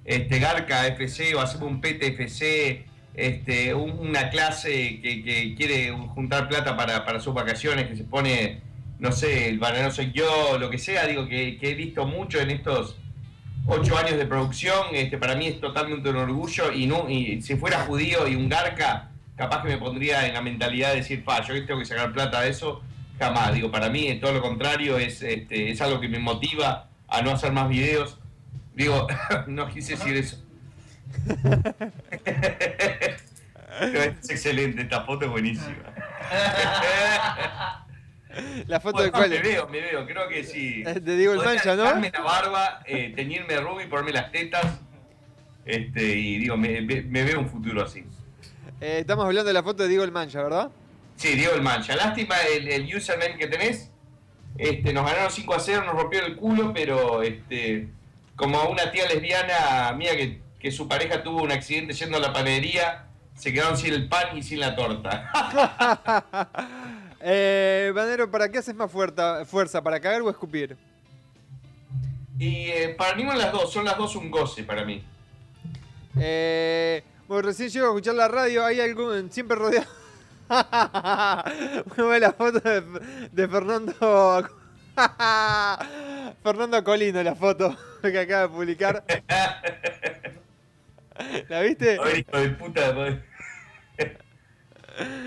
[0.04, 2.84] este Garca FC o hacemos un PTFC,
[3.14, 8.60] este, un- una clase que, quiere juntar plata para, para sus vacaciones, que se pone,
[8.98, 12.40] no sé, el banano soy yo, lo que sea, digo, que, que he visto mucho
[12.40, 12.96] en estos
[13.66, 17.56] ocho años de producción, este, para mí es totalmente un orgullo y, no, y si
[17.56, 21.42] fuera judío y un garca, capaz que me pondría en la mentalidad de decir, pa,
[21.46, 22.82] yo tengo que sacar plata de eso,
[23.20, 27.22] jamás, digo, para mí todo lo contrario, es, este, es algo que me motiva a
[27.22, 28.18] no hacer más videos,
[28.74, 29.06] digo,
[29.46, 30.42] no quise decir eso.
[33.80, 35.74] Es excelente, esta foto es buenísima.
[38.66, 40.82] La foto Bueno, de cuál Me veo, me veo, creo que sí.
[40.86, 41.84] Eh, Te digo el mancha, ¿no?
[41.84, 44.66] la barba, eh, teñirme de rubio y ponerme las tetas.
[45.64, 48.04] Este, y digo, me, me- me veo un futuro así.
[48.80, 50.70] Eh, estamos hablando de la foto de Diego el Mancha, ¿verdad?
[51.20, 51.94] Sí, Diego el Mancha.
[51.96, 53.90] Lástima el, el username que tenés.
[54.56, 57.88] Este, nos ganaron 5 a 0, nos rompió el culo, pero este,
[58.36, 62.32] como una tía lesbiana mía que, que su pareja tuvo un accidente yendo a la
[62.32, 65.30] panadería, se quedaron sin el pan y sin la torta.
[67.22, 69.82] Eh, Banero, ¿para qué haces más fuerza, fuerza?
[69.82, 70.74] ¿Para cagar o escupir?
[72.38, 75.04] y eh, para ninguna de las dos, son las dos un goce para mí.
[76.18, 80.00] Eh, bueno, recién llego a escuchar la radio, hay algún siempre rodeado.
[81.96, 82.82] Muy buena foto de,
[83.30, 83.92] de Fernando.
[86.42, 89.04] Fernando Colino, la foto que acaba de publicar.
[91.48, 91.98] ¿La viste?
[91.98, 93.22] A ver, hijo de puta.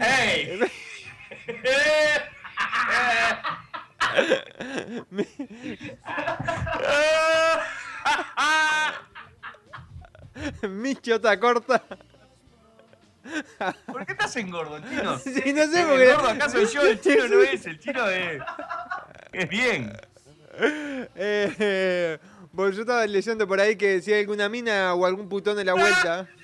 [0.01, 0.59] ¡Ey!
[10.63, 11.81] Mi chota corta.
[13.85, 15.17] ¿Por qué estás engordo, chino?
[15.19, 16.13] Sí, no sé El por qué.
[16.13, 18.41] gordo acaso yo, el chino no es, el chino es.
[19.31, 19.93] Es bien.
[20.59, 22.19] Eh,
[22.55, 25.65] porque yo estaba leyendo por ahí que si hay alguna mina o algún putón en
[25.65, 26.27] la vuelta.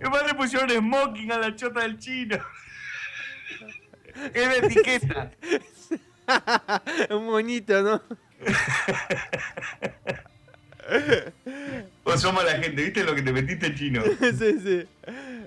[0.00, 2.38] Además le pusieron smoking a la chota del chino.
[4.32, 5.30] Es de etiqueta.
[7.10, 8.02] Un monito, ¿no?
[12.10, 14.02] Vos somos la gente, ¿viste lo que te metiste chino?
[14.20, 14.84] sí, sí.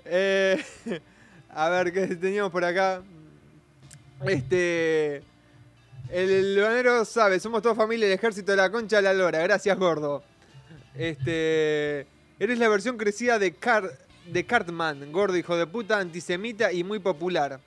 [0.05, 0.63] Eh,
[1.49, 3.01] a ver, ¿qué teníamos por acá?
[4.25, 5.21] Este.
[6.09, 9.39] El leonero sabe, somos toda familia del ejército de la concha de la lora.
[9.39, 10.23] Gracias, gordo.
[10.95, 12.07] Este.
[12.39, 13.91] Eres la versión crecida de, Car
[14.25, 17.59] de Cartman, gordo, hijo de puta, antisemita y muy popular.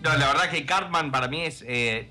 [0.00, 1.62] No, la verdad que Cartman para mí es.
[1.64, 2.08] eh,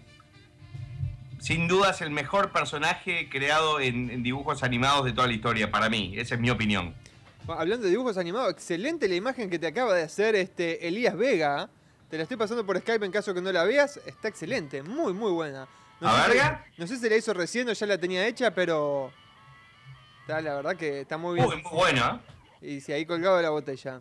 [1.44, 5.70] sin duda es el mejor personaje creado en, en dibujos animados de toda la historia,
[5.70, 6.14] para mí.
[6.16, 6.96] Esa es mi opinión.
[7.50, 11.70] Hablando de dibujos animados, excelente la imagen que te acaba de hacer este Elías Vega.
[12.10, 13.98] Te la estoy pasando por Skype en caso que no la veas.
[14.06, 15.68] Está excelente, muy, muy buena.
[16.00, 16.66] No ¿A sé si- verga?
[16.78, 19.12] no sé si la hizo recién o ya la tenía hecha, pero.
[20.22, 21.46] Está, la verdad que está muy bien.
[21.48, 22.22] Muy, muy bueno,
[22.62, 22.76] ¿eh?
[22.76, 24.00] Y sí, ahí colgado la botella.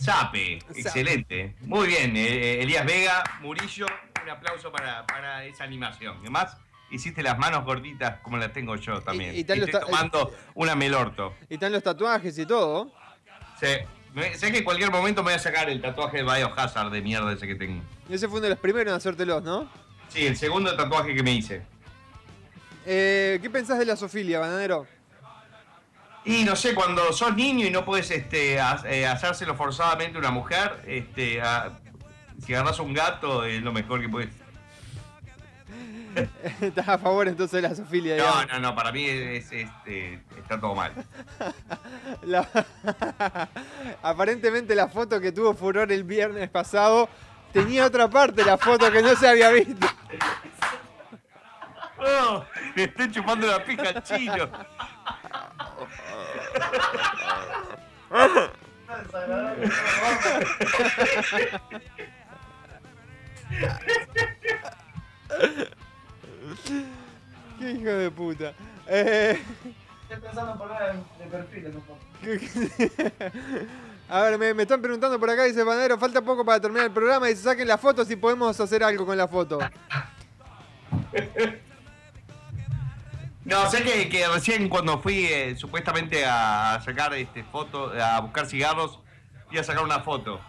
[0.00, 1.54] Sape, excelente.
[1.60, 3.86] Muy bien, eh, Elías Vega, Murillo,
[4.22, 6.16] un aplauso para, para esa animación.
[6.20, 6.56] Además,
[6.90, 9.34] hiciste las manos gorditas como las tengo yo también.
[9.34, 11.34] Y- estoy tomando una melorto.
[11.50, 12.90] Y están los tatuajes y todo.
[13.60, 13.66] Sí.
[14.34, 17.32] Sé que en cualquier momento me voy a sacar el tatuaje de Biohazard de mierda
[17.32, 17.82] ese que tengo.
[18.08, 19.70] Ese fue uno de los primeros en hacértelos, ¿no?
[20.08, 21.62] Sí, el segundo tatuaje que me hice.
[22.86, 24.86] Eh, ¿Qué pensás de la sofilia, bananero?
[26.24, 30.30] Y no sé, cuando sos niño y no puedes este, eh, hacérselo forzadamente a una
[30.30, 31.78] mujer, este, a-
[32.44, 34.28] si agarras un gato es lo mejor que puedes.
[36.60, 38.46] Estás a favor entonces de la sofilia, No, digamos.
[38.52, 40.92] no, no, para mí es, este, está todo mal.
[42.22, 42.46] La-
[44.02, 47.08] Aparentemente la foto que tuvo furor el viernes pasado
[47.52, 49.86] tenía otra parte, la foto que no se había visto.
[51.98, 52.44] Oh,
[52.76, 54.48] le estoy chupando la pija al chino.
[67.58, 68.52] Qué hijo de puta.
[68.86, 69.38] Eh,
[70.02, 71.98] Estoy pensando en poner de perfil poco.
[74.08, 76.92] a ver, me, me están preguntando por acá, dice Panadero, falta poco para terminar el
[76.92, 79.58] programa y se saquen las fotos y podemos hacer algo con la foto.
[83.50, 88.46] No, sé que, que recién cuando fui eh, supuestamente a sacar este foto, a buscar
[88.46, 89.00] cigarros,
[89.50, 90.40] iba a sacar una foto.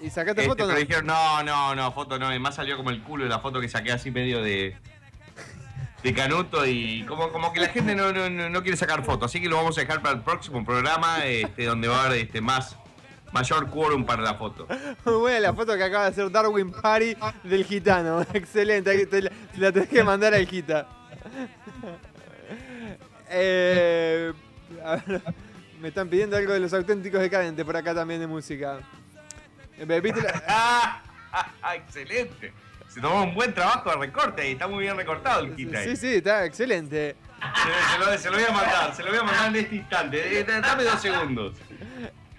[0.00, 0.72] ¿Y sacaste Este, foto o no?
[0.74, 2.26] pero dijeron, no, no, no, foto no.
[2.26, 4.76] Además salió como el culo de la foto que saqué así medio de,
[6.02, 9.30] de canuto y como, como que la gente no, no, no- quiere sacar fotos.
[9.30, 12.18] Así que lo vamos a dejar para el próximo programa, este, donde va a haber
[12.18, 12.76] este, más,
[13.32, 14.66] mayor quórum para la foto.
[15.04, 17.14] Muy buena la foto que acaba de hacer Darwin Party
[17.44, 18.22] del gitano.
[18.34, 20.86] Excelente, te la, te la tenés que mandar al gita.
[23.34, 24.32] Eh,
[25.06, 25.22] ver,
[25.80, 28.80] me están pidiendo algo de los auténticos decadentes por acá también de música.
[29.78, 31.02] Eh, ¿Viste la-
[31.62, 32.52] Ah, excelente.
[32.88, 35.88] Se tomó un buen trabajo de recorte y está muy bien recortado el kit ahí.
[35.88, 37.16] Sí, sí, está excelente.
[37.40, 39.76] Se, se lo, se lo voy a mandar, se lo voy a mandar en este
[39.76, 40.40] instante.
[40.40, 41.56] Eh, Dame dos segundos.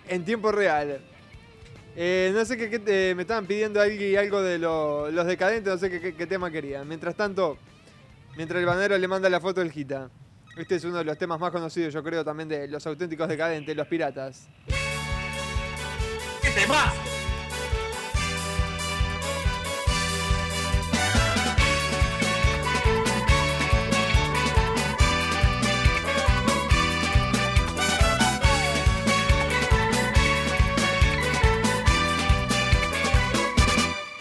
[0.08, 1.02] En tiempo real.
[1.96, 5.80] Eh, no sé qué, qué te- me estaban pidiendo algo de lo- los decadentes, no
[5.80, 6.88] sé qué, qué- qué tema querían.
[6.88, 7.58] Mientras tanto,
[8.36, 10.10] mientras el banero le manda la foto del Gita.
[10.56, 13.76] Este es uno de los temas más conocidos, yo creo, también de los auténticos decadentes,
[13.76, 14.48] los piratas.
[16.42, 16.94] ¿Qué temas?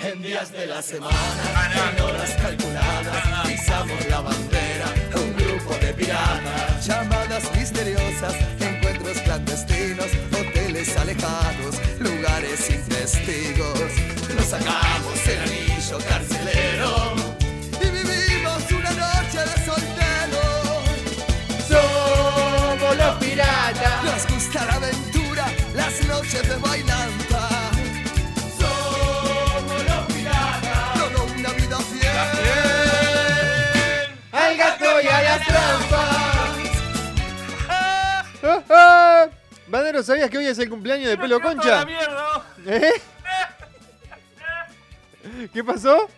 [0.01, 1.93] En días de la semana,
[8.60, 13.90] encuentros clandestinos, hoteles alejados, lugares sin testigos.
[14.36, 17.14] Nos sacamos el anillo carcelero
[17.80, 20.84] y vivimos una noche de solteros.
[21.68, 24.04] Somos los piratas.
[24.04, 26.91] Nos gusta la aventura, las noches de bailanta.
[40.02, 41.84] ¿Sabías que hoy es el cumpleaños de Pelo Concha?
[41.84, 42.46] mierda.
[42.66, 42.92] ¿Eh?
[45.52, 46.08] ¿Qué pasó?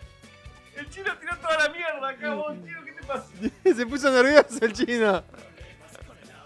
[0.77, 3.27] El chino tiró toda la mierda acá, vos, tío, ¿qué te pasa?
[3.77, 5.23] Se puso nervioso el chino.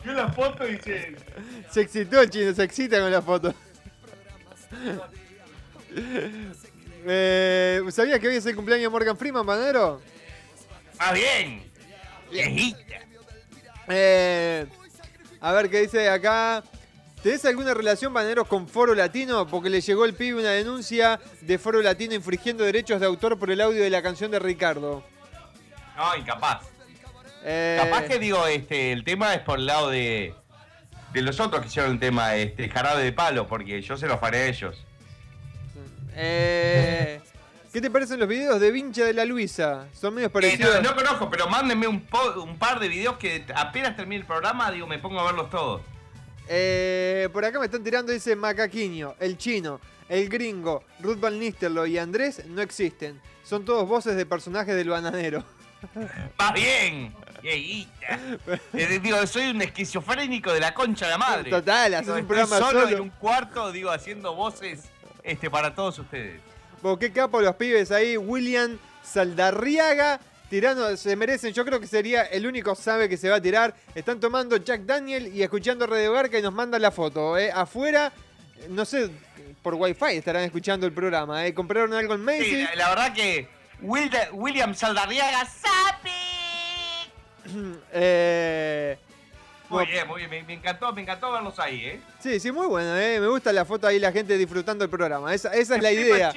[0.04, 1.16] Vio la foto y dice.
[1.70, 3.54] Se excitó el chino, se excita con la foto.
[7.10, 10.02] Eh, ¿Sabías que hoy es el cumpleaños de Morgan Freeman, Banadero?
[10.98, 11.70] Ah, bien.
[12.30, 12.78] Viejita.
[13.88, 14.66] Eh,
[15.40, 16.62] a ver qué dice acá.
[17.22, 19.46] ¿Tenés alguna relación, Banero, con Foro Latino?
[19.46, 23.50] Porque le llegó el pibe una denuncia de Foro Latino infringiendo derechos de autor por
[23.50, 25.02] el audio de la canción de Ricardo.
[25.96, 26.62] No, incapaz.
[27.44, 30.32] Eh, Capaz que digo, este, el tema es por el lado de,
[31.12, 34.20] de los otros que hicieron el tema, este, jarabe de palo, porque yo se los
[34.20, 34.84] faré a ellos.
[36.14, 37.20] eh,
[37.72, 39.86] ¿Qué te parecen los videos de Vincha de la Luisa?
[39.92, 40.82] Son medios Eh, parecidos.
[40.82, 44.26] no, no conozco, pero mándenme un, po- un par de videos que apenas termine el
[44.26, 45.82] programa, digo, me pongo a verlos todos.
[46.48, 51.94] Eh, por acá me están tirando, dice Macaquiño, el chino, el gringo, Ruth Van Nistelrooy
[51.94, 53.20] y Andrés no existen.
[53.44, 55.44] Son todos voces de personajes del bananero.
[56.40, 57.14] ¡Va bien!
[58.74, 61.50] Eh, digo, soy un esquizofrénico de la concha de la madre.
[61.50, 62.96] Total, haces un programa solo, solo.
[62.96, 64.90] en un cuarto, digo, haciendo voces
[65.22, 66.40] este, para todos ustedes.
[66.82, 68.16] Bueno, qué capo los pibes ahí.
[68.16, 70.20] William Saldarriaga.
[70.50, 71.52] Tirando, se merecen.
[71.52, 73.74] Yo creo que sería el único sabe que se va a tirar.
[73.94, 77.36] Están tomando Jack Daniel y escuchando Radio Garca y nos mandan la foto.
[77.36, 77.50] ¿eh?
[77.54, 78.12] Afuera,
[78.70, 79.10] no sé,
[79.62, 81.46] por wifi estarán escuchando el programa.
[81.46, 81.52] ¿eh?
[81.52, 82.62] Compraron algo en Sí, Macy.
[82.62, 83.48] la, la verdad que
[83.82, 86.10] William Saldarriaga, ¡Sapi!
[87.92, 88.98] Eh,
[89.70, 90.30] Muy bueno, bien, muy bien.
[90.30, 92.00] Me, me encantó, me encantó verlos ahí, ¿eh?
[92.20, 92.96] sí, sí, muy bueno.
[92.96, 93.20] ¿eh?
[93.20, 95.34] Me gusta la foto ahí, la gente disfrutando el programa.
[95.34, 96.32] Esa, esa es la idea.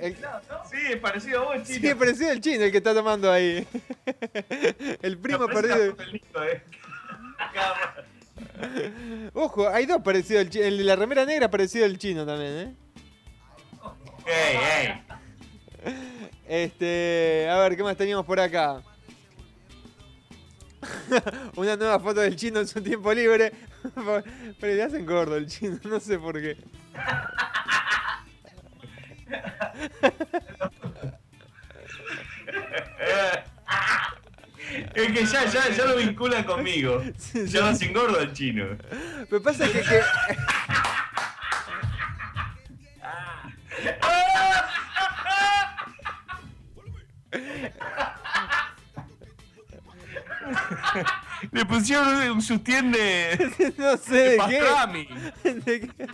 [0.00, 1.80] El- Sí, es parecido a vos, chino.
[1.80, 3.66] sí, es parecido el chino el que está tomando ahí.
[5.02, 5.96] el primo perdido.
[6.44, 6.62] ¿eh?
[9.34, 10.64] Ojo, hay dos parecidos al chino.
[10.64, 12.74] El de la remera negra parecido al chino también, ¿eh?
[14.26, 14.56] Ey,
[14.88, 15.02] ey.
[16.48, 18.82] Este, a ver, ¿qué más teníamos por acá?
[21.56, 23.52] Una nueva foto del chino en su tiempo libre.
[24.60, 26.56] Pero le hacen gordo el chino, no sé por qué.
[34.94, 37.02] Es que ya, ya, ya lo vinculan conmigo.
[37.46, 38.64] Ya lo hacen gordo al chino.
[39.30, 40.02] Me pasa que, que-
[51.52, 53.74] Le pusieron un sutién de.
[53.78, 54.58] no sé de, qué.
[54.58, 55.08] pastrami.
[55.44, 56.06] De qué.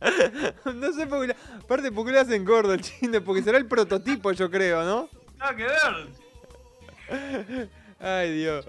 [0.74, 1.36] No sé por qué.
[1.62, 3.22] Aparte, ¿por qué le hacen gordo el chino?
[3.22, 5.08] Porque será el prototipo, yo creo, ¿no?
[5.38, 7.68] Nada que ver.
[8.00, 8.66] Ay, Dios.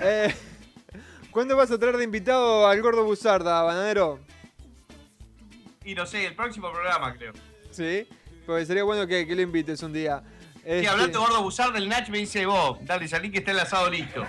[0.00, 0.34] Eh,
[1.30, 4.18] ¿Cuándo vas a traer de invitado al gordo Buzarda, bananero?
[5.84, 7.32] Y no sé, el próximo programa, creo.
[7.70, 8.06] Sí,
[8.46, 10.22] porque sería bueno que, que lo invites un día.
[10.54, 13.50] Sí, Este, hablando de gordo buzar del Nach, me dice vos, dale, salí que está
[13.50, 14.22] el asado listo.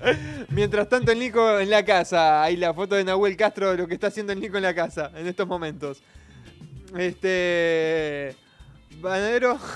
[0.48, 2.42] Mientras tanto, el Nico en la casa.
[2.42, 4.74] Ahí la foto de Nahuel Castro de lo que está haciendo el Nico en la
[4.74, 6.02] casa en estos momentos.
[6.96, 8.34] Este.
[9.00, 9.58] Banadero.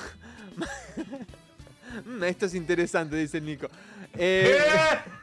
[2.05, 3.69] Mm, Esto es interesante, dice el Nico.
[4.17, 4.59] Eh,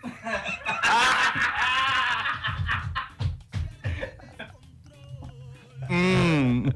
[5.90, 6.70] Mm.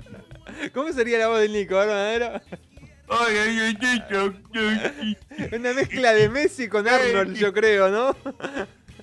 [0.74, 2.42] ¿Cómo sería la voz del Nico, a
[5.52, 8.16] Una mezcla de Messi con Arnold, yo creo, ¿no?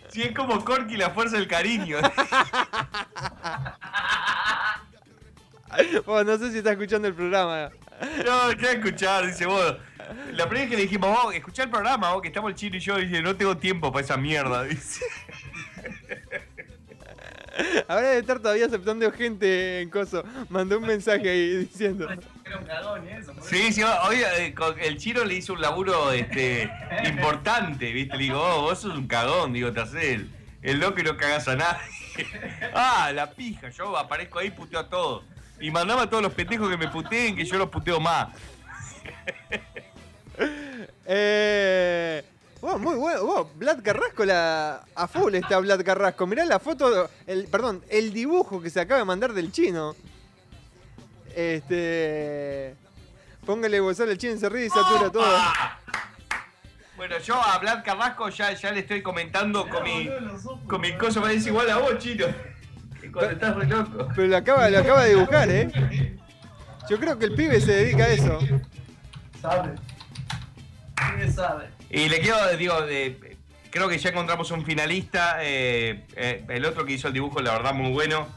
[0.09, 1.99] Sí, es como Corky, la fuerza del cariño.
[6.05, 7.71] Oh, no sé si está escuchando el programa.
[8.27, 9.27] No, ¿qué va a escuchar?
[9.27, 9.77] Dice vos.
[10.33, 12.77] La primera vez que le dijimos, vos, escuchá el programa, vos, que estamos el chino
[12.77, 15.03] y yo, dice, no tengo tiempo para esa mierda, dice.
[17.89, 20.25] Ahora de estar todavía aceptando gente en Coso.
[20.49, 22.09] Mandó un mensaje ahí diciendo.
[22.53, 23.33] Era un cagón y eso.
[23.43, 26.71] Sí, sí, hoy eh, el chino le hizo un laburo este,
[27.09, 28.17] importante, ¿viste?
[28.17, 30.31] Le digo, oh, vos sos un cagón, digo, te haces el,
[30.61, 31.81] el loco y no cagás a nadie.
[32.75, 35.25] ah, la pija, yo aparezco ahí y puteo a todos.
[35.61, 38.29] Y mandame a todos los pendejos que me puteen, que yo los puteo más.
[41.05, 42.25] Eh,
[42.63, 43.25] wow, muy bueno.
[43.25, 46.27] Wow, Vlad Carrasco la, a full está Vlad Carrasco.
[46.27, 49.95] Mirá la foto, el, perdón, el dibujo que se acaba de mandar del chino.
[51.35, 52.75] Este.
[53.45, 55.27] Póngale bozal al chino, se ríe y satura todo.
[56.97, 60.09] Bueno, yo a Vlad Carrasco ya, ya le estoy comentando con mi,
[60.69, 62.27] con mi cosa, me dice igual a vos, chino.
[63.13, 64.09] Cuando estás re loco.
[64.15, 66.17] Pero lo acaba, lo acaba de dibujar, ¿eh?
[66.89, 68.39] Yo creo que el pibe se dedica a eso.
[69.41, 69.75] Sabe.
[71.17, 71.69] ¿Quién sabe?
[71.91, 73.37] Y le quiero, digo, de,
[73.71, 75.39] creo que ya encontramos un finalista.
[75.41, 78.29] eh, eh, el otro que hizo el dibujo, la verdad, muy bueno.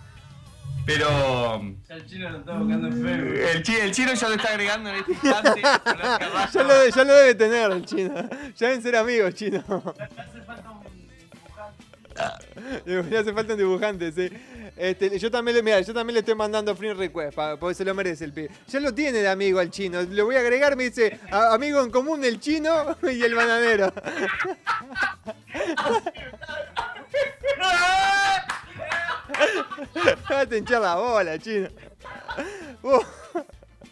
[0.85, 1.61] Pero.
[1.89, 3.35] Ya el chino lo está buscando en Facebook.
[3.55, 5.61] El, chi- el chino ya lo está agregando en este instante.
[5.61, 8.13] Ya lo, ya lo debe tener el chino.
[8.55, 9.63] Ya deben ser amigos, chino.
[12.85, 14.29] Le hace falta un dibujante, sí.
[14.77, 17.85] Este, yo también le, mira, yo también le estoy mandando free request, pa- porque se
[17.85, 18.49] lo merece el pibe.
[18.67, 20.01] Ya lo tiene de amigo al chino.
[20.01, 23.93] Le voy a agregar, me dice, a- amigo en común el chino y el bananero.
[30.49, 31.69] Te hinchar la bola, chino.
[32.81, 33.05] Vos-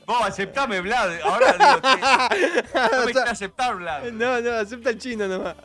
[0.06, 1.22] Vos, aceptame, Vlad.
[1.24, 1.82] Ahora digo,
[2.74, 4.12] te- no me aceptar, Vlad.
[4.12, 5.56] No, no, acepta el chino nomás.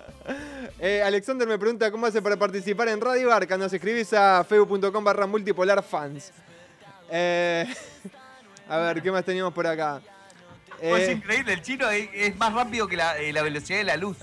[0.78, 3.56] Eh, Alexander me pregunta cómo hace para participar en Radio Barca.
[3.58, 6.32] Nos escribís a feu.com barra multipolar fans.
[7.10, 7.66] Eh,
[8.68, 10.00] a ver, ¿qué más teníamos por acá?
[10.80, 13.78] Vos, es Eh, increíble, el chino es, es más rápido que la, eh, la velocidad
[13.78, 14.18] de la luz.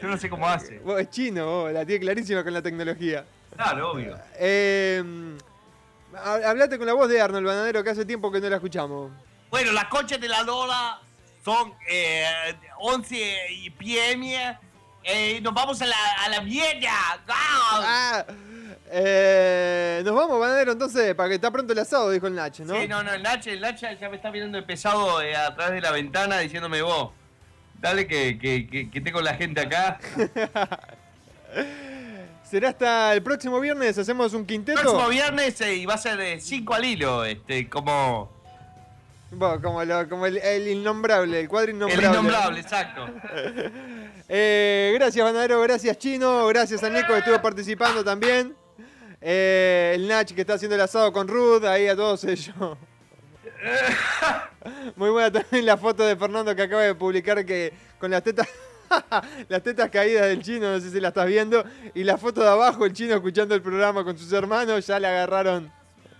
[0.00, 0.78] Yo no sé cómo hace.
[0.80, 3.24] vos es chino, vos, la tiene clarísima con la tecnología.
[3.56, 4.18] Claro, obvio.
[4.38, 5.02] Eh,
[6.44, 9.10] hablate con la voz de Arnold Bananero, que hace tiempo que no la escuchamos.
[9.50, 11.00] Bueno, las conchas de la Lola
[11.44, 12.26] son eh,
[12.78, 14.58] 11 y PM.
[15.04, 16.90] Eh, nos vamos a la, a la mierda.
[17.28, 18.24] Ah,
[18.90, 22.80] eh, nos vamos, Bananero, entonces, para que está pronto el asado, dijo el Nacho, ¿no?
[22.80, 25.54] Sí, no, no, el Nacha, el Nacha ya me está mirando el pesado eh, a
[25.54, 27.12] través de la ventana diciéndome vos.
[27.80, 29.98] Dale que, que, que, que tengo la gente acá.
[32.54, 34.80] Será hasta el próximo viernes, hacemos un quinteto.
[34.80, 38.30] Próximo viernes eh, y va a ser 5 al hilo, este, como
[39.32, 42.06] Bueno, como, lo- como el, el innombrable, el cuadro innombrable.
[42.06, 43.08] el innombrable, exacto.
[44.28, 48.54] Eh, gracias, Banadero, gracias, Chino, gracias a Nico que estuvo participando también.
[49.20, 52.54] Eh, el Nach que está haciendo el asado con Ruth, ahí a todos ellos.
[54.94, 58.46] Muy buena también la foto de Fernando que acaba de publicar que con las tetas.
[59.48, 61.64] las tetas caídas del chino, no sé si la estás viendo.
[61.94, 65.06] Y la foto de abajo, el chino escuchando el programa con sus hermanos, ya le
[65.08, 65.72] agarraron.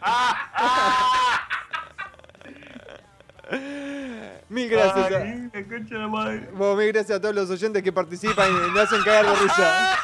[4.48, 5.12] Mil gracias.
[5.12, 5.50] a- Ay,
[6.10, 6.48] madre.
[6.52, 9.98] Bueno, mil gracias a todos los oyentes que participan y me hacen caer de risa.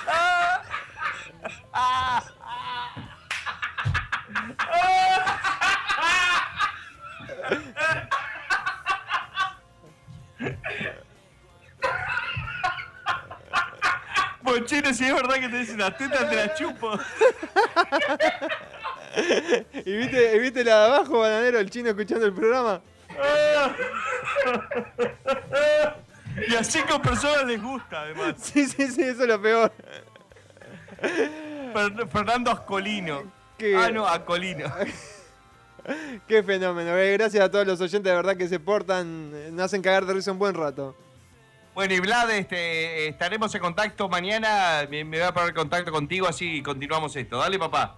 [14.50, 16.92] Bueno, chino, si es verdad que te dicen las tetas, te las chupo.
[19.84, 22.80] ¿Y viste, y viste la de abajo, bananero, el chino escuchando el programa?
[26.48, 28.34] Y a cinco personas les gusta, además.
[28.38, 29.72] Sí, sí, sí, eso es lo peor.
[31.74, 33.22] Fer- Fernando Ascolino.
[33.58, 34.66] Qué- Ah, no, Acolino.
[36.28, 36.96] Qué fenómeno.
[36.96, 40.06] eh, Gracias a todos los oyentes de verdad que se portan, eh, nos hacen cagar
[40.06, 40.94] de risa un buen rato.
[41.80, 44.86] Bueno, y Vlad, este, estaremos en contacto mañana.
[44.90, 47.38] Me, me voy a poner en contacto contigo, así continuamos esto.
[47.38, 47.96] Dale, papá.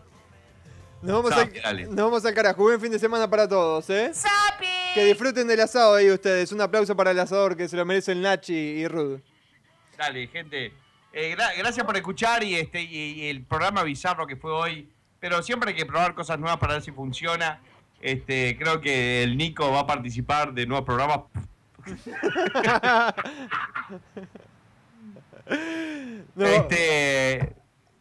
[1.02, 1.82] Nos vamos, Sapi, al, dale.
[1.86, 2.62] nos vamos al carajo.
[2.62, 4.12] Buen fin de semana para todos, ¿eh?
[4.94, 6.52] Que disfruten del asado ahí ustedes.
[6.52, 9.18] Un aplauso para el asador que se lo merece el Nachi y Rud.
[9.98, 10.72] Dale, gente.
[11.12, 14.88] Eh, gra- gracias por escuchar y, este, y, y el programa bizarro que fue hoy.
[15.18, 17.60] Pero siempre hay que probar cosas nuevas para ver si funciona.
[18.00, 21.22] Este, creo que el Nico va a participar de nuevos programas.
[26.34, 26.46] No.
[26.46, 27.56] Este,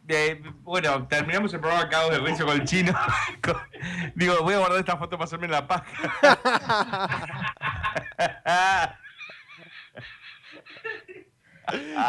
[0.08, 2.92] eh, bueno, terminamos el programa cagados de risa con el chino.
[3.42, 3.56] Con-
[4.14, 5.84] digo, voy a guardar esta foto para hacerme la paja.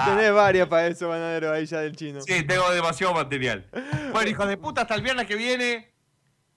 [0.06, 2.22] Tenés varias para eso, banadero, ahí ya del chino.
[2.22, 3.68] Sí, tengo demasiado material.
[4.12, 5.94] Bueno, hijos de puta, hasta el viernes que viene.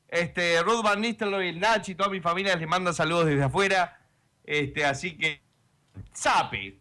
[0.08, 3.98] Este, Ruth Van Nistelrooy, el Nachi, toda mi familia les manda saludos desde afuera.
[4.46, 5.42] Este, así que.
[6.12, 6.78] ¡Sape!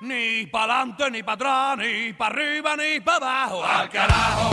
[0.00, 3.64] Ni para adelante, ni para atrás, ni para arriba, ni para abajo.
[3.64, 4.50] ¡Al carajo!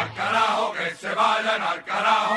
[0.00, 2.29] Al carajo, que se vayan al carajo, al carajo.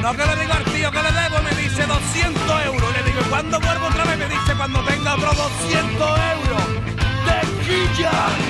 [0.00, 2.92] No que le digo al tío que le debo, me dice 200 euros.
[2.92, 4.16] Le digo, cuando vuelvo otra vez?
[4.16, 6.62] Me dice, cuando tenga otros 200 euros.
[7.26, 8.47] ¡Tequilla!